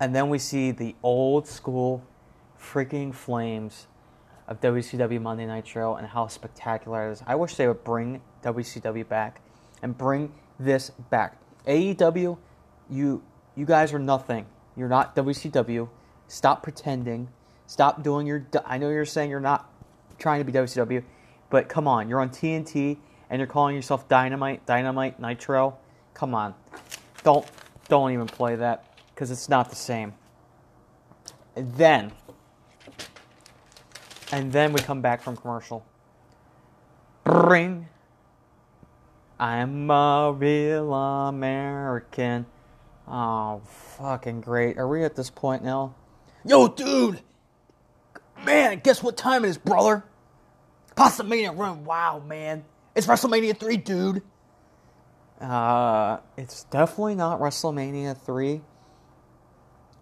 And 0.00 0.14
then 0.14 0.28
we 0.28 0.38
see 0.38 0.70
the 0.70 0.94
old 1.02 1.46
school 1.46 2.02
freaking 2.60 3.14
flames 3.14 3.86
of 4.48 4.60
WCW 4.60 5.20
Monday 5.20 5.46
Nitro 5.46 5.94
and 5.96 6.06
how 6.06 6.26
spectacular 6.26 7.08
it 7.08 7.12
is. 7.12 7.22
I 7.26 7.34
wish 7.34 7.56
they 7.56 7.66
would 7.66 7.84
bring 7.84 8.20
WCW 8.42 9.08
back 9.08 9.40
and 9.82 9.96
bring 9.96 10.32
this 10.58 10.90
back. 11.10 11.38
AEW, 11.66 12.38
you 12.88 13.22
you 13.54 13.64
guys 13.64 13.92
are 13.92 13.98
nothing. 13.98 14.46
You're 14.76 14.88
not 14.88 15.16
WCW. 15.16 15.88
Stop 16.28 16.62
pretending. 16.62 17.28
Stop 17.66 18.02
doing 18.02 18.26
your. 18.26 18.46
I 18.64 18.78
know 18.78 18.90
you're 18.90 19.04
saying 19.04 19.30
you're 19.30 19.40
not 19.40 19.70
trying 20.18 20.40
to 20.40 20.44
be 20.44 20.52
WCW, 20.52 21.02
but 21.50 21.68
come 21.68 21.88
on, 21.88 22.08
you're 22.08 22.20
on 22.20 22.30
TNT 22.30 22.98
and 23.30 23.40
you're 23.40 23.46
calling 23.46 23.74
yourself 23.74 24.08
Dynamite, 24.08 24.66
Dynamite 24.66 25.20
Nitro. 25.20 25.76
Come 26.14 26.34
on, 26.34 26.54
don't 27.24 27.46
don't 27.88 28.12
even 28.12 28.26
play 28.26 28.56
that 28.56 28.84
because 29.14 29.30
it's 29.30 29.48
not 29.48 29.70
the 29.70 29.76
same. 29.76 30.14
And 31.54 31.74
then, 31.74 32.12
and 34.30 34.52
then 34.52 34.72
we 34.72 34.80
come 34.80 35.00
back 35.00 35.22
from 35.22 35.36
commercial. 35.36 35.84
Bring. 37.24 37.88
I'm 39.38 39.90
a 39.90 40.32
real 40.34 40.94
American. 40.94 42.46
Oh, 43.08 43.62
fucking 43.98 44.40
great. 44.40 44.78
Are 44.78 44.88
we 44.88 45.04
at 45.04 45.14
this 45.14 45.30
point 45.30 45.62
now? 45.62 45.94
Yo, 46.44 46.68
dude! 46.68 47.20
Man, 48.44 48.80
guess 48.80 49.02
what 49.02 49.16
time 49.16 49.44
it 49.44 49.48
is, 49.48 49.58
brother? 49.58 50.04
Mania 51.24 51.52
run. 51.52 51.84
Wow, 51.84 52.22
man. 52.26 52.64
It's 52.94 53.06
WrestleMania 53.06 53.58
3, 53.58 53.76
dude. 53.76 54.22
Uh, 55.40 56.18
it's 56.36 56.64
definitely 56.64 57.14
not 57.14 57.40
WrestleMania 57.40 58.16
3. 58.16 58.62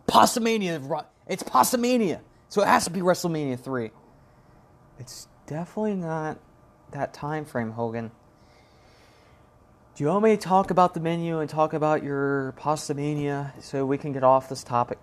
Pastamania. 0.06 1.04
It's 1.26 1.42
Pastamania. 1.42 2.20
So 2.48 2.62
it 2.62 2.68
has 2.68 2.84
to 2.84 2.90
be 2.90 3.00
WrestleMania 3.00 3.58
3. 3.58 3.90
It's 5.00 5.26
definitely 5.46 5.94
not 5.94 6.38
that 6.92 7.12
time 7.12 7.44
frame, 7.44 7.72
Hogan. 7.72 8.12
Do 9.94 10.02
you 10.02 10.10
want 10.10 10.24
me 10.24 10.30
to 10.30 10.36
talk 10.36 10.72
about 10.72 10.92
the 10.94 10.98
menu 10.98 11.38
and 11.38 11.48
talk 11.48 11.72
about 11.72 12.02
your 12.02 12.52
pasta 12.56 12.94
mania 12.94 13.54
so 13.60 13.86
we 13.86 13.96
can 13.96 14.12
get 14.12 14.24
off 14.24 14.48
this 14.48 14.64
topic? 14.64 14.98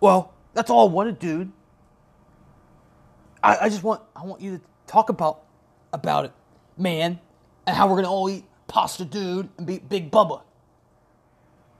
Well, 0.00 0.34
that's 0.52 0.68
all 0.68 0.86
I 0.86 0.92
wanted, 0.92 1.18
dude. 1.18 1.50
I, 3.42 3.56
I 3.62 3.68
just 3.70 3.82
want 3.82 4.02
I 4.14 4.24
want 4.24 4.42
you 4.42 4.58
to 4.58 4.64
talk 4.86 5.08
about 5.08 5.44
about 5.94 6.26
it, 6.26 6.32
man, 6.76 7.20
and 7.66 7.74
how 7.74 7.88
we're 7.88 7.96
gonna 7.96 8.10
all 8.10 8.28
eat 8.28 8.44
pasta, 8.68 9.06
dude, 9.06 9.48
and 9.56 9.66
beat 9.66 9.88
Big 9.88 10.10
Bubba. 10.10 10.42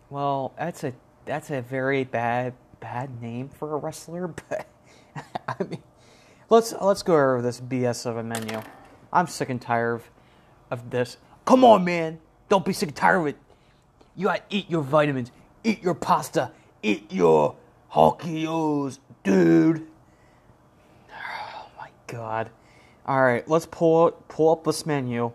Well, 0.08 0.54
that's 0.58 0.84
a 0.84 0.94
that's 1.26 1.50
a 1.50 1.60
very 1.60 2.04
bad 2.04 2.54
bad 2.80 3.20
name 3.20 3.50
for 3.50 3.74
a 3.74 3.76
wrestler, 3.76 4.28
but 4.48 4.66
I 5.46 5.62
mean, 5.62 5.82
let's 6.48 6.72
let's 6.80 7.02
go 7.02 7.12
over 7.12 7.42
this 7.42 7.60
BS 7.60 8.06
of 8.06 8.16
a 8.16 8.22
menu. 8.22 8.62
I'm 9.12 9.26
sick 9.26 9.50
and 9.50 9.60
tired 9.60 9.96
of, 9.96 10.10
of 10.70 10.90
this. 10.90 11.18
Come 11.44 11.64
on, 11.64 11.84
man, 11.84 12.18
don't 12.48 12.64
be 12.64 12.72
sick 12.72 12.88
and 12.90 12.96
tired 12.96 13.20
of 13.20 13.26
it. 13.26 13.36
You 14.16 14.26
gotta 14.26 14.42
eat 14.50 14.70
your 14.70 14.82
vitamins, 14.82 15.30
eat 15.64 15.82
your 15.82 15.94
pasta, 15.94 16.52
eat 16.82 17.12
your 17.12 17.56
Hulkios, 17.92 18.98
dude. 19.24 19.86
Oh 21.10 21.66
my 21.78 21.88
god. 22.06 22.50
All 23.06 23.22
right, 23.22 23.46
let's 23.48 23.66
pull 23.66 24.12
pull 24.28 24.52
up 24.52 24.64
this 24.64 24.86
menu 24.86 25.32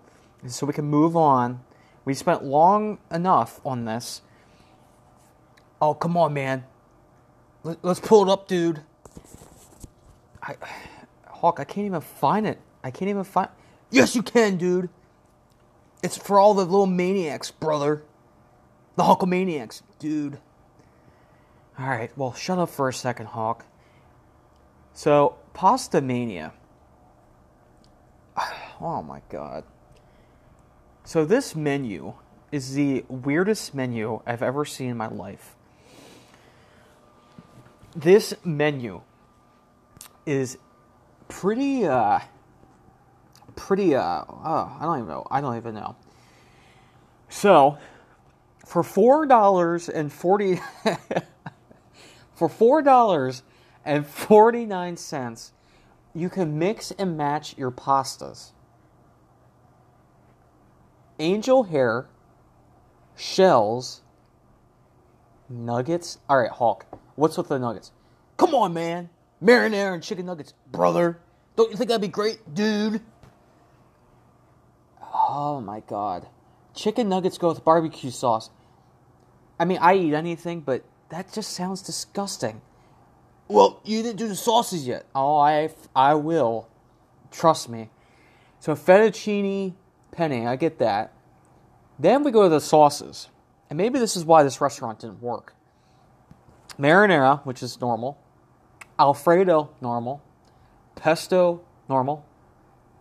so 0.48 0.66
we 0.66 0.74
can 0.74 0.86
move 0.86 1.18
on. 1.18 1.62
We 2.06 2.14
spent 2.14 2.44
long 2.44 3.00
enough 3.12 3.60
on 3.66 3.86
this. 3.86 4.22
Oh, 5.82 5.94
come 5.94 6.16
on, 6.16 6.34
man. 6.34 6.64
Let's 7.64 8.00
pull 8.00 8.24
it 8.24 8.32
up, 8.32 8.48
dude. 8.48 8.82
I, 10.42 10.56
Hawk, 11.28 11.60
I 11.60 11.66
can't 11.66 11.86
even 11.86 12.02
find 12.02 12.48
it. 12.48 12.60
I 12.84 12.92
can't 12.92 13.10
even 13.10 13.26
find. 13.26 13.50
Yes, 13.92 14.16
you 14.16 14.24
can, 14.24 14.58
dude. 14.58 14.90
It's 16.04 16.18
for 16.18 16.40
all 16.40 16.54
the 16.54 16.66
little 16.66 16.86
maniacs, 16.86 17.52
brother. 17.52 18.04
The 18.96 19.04
Hulkamaniacs, 19.04 19.82
dude. 20.00 20.40
All 21.80 21.88
right, 21.88 22.16
well, 22.18 22.34
shut 22.34 22.58
up 22.58 22.70
for 22.70 22.90
a 22.90 22.94
second, 22.94 23.28
Hawk. 23.28 23.66
So, 24.94 25.38
Pasta 25.54 26.02
Mania. 26.02 26.54
Oh 28.80 29.02
my 29.02 29.24
god. 29.30 29.64
So 31.04 31.26
this 31.26 31.56
menu 31.56 32.14
is 32.52 32.76
the 32.76 33.06
weirdest 33.08 33.74
menu 33.74 34.22
I've 34.24 34.44
ever 34.44 34.66
seen 34.66 34.92
in 34.92 34.98
my 34.98 35.08
life. 35.08 35.56
This 37.96 38.36
menu 38.44 39.02
is 40.28 40.58
pretty 41.28 41.86
uh 41.86 42.20
pretty 43.58 43.96
uh 43.96 44.24
oh, 44.30 44.78
I 44.80 44.84
don't 44.84 45.00
even 45.00 45.10
know. 45.10 45.28
I 45.30 45.42
don't 45.42 45.58
even 45.58 45.76
know. 45.76 45.98
So, 47.28 47.78
for 48.66 48.84
four 48.84 49.26
dollars 49.26 49.90
and 49.90 50.14
forty 50.14 50.62
for 52.36 52.48
four 52.48 52.82
dollars 52.82 53.44
and 53.84 54.06
forty 54.06 54.66
nine 54.66 54.96
cents, 54.96 55.52
you 56.14 56.30
can 56.30 56.58
mix 56.58 56.92
and 56.92 57.18
match 57.18 57.58
your 57.58 57.72
pastas. 57.72 58.52
Angel 61.20 61.64
hair, 61.64 62.08
shells, 63.18 64.02
nuggets. 65.50 66.20
All 66.30 66.38
right, 66.38 66.52
Hulk. 66.52 66.86
What's 67.16 67.38
with 67.38 67.50
the 67.50 67.60
nuggets? 67.60 67.92
Come 68.38 68.54
on, 68.54 68.74
man. 68.74 69.10
Marinara 69.44 69.96
and 69.96 70.04
chicken 70.04 70.28
nuggets, 70.28 70.54
brother. 70.72 71.20
Don't 71.56 71.72
you 71.72 71.78
think 71.78 71.90
that'd 71.90 72.02
be 72.02 72.08
great, 72.08 72.54
dude? 72.54 73.02
Oh 75.14 75.62
my 75.62 75.82
god. 75.82 76.28
Chicken 76.74 77.10
nuggets 77.10 77.38
go 77.38 77.50
with 77.50 77.64
barbecue 77.64 78.12
sauce. 78.12 78.50
I 79.60 79.66
mean, 79.66 79.80
I 79.82 79.96
eat 79.96 80.14
anything, 80.14 80.62
but 80.62 80.84
that 81.10 81.34
just 81.34 81.54
sounds 81.54 81.82
disgusting. 81.82 82.62
Well, 83.48 83.82
you 83.84 84.04
didn't 84.04 84.18
do 84.18 84.28
the 84.28 84.36
sauces 84.36 84.86
yet. 84.86 85.06
Oh, 85.16 85.38
I, 85.38 85.70
I 85.96 86.16
will. 86.16 86.68
Trust 87.32 87.70
me. 87.70 87.90
So, 88.60 88.76
fettuccine 88.76 89.74
penne, 90.12 90.46
I 90.48 90.56
get 90.56 90.80
that. 90.80 91.14
Then 91.98 92.24
we 92.24 92.32
go 92.32 92.44
to 92.44 92.50
the 92.50 92.62
sauces. 92.62 93.30
And 93.70 93.78
maybe 93.78 94.00
this 94.00 94.16
is 94.16 94.26
why 94.26 94.44
this 94.44 94.62
restaurant 94.62 95.00
didn't 95.00 95.22
work. 95.22 95.54
Marinara, 96.78 97.44
which 97.46 97.64
is 97.64 97.80
normal. 97.82 98.18
Alfredo, 99.00 99.70
normal. 99.82 100.22
Pesto, 100.96 101.62
normal. 101.90 102.26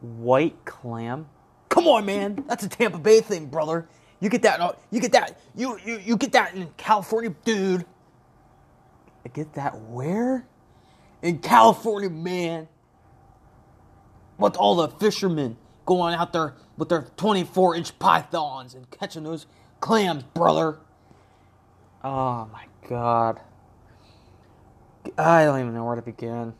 White 0.00 0.64
clam. 0.64 1.28
Come 1.76 1.88
on, 1.88 2.06
man. 2.06 2.42
That's 2.48 2.64
a 2.64 2.70
Tampa 2.70 2.96
Bay 2.96 3.20
thing, 3.20 3.48
brother. 3.48 3.86
You 4.20 4.30
get 4.30 4.40
that. 4.44 4.60
uh, 4.60 4.72
You 4.90 4.98
get 4.98 5.12
that. 5.12 5.38
You 5.54 5.78
you, 5.84 5.98
you 5.98 6.16
get 6.16 6.32
that 6.32 6.54
in 6.54 6.68
California, 6.78 7.34
dude. 7.44 7.84
I 9.26 9.28
get 9.28 9.52
that 9.54 9.78
where? 9.82 10.46
In 11.20 11.38
California, 11.40 12.08
man. 12.08 12.66
With 14.38 14.56
all 14.56 14.76
the 14.76 14.88
fishermen 14.88 15.58
going 15.84 16.14
out 16.14 16.32
there 16.32 16.54
with 16.78 16.88
their 16.88 17.02
24 17.18 17.76
inch 17.76 17.98
pythons 17.98 18.74
and 18.74 18.90
catching 18.90 19.24
those 19.24 19.46
clams, 19.80 20.22
brother. 20.22 20.78
Oh 22.02 22.48
my 22.50 22.64
god. 22.88 23.38
I 25.18 25.44
don't 25.44 25.60
even 25.60 25.74
know 25.74 25.84
where 25.84 25.96
to 25.96 26.02
begin. 26.02 26.54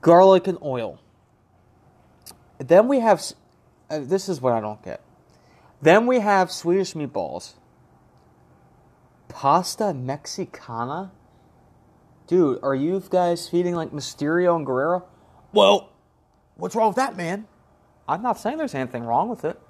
Garlic 0.00 0.48
and 0.48 0.58
oil. 0.62 0.98
Then 2.58 2.88
we 2.88 2.98
have. 3.00 3.22
Uh, 3.88 4.00
this 4.00 4.28
is 4.28 4.40
what 4.40 4.52
I 4.52 4.60
don't 4.60 4.82
get. 4.82 5.00
Then 5.80 6.06
we 6.06 6.20
have 6.20 6.50
Swedish 6.50 6.94
meatballs. 6.94 7.54
Pasta 9.28 9.92
Mexicana? 9.92 11.12
Dude, 12.26 12.58
are 12.62 12.74
you 12.74 13.02
guys 13.08 13.48
feeding 13.48 13.74
like 13.74 13.92
Mysterio 13.92 14.56
and 14.56 14.66
Guerrero? 14.66 15.04
Well, 15.52 15.92
what's 16.56 16.74
wrong 16.74 16.88
with 16.88 16.96
that, 16.96 17.16
man? 17.16 17.46
I'm 18.08 18.22
not 18.22 18.38
saying 18.38 18.58
there's 18.58 18.74
anything 18.74 19.04
wrong 19.04 19.28
with 19.28 19.44
it. 19.44 19.60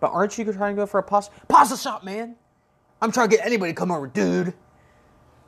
But 0.00 0.12
aren't 0.12 0.36
you 0.36 0.44
trying 0.52 0.76
to 0.76 0.82
go 0.82 0.86
for 0.86 0.98
a 0.98 1.02
pasta? 1.02 1.34
Pasta 1.48 1.76
shop, 1.76 2.04
man. 2.04 2.36
I'm 3.00 3.12
trying 3.12 3.28
to 3.30 3.36
get 3.36 3.46
anybody 3.46 3.72
to 3.72 3.76
come 3.76 3.90
over, 3.90 4.06
dude. 4.06 4.54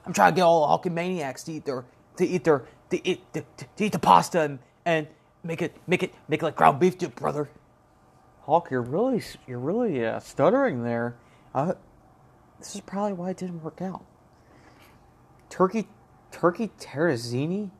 I'm 0.06 0.12
trying 0.12 0.32
to 0.32 0.36
get 0.36 0.42
all 0.42 0.62
the 0.62 0.68
Hulking 0.68 0.94
maniacs 0.94 1.42
to 1.44 1.52
eat 1.52 1.64
their 1.64 1.84
to 2.16 2.26
eat 2.26 2.44
their 2.44 2.64
to 2.90 3.08
eat 3.08 3.32
to, 3.34 3.44
to 3.76 3.84
eat 3.84 3.92
the 3.92 3.98
pasta 3.98 4.40
and, 4.40 4.58
and 4.84 5.06
make 5.42 5.60
it 5.60 5.76
make 5.86 6.02
it 6.02 6.14
make 6.28 6.42
it 6.42 6.44
like 6.44 6.56
ground 6.56 6.80
beef, 6.80 6.96
dude, 6.96 7.14
brother. 7.14 7.50
Hulk, 8.48 8.70
you're 8.70 8.80
really 8.80 9.22
you're 9.46 9.58
really 9.58 10.06
uh, 10.06 10.20
stuttering 10.20 10.82
there. 10.82 11.16
Uh, 11.54 11.74
this 12.58 12.74
is 12.74 12.80
probably 12.80 13.12
why 13.12 13.28
it 13.28 13.36
didn't 13.36 13.62
work 13.62 13.82
out. 13.82 14.06
Turkey, 15.50 15.86
turkey 16.30 16.70
tetrazzini. 16.80 17.70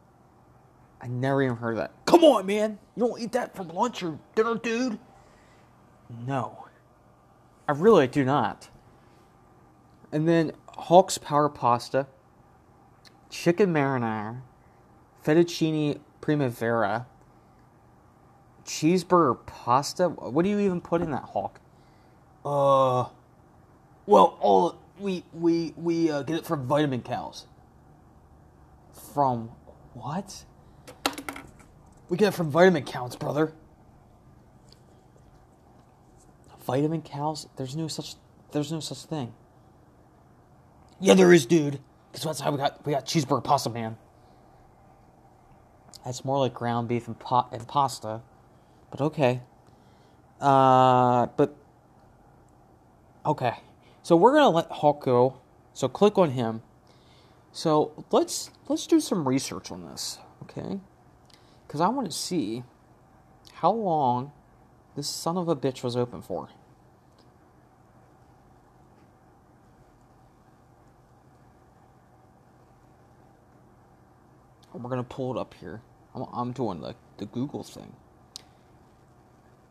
I 1.01 1.07
never 1.07 1.43
even 1.43 1.57
heard 1.57 1.71
of 1.71 1.79
that. 1.79 1.93
Come 2.05 2.23
on, 2.23 2.45
man. 2.45 2.79
You 2.97 3.09
don't 3.09 3.19
eat 3.19 3.33
that 3.33 3.57
for 3.57 3.64
lunch 3.64 4.03
or 4.03 4.19
dinner, 4.35 4.57
dude. 4.57 4.99
No, 6.27 6.66
I 7.66 7.73
really 7.73 8.07
do 8.07 8.23
not. 8.23 8.69
And 10.12 10.29
then 10.29 10.53
Hulk's 10.77 11.16
power 11.16 11.49
pasta, 11.49 12.09
chicken 13.31 13.73
marinara, 13.73 14.43
fettuccine 15.25 16.01
primavera, 16.21 17.07
cheeseburger 18.69 19.45
pasta. 19.47 20.09
What 20.09 20.45
do 20.45 20.51
you 20.51 20.61
even 20.61 20.81
put 20.81 21.01
in 21.01 21.11
that 21.11 21.25
Hulk? 21.33 21.59
Uh, 22.45 23.07
well, 24.07 24.37
all 24.41 24.77
we 25.01 25.25
we 25.33 25.73
we 25.77 26.11
uh, 26.11 26.23
get 26.23 26.37
it 26.37 26.47
from 26.47 26.66
Vitamin 26.66 27.03
Cows. 27.03 27.47
From 29.14 29.51
what? 29.95 30.45
We 32.09 32.16
get 32.16 32.29
it 32.29 32.37
from 32.37 32.51
Vitamin 32.51 32.85
Cows, 32.85 33.16
brother. 33.16 33.53
Vitamin 36.64 37.01
cows? 37.01 37.49
There's 37.57 37.75
no 37.75 37.89
such. 37.89 38.14
There's 38.53 38.71
no 38.71 38.81
such 38.81 38.99
thing. 38.99 39.33
Yeah, 41.01 41.14
there 41.14 41.33
is, 41.33 41.47
dude. 41.47 41.81
Because 42.12 42.25
that's 42.25 42.41
how 42.41 42.51
we 42.51 42.59
got 42.59 42.85
we 42.85 42.93
got 42.93 43.07
cheeseburger 43.07 43.43
pasta, 43.43 43.71
man. 43.71 43.97
That's 46.05 46.25
more 46.25 46.39
like 46.39 46.55
ground 46.55 46.89
beef 46.89 47.07
and, 47.07 47.19
pa- 47.19 47.49
and 47.53 47.66
pasta. 47.66 48.21
But 48.91 49.01
okay. 49.01 49.41
Uh, 50.41 51.26
but 51.36 51.57
okay. 53.26 53.55
So 54.03 54.16
we're 54.16 54.32
gonna 54.32 54.51
let 54.51 54.70
Hulk 54.70 55.05
go. 55.05 55.41
So 55.74 55.89
click 55.89 56.18
on 56.18 56.30
him. 56.30 56.62
So 57.53 58.05
let's 58.11 58.51
let's 58.68 58.86
do 58.86 59.01
some 59.01 59.26
research 59.26 59.70
on 59.70 59.84
this, 59.84 60.18
okay? 60.45 60.80
Because 61.66 61.80
I 61.80 61.89
want 61.89 62.11
to 62.11 62.16
see 62.16 62.64
how 63.55 63.72
long 63.72 64.32
this 64.97 65.09
son 65.09 65.36
of 65.36 65.49
a 65.49 65.57
bitch 65.57 65.82
was 65.82 65.97
open 65.97 66.22
for. 66.22 66.49
We're 74.72 74.91
gonna 74.91 75.03
pull 75.03 75.36
it 75.36 75.41
up 75.41 75.55
here. 75.55 75.82
I'm, 76.14 76.26
I'm 76.32 76.53
doing 76.53 76.80
the, 76.80 76.95
the 77.16 77.26
Google 77.26 77.64
thing. 77.64 77.93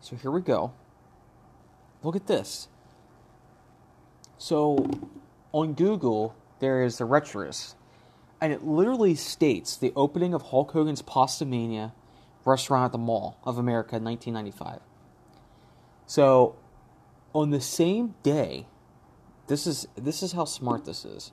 So 0.02 0.16
here 0.16 0.32
we 0.32 0.42
go. 0.42 0.74
Look 2.04 2.16
at 2.16 2.28
this. 2.28 2.68
So 4.38 4.90
on 5.52 5.74
Google, 5.74 6.36
there 6.60 6.84
is 6.84 6.98
the 6.98 7.06
Retrous, 7.06 7.76
and 8.40 8.54
it 8.54 8.64
literally 8.64 9.16
states 9.16 9.76
the 9.76 9.92
opening 9.96 10.34
of 10.34 10.44
Hulk 10.44 10.72
Hogan's 10.72 11.02
Pasta 11.02 11.46
Mania 11.46 11.94
restaurant 12.46 12.86
at 12.86 12.92
the 12.92 12.98
Mall 12.98 13.38
of 13.44 13.58
America 13.58 13.96
in 13.96 14.04
1995. 14.04 14.80
So 16.06 16.56
on 17.34 17.50
the 17.50 17.60
same 17.62 18.16
day, 18.24 18.68
this 19.48 19.68
is 19.68 19.88
this 19.96 20.22
is 20.24 20.34
how 20.34 20.46
smart 20.46 20.86
this 20.86 21.04
is. 21.04 21.32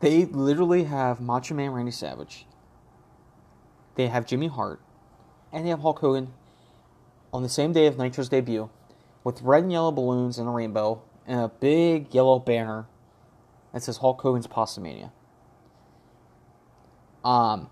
They 0.00 0.24
literally 0.24 0.84
have 0.84 1.20
Macho 1.20 1.54
Man 1.54 1.70
Randy 1.70 1.92
Savage. 1.92 2.46
They 3.94 4.08
have 4.08 4.26
Jimmy 4.26 4.46
Hart, 4.46 4.80
and 5.52 5.64
they 5.64 5.70
have 5.70 5.80
Hulk 5.80 5.98
Hogan 5.98 6.32
on 7.32 7.42
the 7.42 7.48
same 7.48 7.72
day 7.72 7.86
of 7.86 7.98
Nitro's 7.98 8.28
debut, 8.28 8.70
with 9.24 9.42
red 9.42 9.64
and 9.64 9.72
yellow 9.72 9.92
balloons 9.92 10.38
and 10.38 10.48
a 10.48 10.50
rainbow 10.50 11.02
and 11.26 11.40
a 11.40 11.48
big 11.48 12.14
yellow 12.14 12.38
banner 12.38 12.86
that 13.72 13.82
says 13.82 13.98
Hulk 13.98 14.20
Hogan's 14.22 14.46
Pasta 14.46 14.80
Mania. 14.80 15.12
Um, 17.24 17.68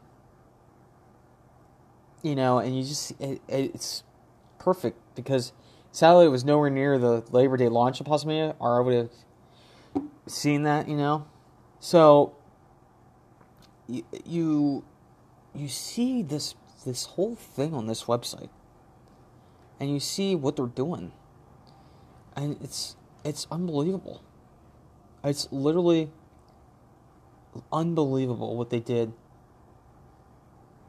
you 2.22 2.34
know, 2.34 2.58
and 2.58 2.76
you 2.76 2.84
just 2.84 3.12
it, 3.20 3.40
it's 3.48 4.02
perfect 4.58 4.98
because 5.14 5.52
sadly 5.92 6.26
it 6.26 6.30
was 6.30 6.44
nowhere 6.44 6.70
near 6.70 6.98
the 6.98 7.24
Labor 7.30 7.56
Day 7.56 7.68
launch 7.68 8.00
of 8.00 8.06
Pasta 8.06 8.26
Mania, 8.26 8.54
or 8.58 8.78
I 8.78 8.84
would 8.84 8.94
have 8.94 10.04
seen 10.26 10.64
that, 10.64 10.88
you 10.88 10.96
know. 10.96 11.26
So 11.80 12.36
you 13.88 14.04
you 14.24 14.84
you 15.54 15.68
see 15.68 16.22
this 16.22 16.54
this 16.84 17.06
whole 17.06 17.36
thing 17.36 17.72
on 17.72 17.86
this 17.86 18.04
website 18.04 18.50
and 19.80 19.90
you 19.90 20.00
see 20.00 20.34
what 20.34 20.56
they're 20.56 20.66
doing 20.66 21.12
and 22.34 22.56
it's 22.62 22.96
it's 23.24 23.46
unbelievable 23.50 24.22
it's 25.24 25.48
literally 25.50 26.10
unbelievable 27.72 28.56
what 28.56 28.70
they 28.70 28.80
did 28.80 29.12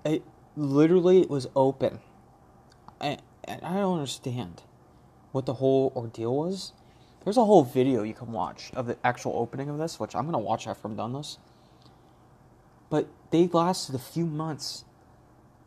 it 0.06 0.24
literally 0.56 1.26
was 1.28 1.48
open 1.56 2.00
and 3.00 3.22
I 3.64 3.76
don't 3.76 3.94
understand 3.94 4.64
what 5.32 5.46
the 5.46 5.56
whole 5.56 5.94
ordeal 5.96 6.36
was. 6.36 6.74
There's 7.24 7.38
a 7.38 7.46
whole 7.46 7.64
video 7.64 8.04
you 8.04 8.14
can 8.14 8.32
watch 8.32 8.72
of 8.74 8.88
the 8.88 8.98
actual 9.04 9.34
opening 9.36 9.70
of 9.70 9.78
this, 9.78 10.00
which 10.00 10.16
I'm 10.16 10.26
gonna 10.26 10.40
watch 10.40 10.68
after 10.68 10.88
I'm 10.88 10.96
done 10.96 11.14
this. 11.14 11.38
But 12.90 13.08
they 13.32 13.48
lasted 13.48 13.96
a 13.96 14.00
few 14.00 14.26
months, 14.26 14.86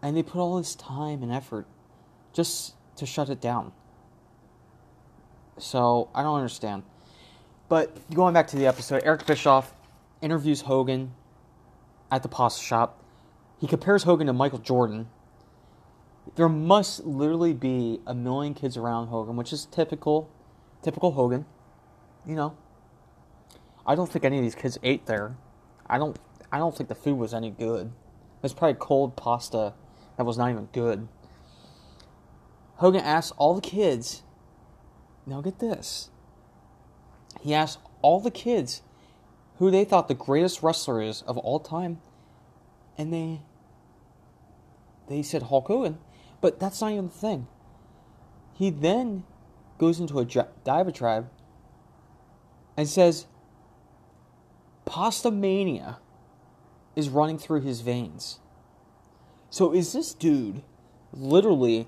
and 0.03 0.16
they 0.16 0.23
put 0.23 0.41
all 0.41 0.59
this 0.59 0.75
time 0.75 1.23
and 1.23 1.33
effort 1.33 1.66
just 2.33 2.75
to 2.97 3.07
shut 3.07 3.28
it 3.30 3.41
down. 3.41 3.72
So 5.59 6.09
I 6.14 6.22
don't 6.22 6.36
understand. 6.36 6.82
But 7.68 8.11
going 8.12 8.34
back 8.34 8.49
to 8.49 8.57
the 8.57 8.66
episode, 8.66 9.03
Eric 9.05 9.26
Bischoff 9.26 9.74
interviews 10.20 10.62
Hogan 10.62 11.12
at 12.11 12.22
the 12.22 12.28
pasta 12.28 12.62
shop. 12.62 13.03
He 13.61 13.66
compares 13.66 14.03
Hogan 14.03 14.26
to 14.26 14.32
Michael 14.32 14.59
Jordan. 14.59 15.09
There 16.36 16.49
must 16.49 17.05
literally 17.05 17.53
be 17.53 18.01
a 18.07 18.14
million 18.14 18.55
kids 18.55 18.76
around 18.76 19.09
Hogan, 19.09 19.36
which 19.36 19.53
is 19.53 19.66
typical, 19.66 20.30
typical 20.82 21.12
Hogan. 21.12 21.45
You 22.26 22.34
know, 22.34 22.57
I 23.86 23.95
don't 23.95 24.11
think 24.11 24.24
any 24.24 24.36
of 24.36 24.43
these 24.43 24.55
kids 24.55 24.78
ate 24.82 25.07
there. 25.07 25.36
I 25.86 25.99
don't. 25.99 26.18
I 26.53 26.59
don't 26.59 26.76
think 26.76 26.88
the 26.88 26.95
food 26.95 27.16
was 27.16 27.32
any 27.32 27.51
good. 27.51 27.86
It 27.86 28.43
was 28.43 28.53
probably 28.53 28.76
cold 28.80 29.16
pasta 29.16 29.74
that 30.16 30.24
was 30.24 30.36
not 30.36 30.51
even 30.51 30.68
good. 30.72 31.07
Hogan 32.81 33.03
asked 33.03 33.35
all 33.37 33.53
the 33.53 33.61
kids. 33.61 34.22
Now 35.26 35.43
get 35.43 35.59
this. 35.59 36.09
He 37.43 37.53
asked 37.53 37.78
all 38.01 38.20
the 38.20 38.31
kids 38.31 38.81
who 39.59 39.70
they 39.70 39.85
thought 39.85 40.09
the 40.09 40.14
greatest 40.14 40.62
wrestler 40.62 41.03
is 41.03 41.20
of 41.22 41.37
all 41.37 41.61
time, 41.61 42.01
and 42.97 43.12
they 43.12 43.43
they 45.09 45.22
said 45.22 45.43
Hulk 45.43 45.66
Hogan, 45.66 45.99
but 46.41 46.59
that's 46.59 46.81
not 46.81 46.93
even 46.93 47.09
the 47.09 47.12
thing. 47.12 47.49
He 48.55 48.70
then 48.70 49.24
goes 49.76 50.01
into 50.01 50.18
a 50.18 50.24
diatribe 50.64 51.28
and 52.78 52.89
says 52.89 53.26
Pasta 54.87 55.31
Mania 55.31 55.99
is 56.97 57.11
running 57.11 57.37
through 57.37 57.61
his 57.61 57.83
veins. 57.83 58.39
So 59.51 59.74
is 59.74 59.93
this 59.93 60.14
dude 60.14 60.62
literally 61.12 61.87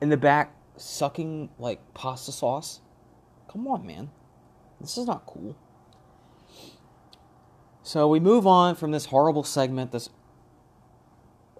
in 0.00 0.08
the 0.08 0.16
back 0.16 0.54
sucking 0.76 1.50
like 1.58 1.80
pasta 1.94 2.32
sauce? 2.32 2.80
Come 3.50 3.66
on, 3.66 3.86
man. 3.86 4.10
This 4.80 4.96
is 4.96 5.06
not 5.06 5.26
cool. 5.26 5.56
So 7.82 8.08
we 8.08 8.20
move 8.20 8.46
on 8.46 8.76
from 8.76 8.92
this 8.92 9.06
horrible 9.06 9.42
segment. 9.42 9.92
This, 9.92 10.08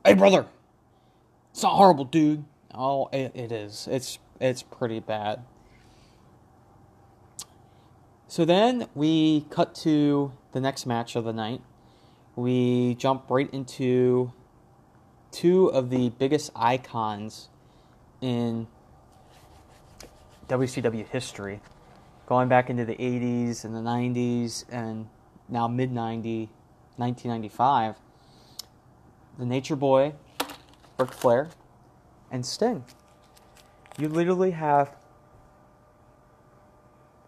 hey 0.05 0.14
brother, 0.14 0.47
it's 1.51 1.62
not 1.62 1.74
horrible, 1.74 2.05
dude. 2.05 2.45
Oh, 2.72 3.09
it, 3.12 3.32
it 3.34 3.53
is. 3.53 3.88
It's 3.91 4.18
it's 4.41 4.62
pretty 4.62 5.01
bad. 5.01 5.43
So 8.26 8.45
then 8.45 8.86
we 8.95 9.47
cut 9.51 9.74
to 9.76 10.32
the 10.53 10.61
next 10.61 10.86
match 10.86 11.16
of 11.16 11.24
the 11.24 11.32
night. 11.32 11.61
We 12.36 12.95
jump 12.95 13.24
right 13.28 13.53
into 13.53 14.32
two 15.32 15.66
of 15.66 15.91
the 15.91 16.11
biggest 16.11 16.51
icons 16.55 17.49
in 18.21 18.66
WCW 20.49 21.07
history, 21.07 21.61
going 22.27 22.49
back 22.49 22.71
into 22.71 22.85
the 22.85 22.97
80s 22.97 23.64
and 23.64 23.75
the 23.75 23.81
90s 23.81 24.64
and 24.71 25.09
now 25.49 25.68
mid 25.68 25.93
90, 25.93 26.51
1995. 26.97 27.97
The 29.39 29.47
Nature 29.47 29.77
Boy, 29.77 30.14
Ric 30.99 31.12
Flair, 31.12 31.49
and 32.31 32.45
Sting. 32.45 32.85
You 33.99 34.09
literally 34.09 34.51
have 34.53 34.95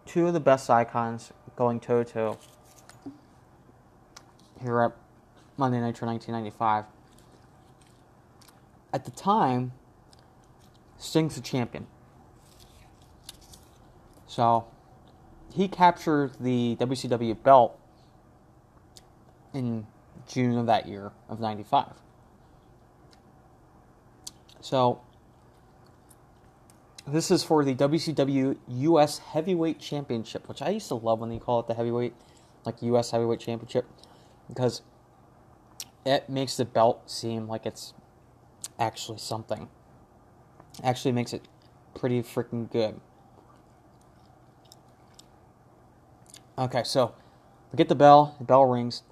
two 0.05 0.27
of 0.27 0.33
the 0.33 0.39
best 0.39 0.69
icons 0.69 1.31
going 1.55 1.79
toe 1.79 2.03
to 2.03 2.13
toe 2.13 2.37
here 4.61 4.81
at 4.81 4.91
Monday 5.57 5.79
Night 5.79 5.87
Nitro 5.87 6.07
1995. 6.07 6.85
At 8.93 9.05
the 9.05 9.11
time, 9.11 9.73
Sting's 11.03 11.35
the 11.35 11.41
champion. 11.41 11.85
So, 14.25 14.65
he 15.53 15.67
captured 15.67 16.31
the 16.39 16.77
WCW 16.79 17.43
belt 17.43 17.77
in 19.53 19.85
June 20.27 20.57
of 20.57 20.65
that 20.67 20.87
year 20.87 21.11
of 21.27 21.41
95. 21.41 21.87
So, 24.61 25.01
this 27.05 27.29
is 27.29 27.43
for 27.43 27.65
the 27.65 27.75
WCW 27.75 28.57
US 28.67 29.17
Heavyweight 29.17 29.79
Championship, 29.79 30.47
which 30.47 30.61
I 30.61 30.69
used 30.69 30.87
to 30.87 30.95
love 30.95 31.19
when 31.19 31.29
they 31.29 31.37
call 31.37 31.59
it 31.59 31.67
the 31.67 31.73
heavyweight, 31.73 32.13
like 32.65 32.81
US 32.81 33.11
Heavyweight 33.11 33.41
Championship, 33.41 33.85
because 34.47 34.81
it 36.05 36.29
makes 36.29 36.55
the 36.55 36.63
belt 36.63 37.11
seem 37.11 37.45
like 37.49 37.65
it's 37.65 37.93
actually 38.79 39.17
something. 39.17 39.67
Actually 40.81 41.11
makes 41.11 41.33
it 41.33 41.47
pretty 41.93 42.21
freaking 42.23 42.71
good. 42.71 42.99
Okay, 46.57 46.83
so 46.83 47.13
we 47.71 47.77
get 47.77 47.89
the 47.89 47.95
bell, 47.95 48.35
the 48.39 48.45
bell 48.45 48.65
rings. 48.65 49.03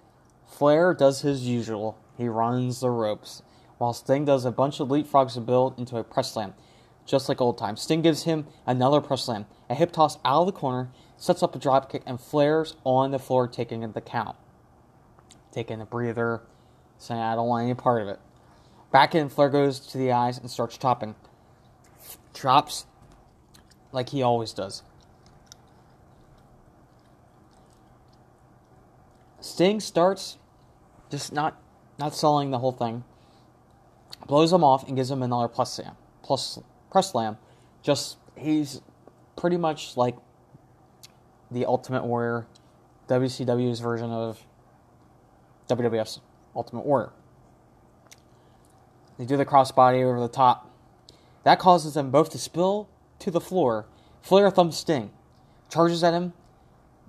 Flair 0.48 0.94
does 0.94 1.22
his 1.22 1.48
usual. 1.48 1.98
He 2.18 2.28
runs 2.28 2.80
the 2.80 2.90
ropes, 2.90 3.42
while 3.78 3.94
Sting 3.94 4.26
does 4.26 4.46
a 4.46 4.52
bunch 4.52 4.80
of 4.80 4.88
leapfrogs 4.90 5.34
to 5.34 5.42
build 5.42 5.78
into 5.78 5.98
a 5.98 6.04
press 6.04 6.34
slam 6.34 6.54
just 7.06 7.30
like 7.30 7.42
old 7.42 7.58
times. 7.58 7.82
Sting 7.82 8.02
gives 8.02 8.24
him 8.24 8.48
another 8.66 9.02
press 9.02 9.26
slam, 9.26 9.46
a 9.70 9.76
hip 9.76 9.92
toss 9.92 10.18
out 10.24 10.42
of 10.42 10.46
the 10.46 10.52
corner, 10.52 10.90
sets 11.18 11.44
up 11.44 11.56
a 11.56 11.60
drop 11.60 11.92
kick, 11.92 12.04
and 12.06 12.20
Flair's 12.20 12.76
on 12.84 13.12
the 13.12 13.20
floor 13.20 13.48
taking 13.48 13.90
the 13.92 14.02
count. 14.02 14.36
Taking 15.52 15.82
a 15.82 15.86
breather, 15.86 16.42
saying, 16.98 17.20
I 17.20 17.36
don't 17.36 17.48
want 17.48 17.66
any 17.66 17.74
part 17.74 18.02
of 18.02 18.08
it. 18.08 18.20
Back 18.92 19.16
in, 19.16 19.30
Flair 19.30 19.50
goes 19.50 19.80
to 19.80 19.98
the 19.98 20.12
eyes 20.12 20.38
and 20.38 20.50
starts 20.50 20.78
chopping. 20.78 21.16
Drops 22.34 22.86
like 23.92 24.10
he 24.10 24.22
always 24.22 24.54
does. 24.54 24.84
Sting 29.40 29.80
starts 29.80 30.38
just 31.10 31.34
not 31.34 31.60
not 32.00 32.16
selling 32.16 32.52
the 32.52 32.60
whole 32.60 32.72
thing. 32.72 33.04
Blows 34.28 34.54
him 34.54 34.64
off 34.64 34.88
and 34.88 34.96
gives 34.96 35.12
him 35.12 35.22
another 35.22 35.48
plus 35.48 35.74
slam. 35.74 35.96
Plus 36.24 36.60
press 36.90 37.12
slam. 37.12 37.38
Just 37.84 38.18
he's 38.38 38.82
pretty 39.36 39.58
much 39.58 39.98
like 39.98 40.16
the 41.50 41.66
Ultimate 41.66 42.06
Warrior, 42.06 42.48
WCW's 43.08 43.80
version 43.82 44.10
of 44.10 44.40
WWF's 45.68 46.22
Ultimate 46.56 46.86
Warrior. 46.86 47.12
They 49.18 49.26
do 49.26 49.38
the 49.38 49.46
crossbody 49.46 50.04
over 50.04 50.20
the 50.20 50.30
top. 50.30 50.71
That 51.44 51.60
causes 51.60 51.96
them 51.96 52.12
both 52.12 52.30
to 52.32 52.38
spill 52.38 52.90
to 53.20 53.32
the 53.32 53.42
floor. 53.42 53.86
Flair 54.22 54.50
thumb 54.52 54.72
Sting, 54.72 55.12
charges 55.70 56.04
at 56.04 56.14
him, 56.14 56.34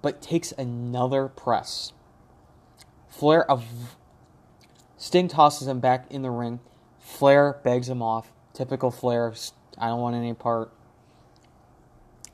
but 0.01 0.23
takes 0.23 0.53
another 0.53 1.29
press. 1.29 1.93
Flair 3.09 3.49
of 3.51 3.65
Sting 4.97 5.29
tosses 5.29 5.69
him 5.69 5.81
back 5.81 6.11
in 6.11 6.23
the 6.23 6.31
ring. 6.31 6.61
Flair 6.99 7.59
begs 7.63 7.89
him 7.89 8.03
off. 8.03 8.33
Typical 8.55 8.91
Flair 8.91 9.35
I 9.79 9.89
don't 9.89 10.01
want 10.01 10.17
any 10.17 10.35
part. 10.35 10.73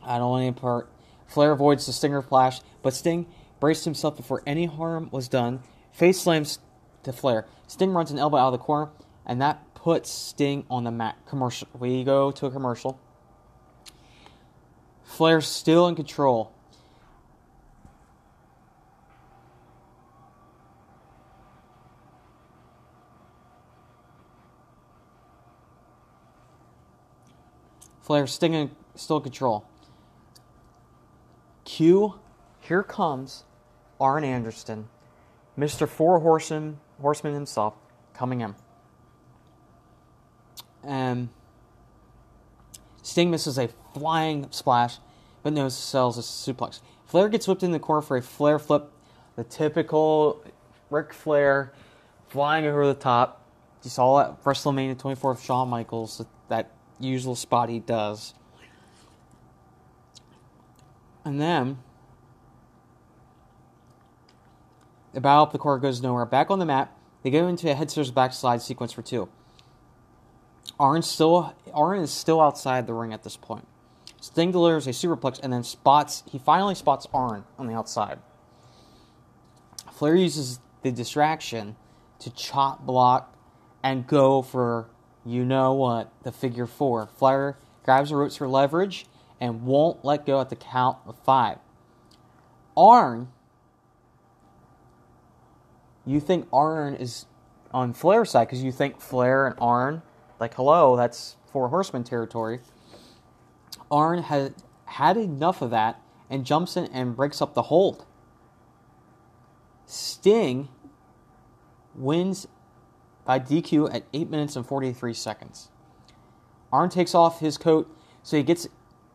I 0.03 0.19
don't 0.19 0.31
want 0.31 0.43
any 0.43 0.53
part. 0.53 0.91
Flair 1.27 1.53
avoids 1.53 1.87
the 1.87 1.93
Stinger 1.93 2.23
Splash, 2.23 2.61
but 2.83 2.95
Sting 2.95 3.27
braced 3.61 3.85
himself 3.85 4.17
before 4.17 4.43
any 4.47 4.67
harm 4.67 5.09
was 5.11 5.29
done. 5.29 5.61
Face 5.93 6.21
slams 6.21 6.59
to 7.03 7.13
Flair. 7.13 7.47
Sting 7.67 7.93
runs 7.93 8.11
an 8.11 8.19
elbow 8.19 8.37
out 8.37 8.53
of 8.53 8.59
the 8.61 8.65
corner, 8.65 8.91
and 9.27 9.41
that 9.43 9.63
puts 9.79 10.11
Sting 10.11 10.65
on 10.69 10.83
the 10.85 10.91
mat. 10.91 11.17
Commercial. 11.27 11.69
We 11.79 12.03
go 12.03 12.33
to 12.33 12.47
a 12.47 12.51
commercial. 12.51 12.99
Flair 15.05 15.41
still 15.41 15.87
in 15.87 15.95
control. 15.95 16.53
Flair 28.03 28.27
Sting 28.27 28.71
still 28.97 29.21
control. 29.21 29.65
Q, 31.65 32.15
here 32.61 32.83
comes 32.83 33.45
Arn 34.01 34.25
Anderson, 34.25 34.89
Mr. 35.57 35.89
Four 35.89 36.21
Horseman, 36.21 36.81
Horseman 37.01 37.35
himself, 37.35 37.75
coming 38.15 38.41
in. 38.41 38.57
Um, 40.85 40.91
and 40.91 41.29
Sting 43.03 43.31
misses 43.31 43.59
a 43.59 43.69
flying 43.95 44.47
splash, 44.51 44.99
but 45.43 45.53
no 45.53 45.69
sells 45.69 46.19
a 46.19 46.21
suplex. 46.21 46.81
Flair 47.07 47.29
gets 47.29 47.49
whipped 47.49 47.63
in 47.63 47.73
the 47.73 47.79
corner 47.79 48.03
for 48.03 48.17
a 48.17 48.23
Flair 48.23 48.59
flip, 48.59 48.93
the 49.37 49.45
typical 49.45 50.45
Ric 50.91 51.13
Flair 51.13 51.73
flying 52.29 52.67
over 52.67 52.87
the 52.87 52.95
top. 52.95 53.45
You 53.83 53.91
saw 53.91 54.19
that 54.19 54.45
WrestleMania 54.45 54.99
24 54.99 55.33
of 55.33 55.41
Shawn 55.41 55.69
Michaels, 55.69 56.25
that 56.49 56.71
usual 57.01 57.35
spot 57.35 57.69
he 57.69 57.79
does. 57.79 58.35
And 61.25 61.41
then 61.41 61.79
the 65.13 65.21
battle 65.21 65.45
up 65.45 65.53
the 65.53 65.59
court 65.59 65.83
goes 65.83 66.03
nowhere. 66.03 66.27
Back 66.27 66.51
on 66.51 66.59
the 66.59 66.67
mat, 66.67 66.95
they 67.23 67.31
go 67.31 67.49
into 67.49 67.71
a 67.71 67.75
head 67.75 67.91
scissors 67.91 68.11
backslide 68.11 68.63
sequence 68.63 68.93
for 68.93 69.03
two. 69.03 69.29
Arn 70.79 71.03
still 71.03 71.55
Arn 71.73 72.01
is 72.01 72.11
still 72.11 72.41
outside 72.41 72.87
the 72.87 72.95
ring 72.95 73.13
at 73.13 73.23
this 73.23 73.37
point. 73.37 73.67
Sting 74.21 74.51
delivers 74.51 74.87
a 74.87 74.91
superplex 74.91 75.39
and 75.43 75.53
then 75.53 75.63
spots 75.63 76.25
he 76.31 76.39
finally 76.39 76.75
spots 76.75 77.07
Arn 77.13 77.45
on 77.59 77.67
the 77.67 77.75
outside. 77.75 78.19
Flair 79.93 80.15
uses 80.15 80.61
the 80.83 80.91
distraction 80.91 81.77
to 82.21 82.31
chop 82.31 82.85
block 82.85 83.35
and 83.83 84.07
go 84.07 84.43
for 84.43 84.89
you 85.25 85.45
know 85.45 85.75
what, 85.75 86.11
the 86.23 86.33
figure 86.33 86.67
four. 86.67 87.07
Flair 87.07 87.59
grabs 87.85 88.11
the 88.11 88.17
ropes 88.17 88.37
for 88.37 88.49
leverage 88.49 89.07
and 89.41 89.63
won't 89.63 90.05
let 90.05 90.25
go 90.25 90.41
at 90.41 90.49
the 90.49 90.57
count 90.57 90.99
of 91.07 91.17
five. 91.25 91.59
Arn, 92.77 93.29
you 96.07 96.21
think 96.21 96.49
Arn 96.53 96.95
is 96.95 97.27
on 97.73 97.93
Flair's 97.93 98.31
side 98.31 98.47
because 98.47 98.63
you 98.63 98.73
think 98.73 99.01
Flair 99.01 99.47
and 99.47 99.57
Arn, 99.59 100.03
like, 100.41 100.55
hello, 100.55 100.97
that's 100.97 101.37
Four 101.53 101.69
Horsemen 101.69 102.05
territory. 102.05 102.61
Arn 103.91 104.23
had 104.23 104.55
had 104.85 105.17
enough 105.17 105.63
of 105.63 105.71
that 105.71 106.01
and 106.31 106.45
jumps 106.45 106.77
in 106.77 106.87
and 106.87 107.17
breaks 107.17 107.41
up 107.41 107.55
the 107.55 107.63
hold. 107.63 108.05
Sting 109.87 110.69
wins 111.95 112.47
by 113.25 113.39
DQ 113.39 113.95
at 113.95 114.05
8 114.13 114.31
minutes 114.31 114.57
and 114.57 114.67
43 114.67 115.15
seconds. 115.15 115.71
Arn 116.73 116.91
takes 116.91 117.15
off 117.15 117.41
his 117.41 117.57
coat, 117.57 117.95
so 118.23 118.37
he 118.37 118.43
gets 118.43 118.69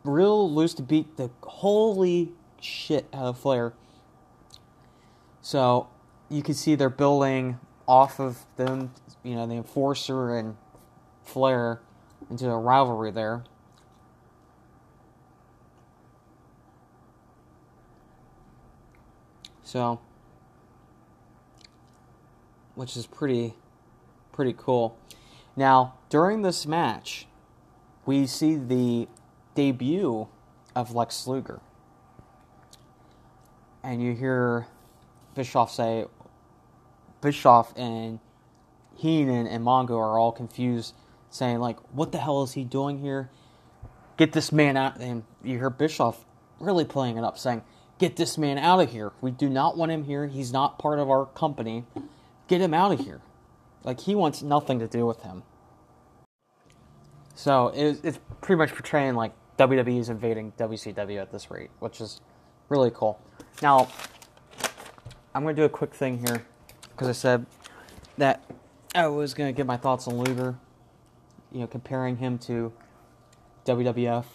real 0.03 0.51
loose 0.51 0.73
to 0.75 0.83
beat 0.83 1.17
the 1.17 1.29
holy 1.43 2.31
shit 2.59 3.07
out 3.13 3.25
of 3.25 3.39
Flair. 3.39 3.73
So 5.41 5.87
you 6.29 6.41
can 6.41 6.55
see 6.55 6.75
they're 6.75 6.89
building 6.89 7.59
off 7.87 8.19
of 8.19 8.45
them, 8.55 8.91
you 9.23 9.35
know, 9.35 9.45
the 9.45 9.55
Enforcer 9.55 10.35
and 10.35 10.55
Flair 11.23 11.81
into 12.29 12.49
a 12.49 12.57
rivalry 12.57 13.11
there. 13.11 13.43
So, 19.63 19.99
which 22.75 22.95
is 22.95 23.07
pretty, 23.07 23.55
pretty 24.31 24.53
cool. 24.55 24.97
Now, 25.55 25.95
during 26.09 26.43
this 26.43 26.67
match, 26.67 27.27
we 28.05 28.27
see 28.27 28.55
the 28.55 29.07
debut 29.55 30.27
of 30.75 30.93
Lex 30.93 31.25
Luger. 31.27 31.59
And 33.83 34.01
you 34.01 34.13
hear 34.13 34.67
Bischoff 35.35 35.71
say, 35.71 36.05
Bischoff 37.21 37.73
and 37.75 38.19
Heenan 38.95 39.47
and 39.47 39.65
Mongo 39.65 39.97
are 39.97 40.19
all 40.19 40.31
confused, 40.31 40.93
saying, 41.33 41.59
like, 41.59 41.77
what 41.93 42.11
the 42.11 42.19
hell 42.19 42.43
is 42.43 42.53
he 42.53 42.63
doing 42.63 42.99
here? 42.99 43.29
Get 44.17 44.33
this 44.33 44.51
man 44.51 44.77
out. 44.77 44.99
And 44.99 45.23
you 45.43 45.57
hear 45.57 45.71
Bischoff 45.71 46.23
really 46.59 46.85
playing 46.85 47.17
it 47.17 47.23
up, 47.23 47.39
saying, 47.39 47.63
get 47.97 48.15
this 48.15 48.37
man 48.37 48.59
out 48.59 48.79
of 48.79 48.91
here. 48.91 49.11
We 49.19 49.31
do 49.31 49.49
not 49.49 49.75
want 49.75 49.91
him 49.91 50.03
here. 50.03 50.27
He's 50.27 50.53
not 50.53 50.77
part 50.77 50.99
of 50.99 51.09
our 51.09 51.25
company. 51.25 51.85
Get 52.47 52.61
him 52.61 52.73
out 52.73 52.91
of 52.91 52.99
here. 52.99 53.21
Like, 53.83 54.01
he 54.01 54.13
wants 54.13 54.43
nothing 54.43 54.77
to 54.79 54.87
do 54.87 55.07
with 55.07 55.23
him. 55.23 55.41
So 57.35 57.69
it, 57.69 57.99
it's 58.03 58.19
pretty 58.41 58.59
much 58.59 58.71
portraying 58.71 59.15
like 59.15 59.33
WWE 59.57 59.99
is 59.99 60.09
invading 60.09 60.53
WCW 60.57 61.19
at 61.19 61.31
this 61.31 61.49
rate, 61.49 61.71
which 61.79 61.99
is 61.99 62.21
really 62.69 62.91
cool. 62.93 63.19
Now, 63.61 63.89
I'm 65.33 65.41
going 65.41 65.55
to 65.55 65.61
do 65.61 65.65
a 65.65 65.69
quick 65.69 65.95
thing 65.95 66.19
here 66.19 66.45
because 66.91 67.09
I 67.09 67.13
said 67.13 67.47
that 68.19 68.43
I 68.93 69.07
was 69.07 69.33
going 69.33 69.51
to 69.51 69.57
give 69.57 69.65
my 69.65 69.77
thoughts 69.77 70.07
on 70.07 70.17
Luger, 70.19 70.55
you 71.53 71.59
know, 71.59 71.67
comparing 71.67 72.17
him 72.17 72.37
to 72.39 72.73
WWF 73.65 74.25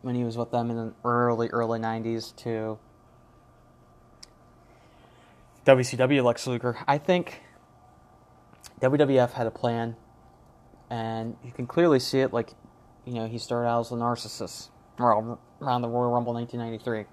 when 0.00 0.14
he 0.14 0.24
was 0.24 0.38
with 0.38 0.50
them 0.50 0.70
in 0.70 0.76
the 0.76 0.94
early, 1.04 1.48
early 1.48 1.78
90s 1.78 2.34
to 2.36 2.78
WCW 5.66 6.24
Lex 6.24 6.46
Luger. 6.46 6.78
I 6.86 6.96
think 6.96 7.42
WWF 8.80 9.32
had 9.32 9.46
a 9.46 9.50
plan 9.50 9.96
and 10.88 11.36
you 11.42 11.50
can 11.52 11.66
clearly 11.66 11.98
see 11.98 12.20
it. 12.20 12.32
Like, 12.32 12.52
you 13.04 13.14
know, 13.14 13.26
he 13.26 13.38
started 13.38 13.68
out 13.68 13.80
as 13.80 13.90
a 13.90 13.94
narcissist 13.94 14.68
around 15.00 15.38
the 15.58 15.88
Royal 15.88 16.12
Rumble 16.12 16.34
1993, 16.34 17.06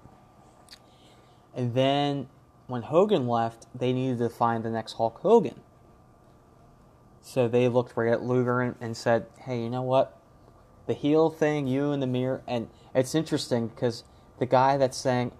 and 1.54 1.74
then 1.74 2.28
when 2.68 2.82
Hogan 2.82 3.26
left, 3.26 3.66
they 3.74 3.92
needed 3.92 4.18
to 4.18 4.28
find 4.28 4.62
the 4.64 4.70
next 4.70 4.92
Hulk 4.92 5.18
Hogan. 5.20 5.60
So 7.22 7.48
they 7.48 7.68
looked 7.68 7.96
right 7.96 8.12
at 8.12 8.22
Luger 8.22 8.60
and, 8.60 8.74
and 8.80 8.96
said, 8.96 9.26
"Hey, 9.38 9.62
you 9.62 9.70
know 9.70 9.82
what? 9.82 10.18
The 10.86 10.94
heel 10.94 11.30
thing, 11.30 11.66
you 11.66 11.92
in 11.92 12.00
the 12.00 12.06
mirror." 12.06 12.42
And 12.46 12.68
it's 12.94 13.14
interesting 13.14 13.68
because 13.68 14.04
the 14.38 14.46
guy 14.46 14.76
that's 14.76 14.96
saying, 14.96 15.32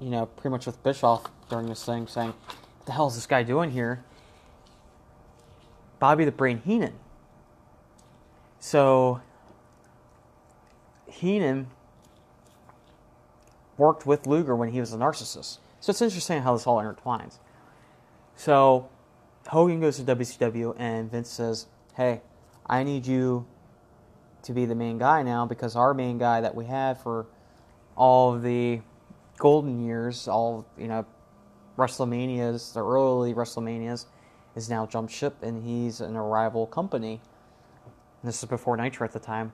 you 0.00 0.10
know, 0.10 0.26
pretty 0.26 0.50
much 0.50 0.66
with 0.66 0.82
Bischoff 0.82 1.24
during 1.48 1.68
this 1.68 1.84
thing, 1.84 2.06
saying, 2.06 2.34
"What 2.78 2.86
the 2.86 2.92
hell 2.92 3.06
is 3.06 3.14
this 3.14 3.26
guy 3.26 3.42
doing 3.42 3.70
here?" 3.70 4.04
Bobby 5.98 6.24
the 6.24 6.32
Brain 6.32 6.60
Heenan 6.64 6.92
so 8.66 9.20
Heenan 11.06 11.68
worked 13.76 14.06
with 14.06 14.26
Luger 14.26 14.56
when 14.56 14.70
he 14.70 14.80
was 14.80 14.92
a 14.92 14.96
narcissist. 14.96 15.58
So 15.78 15.90
it's 15.90 16.02
interesting 16.02 16.42
how 16.42 16.54
this 16.54 16.66
all 16.66 16.78
intertwines. 16.78 17.38
So 18.34 18.88
Hogan 19.46 19.80
goes 19.80 19.96
to 19.96 20.02
WCW 20.02 20.74
and 20.78 21.10
Vince 21.10 21.30
says, 21.30 21.66
Hey, 21.94 22.22
I 22.66 22.82
need 22.82 23.06
you 23.06 23.46
to 24.42 24.52
be 24.52 24.64
the 24.64 24.74
main 24.74 24.98
guy 24.98 25.22
now 25.22 25.46
because 25.46 25.76
our 25.76 25.94
main 25.94 26.18
guy 26.18 26.40
that 26.40 26.54
we 26.54 26.66
had 26.66 26.98
for 26.98 27.26
all 27.96 28.38
the 28.38 28.80
golden 29.38 29.84
years, 29.84 30.28
all 30.28 30.66
you 30.76 30.88
know, 30.88 31.06
WrestleManias, 31.76 32.74
the 32.74 32.84
early 32.84 33.34
WrestleManias, 33.34 34.06
is 34.54 34.70
now 34.70 34.86
jumped 34.86 35.12
ship 35.12 35.36
and 35.42 35.64
he's 35.64 36.00
in 36.00 36.16
a 36.16 36.22
rival 36.22 36.66
company 36.66 37.20
this 38.26 38.42
is 38.42 38.48
before 38.48 38.76
Nitro 38.76 39.06
at 39.06 39.12
the 39.12 39.20
time. 39.20 39.52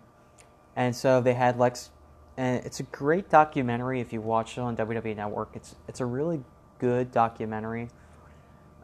And 0.77 0.97
so 0.97 1.21
they 1.21 1.35
had 1.35 1.59
Lex, 1.59 1.91
and 2.37 2.65
it's 2.65 2.81
a 2.81 2.85
great 2.85 3.29
documentary 3.29 4.01
if 4.01 4.13
you 4.13 4.21
watch 4.21 4.57
it 4.57 4.63
on 4.63 4.77
WWE 4.77 5.15
Network. 5.15 5.51
It's 5.55 5.77
it's 5.87 6.01
a 6.01 6.07
really 6.07 6.43
good 6.79 7.13
documentary 7.13 7.89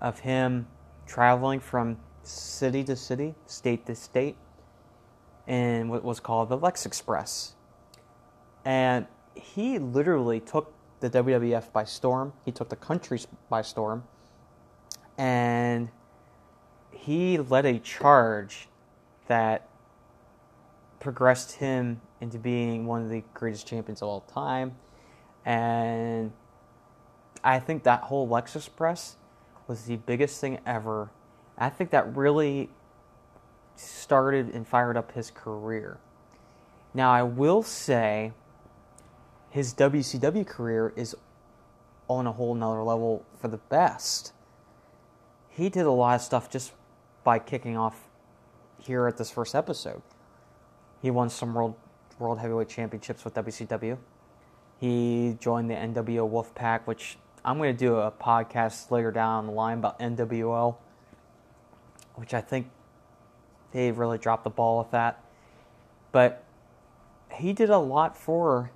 of 0.00 0.20
him 0.20 0.68
traveling 1.08 1.58
from 1.58 1.96
city 2.22 2.84
to 2.84 2.94
city, 2.94 3.34
state 3.46 3.86
to 3.86 3.94
state, 3.96 4.36
in 5.48 5.88
what 5.88 6.04
was 6.04 6.20
called 6.20 6.50
the 6.50 6.56
Lex 6.56 6.86
Express. 6.86 7.54
And 8.64 9.06
he 9.34 9.78
literally 9.78 10.38
took 10.38 10.74
the 11.00 11.08
WWF 11.08 11.72
by 11.72 11.84
storm. 11.84 12.34
He 12.44 12.52
took 12.52 12.68
the 12.68 12.76
country 12.76 13.20
by 13.48 13.62
storm. 13.62 14.04
And 15.16 15.90
he 16.92 17.38
led 17.38 17.64
a 17.64 17.78
charge 17.78 18.68
that 19.26 19.68
progressed 21.00 21.52
him 21.52 22.00
into 22.20 22.38
being 22.38 22.84
one 22.86 23.02
of 23.02 23.10
the 23.10 23.24
greatest 23.32 23.66
champions 23.66 24.02
of 24.02 24.08
all 24.08 24.20
time. 24.20 24.76
And 25.46 26.32
I 27.42 27.58
think 27.58 27.84
that 27.84 28.02
whole 28.02 28.28
Lex 28.28 28.54
Express 28.54 29.16
was 29.68 29.84
the 29.84 29.96
biggest 29.96 30.40
thing 30.40 30.58
ever. 30.66 31.10
I 31.56 31.68
think 31.68 31.90
that 31.90 32.16
really 32.16 32.70
started 33.76 34.48
and 34.54 34.66
fired 34.66 34.96
up 34.96 35.12
his 35.12 35.30
career. 35.30 35.98
Now, 36.94 37.12
I 37.12 37.22
will 37.22 37.62
say 37.62 38.32
his 39.50 39.74
WCW 39.74 40.46
career 40.46 40.92
is 40.96 41.14
on 42.08 42.26
a 42.26 42.32
whole 42.32 42.54
nother 42.54 42.82
level 42.82 43.24
for 43.38 43.48
the 43.48 43.58
best. 43.58 44.32
He 45.48 45.68
did 45.68 45.86
a 45.86 45.90
lot 45.90 46.16
of 46.16 46.22
stuff 46.22 46.50
just 46.50 46.72
by 47.22 47.38
kicking 47.38 47.76
off 47.76 48.08
here 48.78 49.06
at 49.06 49.18
this 49.18 49.30
first 49.30 49.54
episode. 49.54 50.02
He 51.02 51.10
won 51.10 51.28
some 51.28 51.54
world 51.54 51.76
world 52.18 52.38
heavyweight 52.40 52.68
championships 52.68 53.24
with 53.24 53.34
WCW. 53.34 53.96
He 54.80 55.36
joined 55.38 55.70
the 55.70 55.74
NWO 55.74 56.28
Wolfpack, 56.28 56.80
which 56.84 57.16
I'm 57.48 57.56
going 57.56 57.74
to 57.74 57.78
do 57.78 57.96
a 57.96 58.10
podcast 58.10 58.90
later 58.90 59.10
down 59.10 59.46
the 59.46 59.52
line 59.52 59.78
about 59.78 59.98
NWO, 60.00 60.76
which 62.16 62.34
I 62.34 62.42
think 62.42 62.68
they 63.72 63.90
really 63.90 64.18
dropped 64.18 64.44
the 64.44 64.50
ball 64.50 64.76
with 64.76 64.90
that. 64.90 65.24
But 66.12 66.44
he 67.32 67.54
did 67.54 67.70
a 67.70 67.78
lot 67.78 68.18
for 68.18 68.70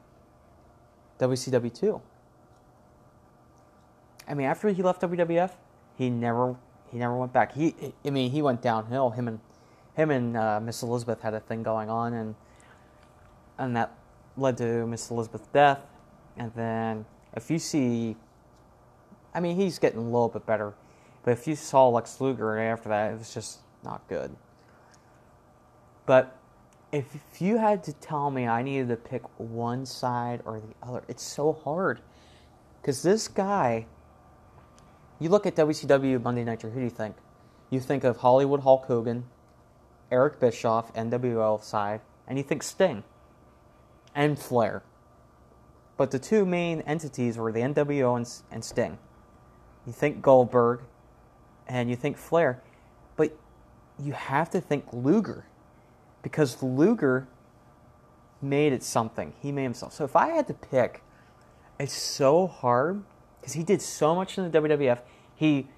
WCW 1.19 1.79
too. 1.79 2.01
I 4.27 4.33
mean, 4.33 4.47
after 4.47 4.71
he 4.71 4.83
left 4.83 5.03
WWF, 5.03 5.51
he 5.99 6.09
never 6.09 6.57
he 6.91 6.97
never 6.97 7.15
went 7.15 7.35
back. 7.35 7.53
He 7.53 7.75
I 8.07 8.09
mean, 8.09 8.31
he 8.31 8.41
went 8.41 8.63
downhill. 8.63 9.11
Him 9.11 9.29
and 9.29 9.41
him 9.97 10.11
and 10.11 10.35
uh, 10.35 10.61
Miss 10.61 10.83
Elizabeth 10.83 11.21
had 11.21 11.35
a 11.35 11.41
thing 11.41 11.63
going 11.63 11.91
on, 11.91 12.15
and 12.15 12.35
and 13.59 13.77
that 13.77 13.93
led 14.39 14.57
to 14.57 14.87
Miss 14.87 15.11
Elizabeth's 15.11 15.49
death. 15.49 15.81
And 16.39 16.51
then 16.55 17.05
if 17.37 17.51
you 17.51 17.59
see, 17.59 18.17
I 19.35 19.41
mean, 19.41 19.57
he's 19.57 19.79
getting 19.79 19.99
a 19.99 20.03
little 20.03 20.29
bit 20.29 20.47
better, 20.47 20.75
but 21.25 21.33
if 21.33 21.47
you 21.47 21.57
saw 21.57 21.89
Lex 21.89 22.21
Luger 22.21 22.59
after 22.59 22.89
that, 22.91 23.13
it 23.13 23.19
was 23.19 23.33
just 23.33 23.61
not 23.83 24.07
good. 24.09 24.35
But 26.07 26.37
if, 26.93 27.07
you 27.39 27.57
had 27.57 27.83
to 27.85 27.93
tell 27.95 28.31
me 28.31 28.47
I 28.47 28.63
needed 28.63 28.89
to 28.89 28.97
pick 28.97 29.23
one 29.39 29.87
side 29.87 30.43
or 30.45 30.61
the 30.61 30.75
other, 30.83 31.03
it's 31.09 31.23
so 31.23 31.53
hard. 31.53 32.01
Because 32.81 33.03
this 33.03 33.29
guy, 33.29 33.87
you 35.19 35.29
look 35.29 35.47
at 35.47 35.57
WCW 35.57 36.23
Monday 36.23 36.45
Night, 36.45 36.63
who 36.63 36.71
do 36.71 36.81
you 36.81 36.91
think? 36.91 37.17
You 37.71 37.81
think 37.81 38.05
of 38.05 38.19
Hollywood 38.19 38.61
Hulk 38.61 38.85
Hogan, 38.87 39.25
Eric 40.11 40.39
Bischoff, 40.41 40.93
NWO 40.93 41.63
side, 41.63 42.03
and 42.29 42.37
you 42.37 42.45
think 42.45 42.63
Sting 42.63 43.03
and 44.15 44.39
Flair. 44.39 44.83
But 45.97 46.11
the 46.11 46.19
two 46.19 46.45
main 46.45 46.83
entities 46.83 47.39
were 47.39 47.53
the 47.53 47.61
NWO 47.61 48.17
and, 48.17 48.29
and 48.51 48.65
Sting. 48.65 48.99
You 49.87 49.93
think 49.93 50.23
Goldberg 50.23 50.81
and 51.67 51.91
you 51.91 51.97
think 51.97 52.17
Flair, 52.17 52.63
but 53.17 53.37
you 53.99 54.13
have 54.13 54.51
to 54.51 54.61
think 54.61 54.85
Luger 54.93 55.47
because 56.23 56.63
Luger 56.63 57.27
made 58.41 58.73
it 58.73 58.83
something. 58.83 59.33
He 59.41 59.53
made 59.53 59.65
himself. 59.65 59.93
So 59.93 60.05
if 60.05 60.17
I 60.17 60.29
had 60.29 60.47
to 60.49 60.55
pick, 60.55 61.03
it's 61.79 61.93
so 61.93 62.47
hard 62.47 63.03
because 63.41 63.55
he 63.55 63.63
did 63.63 63.83
so 63.83 64.15
much 64.15 64.39
in 64.39 64.51
the 64.51 64.61
WWF. 64.61 65.01
He 65.35 65.69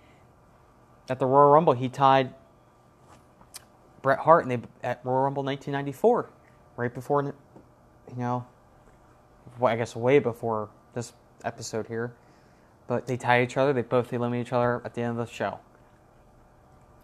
at 1.08 1.18
the 1.18 1.26
Royal 1.26 1.50
Rumble 1.50 1.74
he 1.74 1.88
tied 1.88 2.34
Bret 4.02 4.18
Hart 4.18 4.44
and 4.44 4.50
they 4.50 4.68
at 4.82 5.00
Royal 5.04 5.24
Rumble 5.24 5.42
1994, 5.42 6.30
right 6.76 6.92
before 6.92 7.22
you 7.22 7.32
know, 8.16 8.46
I 9.62 9.76
guess 9.76 9.96
way 9.96 10.18
before 10.18 10.68
this 10.94 11.12
episode 11.42 11.86
here. 11.86 12.14
But 12.86 13.06
they 13.06 13.16
tie 13.16 13.42
each 13.42 13.56
other. 13.56 13.72
They 13.72 13.82
both 13.82 14.12
eliminated 14.12 14.48
each 14.48 14.52
other 14.52 14.82
at 14.84 14.94
the 14.94 15.02
end 15.02 15.18
of 15.18 15.26
the 15.26 15.32
show. 15.32 15.60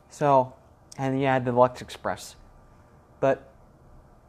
So, 0.09 0.55
and 0.99 1.19
you 1.21 1.27
had 1.27 1.45
the 1.45 1.53
Lex 1.53 1.81
Express. 1.81 2.37
But 3.21 3.51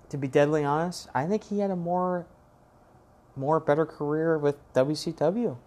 to 0.10 0.18
be 0.18 0.28
deadly 0.28 0.64
honest, 0.64 1.10
I 1.14 1.26
think 1.26 1.46
he 1.46 1.60
had 1.60 1.72
a 1.72 1.76
more 1.76 2.26
more 3.36 3.60
better 3.60 3.86
career 3.86 4.38
with 4.38 4.56
WCW. 4.74 5.58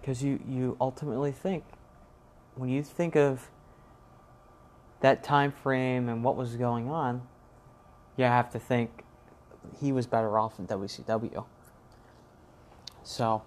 Because 0.00 0.22
you, 0.22 0.40
you 0.46 0.76
ultimately 0.80 1.32
think 1.32 1.64
when 2.56 2.68
you 2.68 2.82
think 2.82 3.16
of 3.16 3.50
that 5.00 5.22
time 5.22 5.52
frame 5.52 6.08
and 6.08 6.22
what 6.22 6.36
was 6.36 6.56
going 6.56 6.88
on, 6.88 7.22
you 8.16 8.24
have 8.24 8.50
to 8.50 8.58
think 8.58 9.04
he 9.80 9.92
was 9.92 10.06
better 10.06 10.38
off 10.38 10.58
in 10.58 10.66
WCW. 10.66 11.44
So 13.02 13.42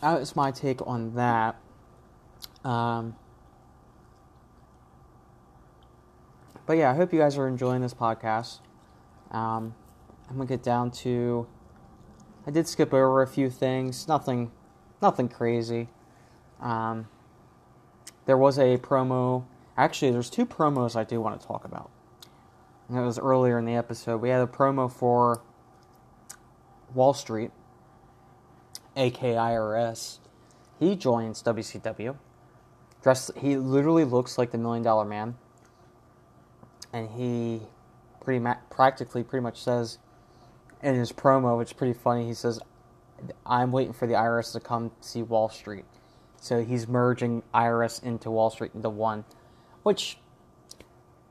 that 0.00 0.18
was 0.18 0.34
my 0.34 0.50
take 0.50 0.86
on 0.86 1.14
that. 1.14 1.56
Um, 2.64 3.16
but 6.66 6.74
yeah, 6.74 6.90
I 6.90 6.94
hope 6.94 7.12
you 7.12 7.18
guys 7.18 7.36
are 7.36 7.48
enjoying 7.48 7.82
this 7.82 7.94
podcast. 7.94 8.60
Um, 9.30 9.74
I'm 10.28 10.36
gonna 10.36 10.46
get 10.46 10.62
down 10.62 10.90
to. 10.92 11.46
I 12.46 12.50
did 12.50 12.66
skip 12.66 12.94
over 12.94 13.22
a 13.22 13.26
few 13.26 13.50
things. 13.50 14.08
Nothing, 14.08 14.50
nothing 15.02 15.28
crazy. 15.28 15.88
Um, 16.60 17.08
there 18.26 18.36
was 18.36 18.58
a 18.58 18.78
promo. 18.78 19.44
Actually, 19.76 20.10
there's 20.10 20.30
two 20.30 20.46
promos 20.46 20.96
I 20.96 21.04
do 21.04 21.20
want 21.20 21.40
to 21.40 21.46
talk 21.46 21.64
about. 21.64 21.90
And 22.88 22.98
it 22.98 23.02
was 23.02 23.18
earlier 23.18 23.58
in 23.58 23.64
the 23.64 23.74
episode. 23.74 24.20
We 24.20 24.30
had 24.30 24.40
a 24.40 24.46
promo 24.46 24.90
for 24.90 25.42
Wall 26.94 27.14
Street, 27.14 27.50
aka 29.00 29.34
IRS. 29.34 30.18
He 30.78 30.94
joins 30.94 31.42
WCW. 31.42 32.16
Dressed, 33.02 33.32
he 33.38 33.56
literally 33.56 34.04
looks 34.04 34.36
like 34.36 34.50
the 34.50 34.58
Million 34.58 34.84
Dollar 34.84 35.06
Man, 35.06 35.36
and 36.92 37.08
he 37.10 37.62
pretty 38.20 38.40
ma- 38.40 38.56
practically 38.68 39.24
pretty 39.24 39.42
much 39.42 39.62
says 39.62 39.98
in 40.82 40.94
his 40.94 41.12
promo, 41.12 41.56
which 41.56 41.70
is 41.70 41.72
pretty 41.72 41.98
funny. 41.98 42.26
He 42.26 42.34
says, 42.34 42.60
"I'm 43.46 43.72
waiting 43.72 43.94
for 43.94 44.06
the 44.06 44.14
IRS 44.14 44.52
to 44.52 44.60
come 44.60 44.92
see 45.00 45.22
Wall 45.22 45.48
Street." 45.48 45.86
So 46.36 46.62
he's 46.62 46.86
merging 46.86 47.42
IRS 47.54 48.02
into 48.02 48.30
Wall 48.30 48.50
Street 48.50 48.72
into 48.74 48.90
one, 48.90 49.24
which, 49.82 50.18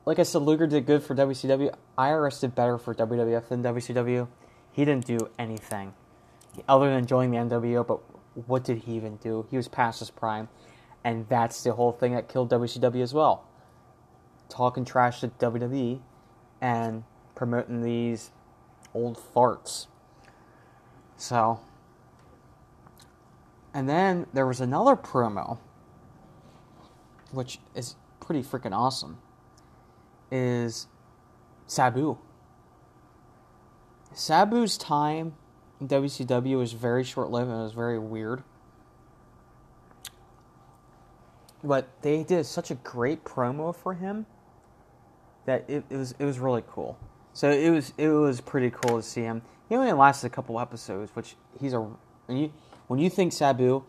like 0.06 0.18
I 0.18 0.24
said, 0.24 0.42
Luger 0.42 0.66
did 0.66 0.86
good 0.86 1.04
for 1.04 1.14
WCW. 1.14 1.72
IRS 1.96 2.40
did 2.40 2.56
better 2.56 2.78
for 2.78 2.94
WWF 2.94 3.48
than 3.48 3.62
WCW. 3.62 4.26
He 4.72 4.84
didn't 4.84 5.06
do 5.06 5.30
anything 5.38 5.94
other 6.68 6.90
than 6.90 7.06
joining 7.06 7.48
the 7.48 7.56
NWO, 7.56 7.86
but 7.86 8.00
what 8.46 8.64
did 8.64 8.78
he 8.78 8.92
even 8.92 9.16
do? 9.16 9.46
He 9.50 9.56
was 9.56 9.68
past 9.68 10.00
his 10.00 10.10
prime, 10.10 10.48
and 11.04 11.28
that's 11.28 11.62
the 11.62 11.72
whole 11.72 11.92
thing 11.92 12.14
that 12.14 12.28
killed 12.28 12.50
WCW 12.50 13.02
as 13.02 13.14
well. 13.14 13.46
Talking 14.48 14.84
trash 14.84 15.20
to 15.20 15.28
WWE 15.28 16.00
and 16.60 17.04
promoting 17.34 17.82
these 17.82 18.30
old 18.94 19.18
farts. 19.18 19.86
So, 21.16 21.60
and 23.72 23.88
then 23.88 24.26
there 24.32 24.46
was 24.46 24.60
another 24.60 24.96
promo, 24.96 25.58
which 27.30 27.58
is 27.74 27.96
pretty 28.20 28.42
freaking 28.42 28.76
awesome. 28.76 29.18
Is 30.30 30.86
Sabu. 31.66 32.18
Sabu's 34.12 34.76
time 34.76 35.34
WCW 35.82 36.58
was 36.58 36.72
very 36.72 37.04
short 37.04 37.30
lived 37.30 37.50
and 37.50 37.60
it 37.60 37.62
was 37.62 37.72
very 37.72 37.98
weird. 37.98 38.42
But 41.62 41.88
they 42.02 42.22
did 42.22 42.46
such 42.46 42.70
a 42.70 42.74
great 42.74 43.24
promo 43.24 43.74
for 43.74 43.94
him 43.94 44.26
that 45.46 45.64
it, 45.68 45.84
it 45.90 45.96
was 45.96 46.14
it 46.18 46.24
was 46.24 46.38
really 46.38 46.62
cool. 46.68 46.98
So 47.32 47.50
it 47.50 47.70
was 47.70 47.92
it 47.98 48.08
was 48.08 48.40
pretty 48.40 48.70
cool 48.70 48.96
to 48.98 49.02
see 49.02 49.22
him. 49.22 49.42
He 49.68 49.76
only 49.76 49.92
lasted 49.92 50.26
a 50.26 50.30
couple 50.30 50.58
episodes, 50.58 51.14
which 51.14 51.36
he's 51.60 51.72
a 51.72 51.80
when 52.26 52.38
you 52.38 52.52
when 52.86 52.98
you 52.98 53.10
think 53.10 53.32
Sabu, 53.32 53.84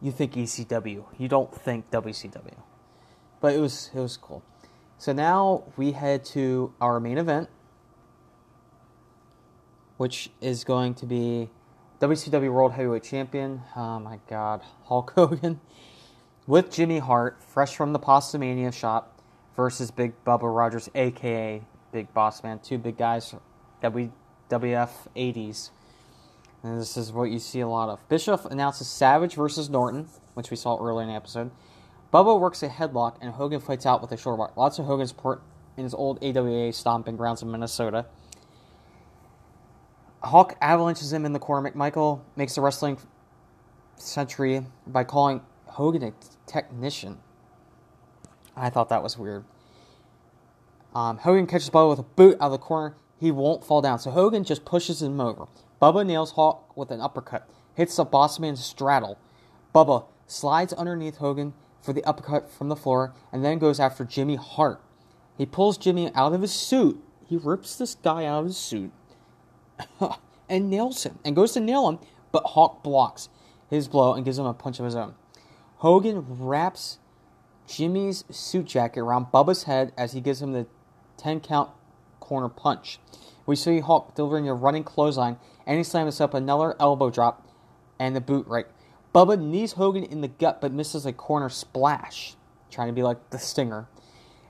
you 0.00 0.12
think 0.12 0.32
ECW. 0.32 1.04
You 1.18 1.28
don't 1.28 1.54
think 1.54 1.90
WCW. 1.90 2.56
But 3.40 3.54
it 3.54 3.60
was 3.60 3.90
it 3.94 4.00
was 4.00 4.16
cool. 4.16 4.42
So 4.98 5.12
now 5.12 5.64
we 5.76 5.92
head 5.92 6.24
to 6.26 6.74
our 6.80 7.00
main 7.00 7.16
event, 7.16 7.48
which 10.00 10.30
is 10.40 10.64
going 10.64 10.94
to 10.94 11.04
be 11.04 11.50
WCW 12.00 12.50
World 12.50 12.72
Heavyweight 12.72 13.02
Champion. 13.02 13.60
Oh 13.76 13.98
my 13.98 14.18
God, 14.30 14.62
Hulk 14.84 15.10
Hogan 15.14 15.60
with 16.46 16.72
Jimmy 16.72 17.00
Hart, 17.00 17.42
fresh 17.42 17.76
from 17.76 17.92
the 17.92 17.98
Pastamania 17.98 18.72
shop, 18.72 19.20
versus 19.56 19.90
Big 19.90 20.14
Bubba 20.24 20.56
Rogers, 20.56 20.88
aka 20.94 21.62
Big 21.92 22.14
Boss 22.14 22.42
Man. 22.42 22.60
Two 22.60 22.78
big 22.78 22.96
guys, 22.96 23.34
WWF 23.82 24.90
80s. 25.14 25.68
And 26.62 26.80
this 26.80 26.96
is 26.96 27.12
what 27.12 27.24
you 27.24 27.38
see 27.38 27.60
a 27.60 27.68
lot 27.68 27.90
of. 27.90 28.00
Bischoff 28.08 28.46
announces 28.46 28.88
Savage 28.88 29.34
versus 29.34 29.68
Norton, 29.68 30.08
which 30.32 30.50
we 30.50 30.56
saw 30.56 30.82
earlier 30.82 31.02
in 31.02 31.08
the 31.08 31.14
episode. 31.14 31.50
Bubba 32.10 32.40
works 32.40 32.62
a 32.62 32.70
headlock, 32.70 33.16
and 33.20 33.32
Hogan 33.34 33.60
fights 33.60 33.84
out 33.84 34.00
with 34.00 34.12
a 34.12 34.16
short 34.16 34.38
walk. 34.38 34.56
Lots 34.56 34.78
of 34.78 34.86
Hogan 34.86 35.06
support 35.06 35.42
in 35.76 35.84
his 35.84 35.92
old 35.92 36.24
AWA 36.24 36.72
stomping 36.72 37.16
grounds 37.16 37.42
in 37.42 37.50
Minnesota. 37.50 38.06
Hulk 40.22 40.56
avalanches 40.60 41.12
him 41.12 41.24
in 41.24 41.32
the 41.32 41.38
corner. 41.38 41.70
McMichael 41.70 42.20
makes 42.36 42.54
the 42.54 42.60
wrestling 42.60 42.98
century 43.96 44.66
by 44.86 45.04
calling 45.04 45.40
Hogan 45.66 46.02
a 46.02 46.12
technician. 46.46 47.18
I 48.56 48.70
thought 48.70 48.90
that 48.90 49.02
was 49.02 49.16
weird. 49.16 49.44
Um, 50.94 51.18
Hogan 51.18 51.46
catches 51.46 51.70
Bubba 51.70 51.90
with 51.90 51.98
a 52.00 52.02
boot 52.02 52.36
out 52.40 52.46
of 52.46 52.52
the 52.52 52.58
corner. 52.58 52.96
He 53.18 53.30
won't 53.30 53.64
fall 53.64 53.80
down, 53.80 53.98
so 53.98 54.10
Hogan 54.10 54.44
just 54.44 54.64
pushes 54.64 55.02
him 55.02 55.20
over. 55.20 55.46
Bubba 55.80 56.04
nails 56.04 56.32
Hulk 56.32 56.76
with 56.76 56.90
an 56.90 57.00
uppercut, 57.00 57.48
hits 57.74 57.96
the 57.96 58.04
bossman's 58.04 58.64
straddle. 58.64 59.18
Bubba 59.74 60.06
slides 60.26 60.72
underneath 60.72 61.18
Hogan 61.18 61.54
for 61.80 61.92
the 61.92 62.04
uppercut 62.04 62.50
from 62.50 62.68
the 62.68 62.76
floor, 62.76 63.14
and 63.32 63.44
then 63.44 63.58
goes 63.58 63.80
after 63.80 64.04
Jimmy 64.04 64.36
Hart. 64.36 64.82
He 65.38 65.46
pulls 65.46 65.78
Jimmy 65.78 66.10
out 66.14 66.34
of 66.34 66.42
his 66.42 66.52
suit. 66.52 67.02
He 67.26 67.36
rips 67.36 67.76
this 67.76 67.94
guy 67.94 68.24
out 68.24 68.40
of 68.40 68.46
his 68.46 68.56
suit 68.56 68.92
and 70.48 70.70
nails 70.70 71.04
him, 71.04 71.18
and 71.24 71.36
goes 71.36 71.52
to 71.52 71.60
nail 71.60 71.88
him, 71.88 71.98
but 72.32 72.44
Hulk 72.48 72.82
blocks 72.82 73.28
his 73.68 73.88
blow 73.88 74.14
and 74.14 74.24
gives 74.24 74.38
him 74.38 74.46
a 74.46 74.54
punch 74.54 74.78
of 74.78 74.84
his 74.84 74.96
own. 74.96 75.14
Hogan 75.76 76.24
wraps 76.28 76.98
Jimmy's 77.66 78.24
suit 78.30 78.66
jacket 78.66 79.00
around 79.00 79.26
Bubba's 79.26 79.62
head 79.64 79.92
as 79.96 80.12
he 80.12 80.20
gives 80.20 80.42
him 80.42 80.52
the 80.52 80.66
10 81.16 81.40
count 81.40 81.70
corner 82.18 82.48
punch. 82.48 82.98
We 83.46 83.56
see 83.56 83.80
Hulk 83.80 84.14
delivering 84.14 84.48
a 84.48 84.54
running 84.54 84.84
clothesline, 84.84 85.38
and 85.66 85.78
he 85.78 85.84
slams 85.84 86.20
up 86.20 86.34
another 86.34 86.76
elbow 86.80 87.10
drop 87.10 87.46
and 87.98 88.14
the 88.16 88.20
boot 88.20 88.46
right. 88.46 88.66
Bubba 89.14 89.40
knees 89.40 89.72
Hogan 89.72 90.04
in 90.04 90.20
the 90.20 90.28
gut 90.28 90.60
but 90.60 90.72
misses 90.72 91.06
a 91.06 91.12
corner 91.12 91.48
splash. 91.48 92.36
trying 92.70 92.88
to 92.88 92.92
be 92.92 93.02
like 93.02 93.30
the 93.30 93.38
Stinger. 93.38 93.88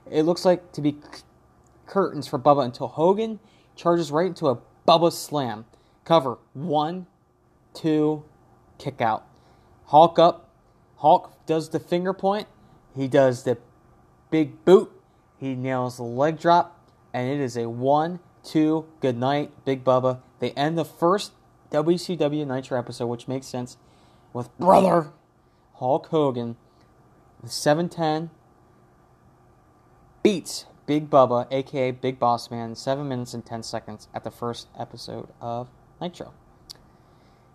It 0.09 0.23
looks 0.23 0.45
like 0.45 0.71
to 0.73 0.81
be 0.81 0.91
c- 0.91 1.23
curtains 1.87 2.27
for 2.27 2.37
Bubba 2.37 2.63
until 2.63 2.87
Hogan 2.87 3.39
charges 3.75 4.11
right 4.11 4.27
into 4.27 4.47
a 4.47 4.59
Bubba 4.87 5.11
slam. 5.11 5.65
Cover 6.03 6.37
one, 6.53 7.07
two, 7.73 8.23
kick 8.77 9.01
out. 9.01 9.25
Hulk 9.85 10.17
up. 10.17 10.49
Hulk 10.97 11.33
does 11.45 11.69
the 11.69 11.79
finger 11.79 12.13
point. 12.13 12.47
He 12.95 13.07
does 13.07 13.43
the 13.43 13.57
big 14.29 14.63
boot. 14.65 14.91
He 15.37 15.55
nails 15.55 15.97
the 15.97 16.03
leg 16.03 16.39
drop. 16.39 16.79
And 17.13 17.29
it 17.29 17.39
is 17.39 17.57
a 17.57 17.69
one, 17.69 18.19
two, 18.43 18.85
good 18.99 19.17
night, 19.17 19.51
Big 19.65 19.83
Bubba. 19.83 20.19
They 20.39 20.51
end 20.51 20.77
the 20.77 20.85
first 20.85 21.33
WCW 21.71 22.47
Nitro 22.47 22.77
episode, 22.77 23.07
which 23.07 23.27
makes 23.27 23.47
sense, 23.47 23.77
with 24.33 24.55
brother 24.57 25.11
Hulk 25.75 26.07
Hogan. 26.07 26.55
The 27.43 27.49
710 27.49 28.29
beats 30.23 30.65
Big 30.91 31.09
Bubba, 31.09 31.47
aka 31.51 31.91
Big 31.91 32.19
Boss 32.19 32.51
Man, 32.51 32.75
7 32.75 33.07
minutes 33.07 33.33
and 33.33 33.45
10 33.45 33.63
seconds 33.63 34.09
at 34.13 34.25
the 34.25 34.29
first 34.29 34.67
episode 34.77 35.29
of 35.39 35.69
Nitro. 36.01 36.33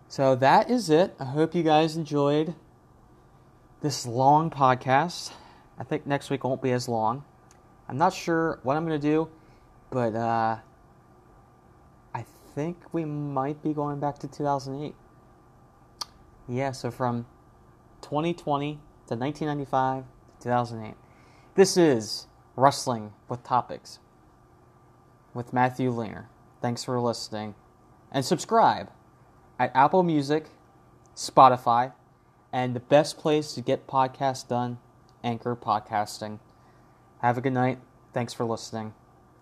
So 0.07 0.33
that 0.33 0.71
is 0.71 0.89
it. 0.89 1.13
I 1.19 1.25
hope 1.25 1.53
you 1.53 1.61
guys 1.61 1.95
enjoyed 1.95 2.55
this 3.81 4.07
long 4.07 4.49
podcast. 4.49 5.33
I 5.77 5.83
think 5.83 6.07
next 6.07 6.31
week 6.31 6.43
won't 6.43 6.63
be 6.63 6.71
as 6.71 6.89
long. 6.89 7.25
I'm 7.87 7.95
not 7.95 8.11
sure 8.11 8.59
what 8.63 8.75
I'm 8.75 8.87
going 8.87 8.99
to 8.99 9.07
do, 9.07 9.29
but 9.91 10.15
uh, 10.15 10.57
I 12.15 12.25
think 12.55 12.77
we 12.91 13.05
might 13.05 13.61
be 13.61 13.71
going 13.71 13.99
back 13.99 14.17
to 14.17 14.27
2008. 14.27 14.95
Yeah, 16.47 16.71
so 16.71 16.89
from 16.89 17.27
2020 18.01 18.79
to 19.05 19.15
1995 19.15 20.05
to 20.39 20.43
2008. 20.43 20.95
This 21.53 21.77
is 21.77 22.25
Wrestling 22.57 23.13
with 23.29 23.43
Topics 23.43 23.99
with 25.31 25.53
Matthew 25.53 25.91
Linger. 25.91 26.27
Thanks 26.59 26.83
for 26.83 26.99
listening. 26.99 27.53
And 28.11 28.25
subscribe 28.25 28.89
at 29.59 29.71
Apple 29.75 30.01
Music, 30.01 30.47
Spotify, 31.15 31.93
and 32.51 32.75
the 32.75 32.79
best 32.79 33.19
place 33.19 33.53
to 33.53 33.61
get 33.61 33.85
podcasts 33.85 34.47
done, 34.47 34.79
Anchor 35.23 35.55
Podcasting. 35.55 36.39
Have 37.21 37.37
a 37.37 37.41
good 37.41 37.53
night. 37.53 37.77
Thanks 38.11 38.33
for 38.33 38.43
listening. 38.43 38.95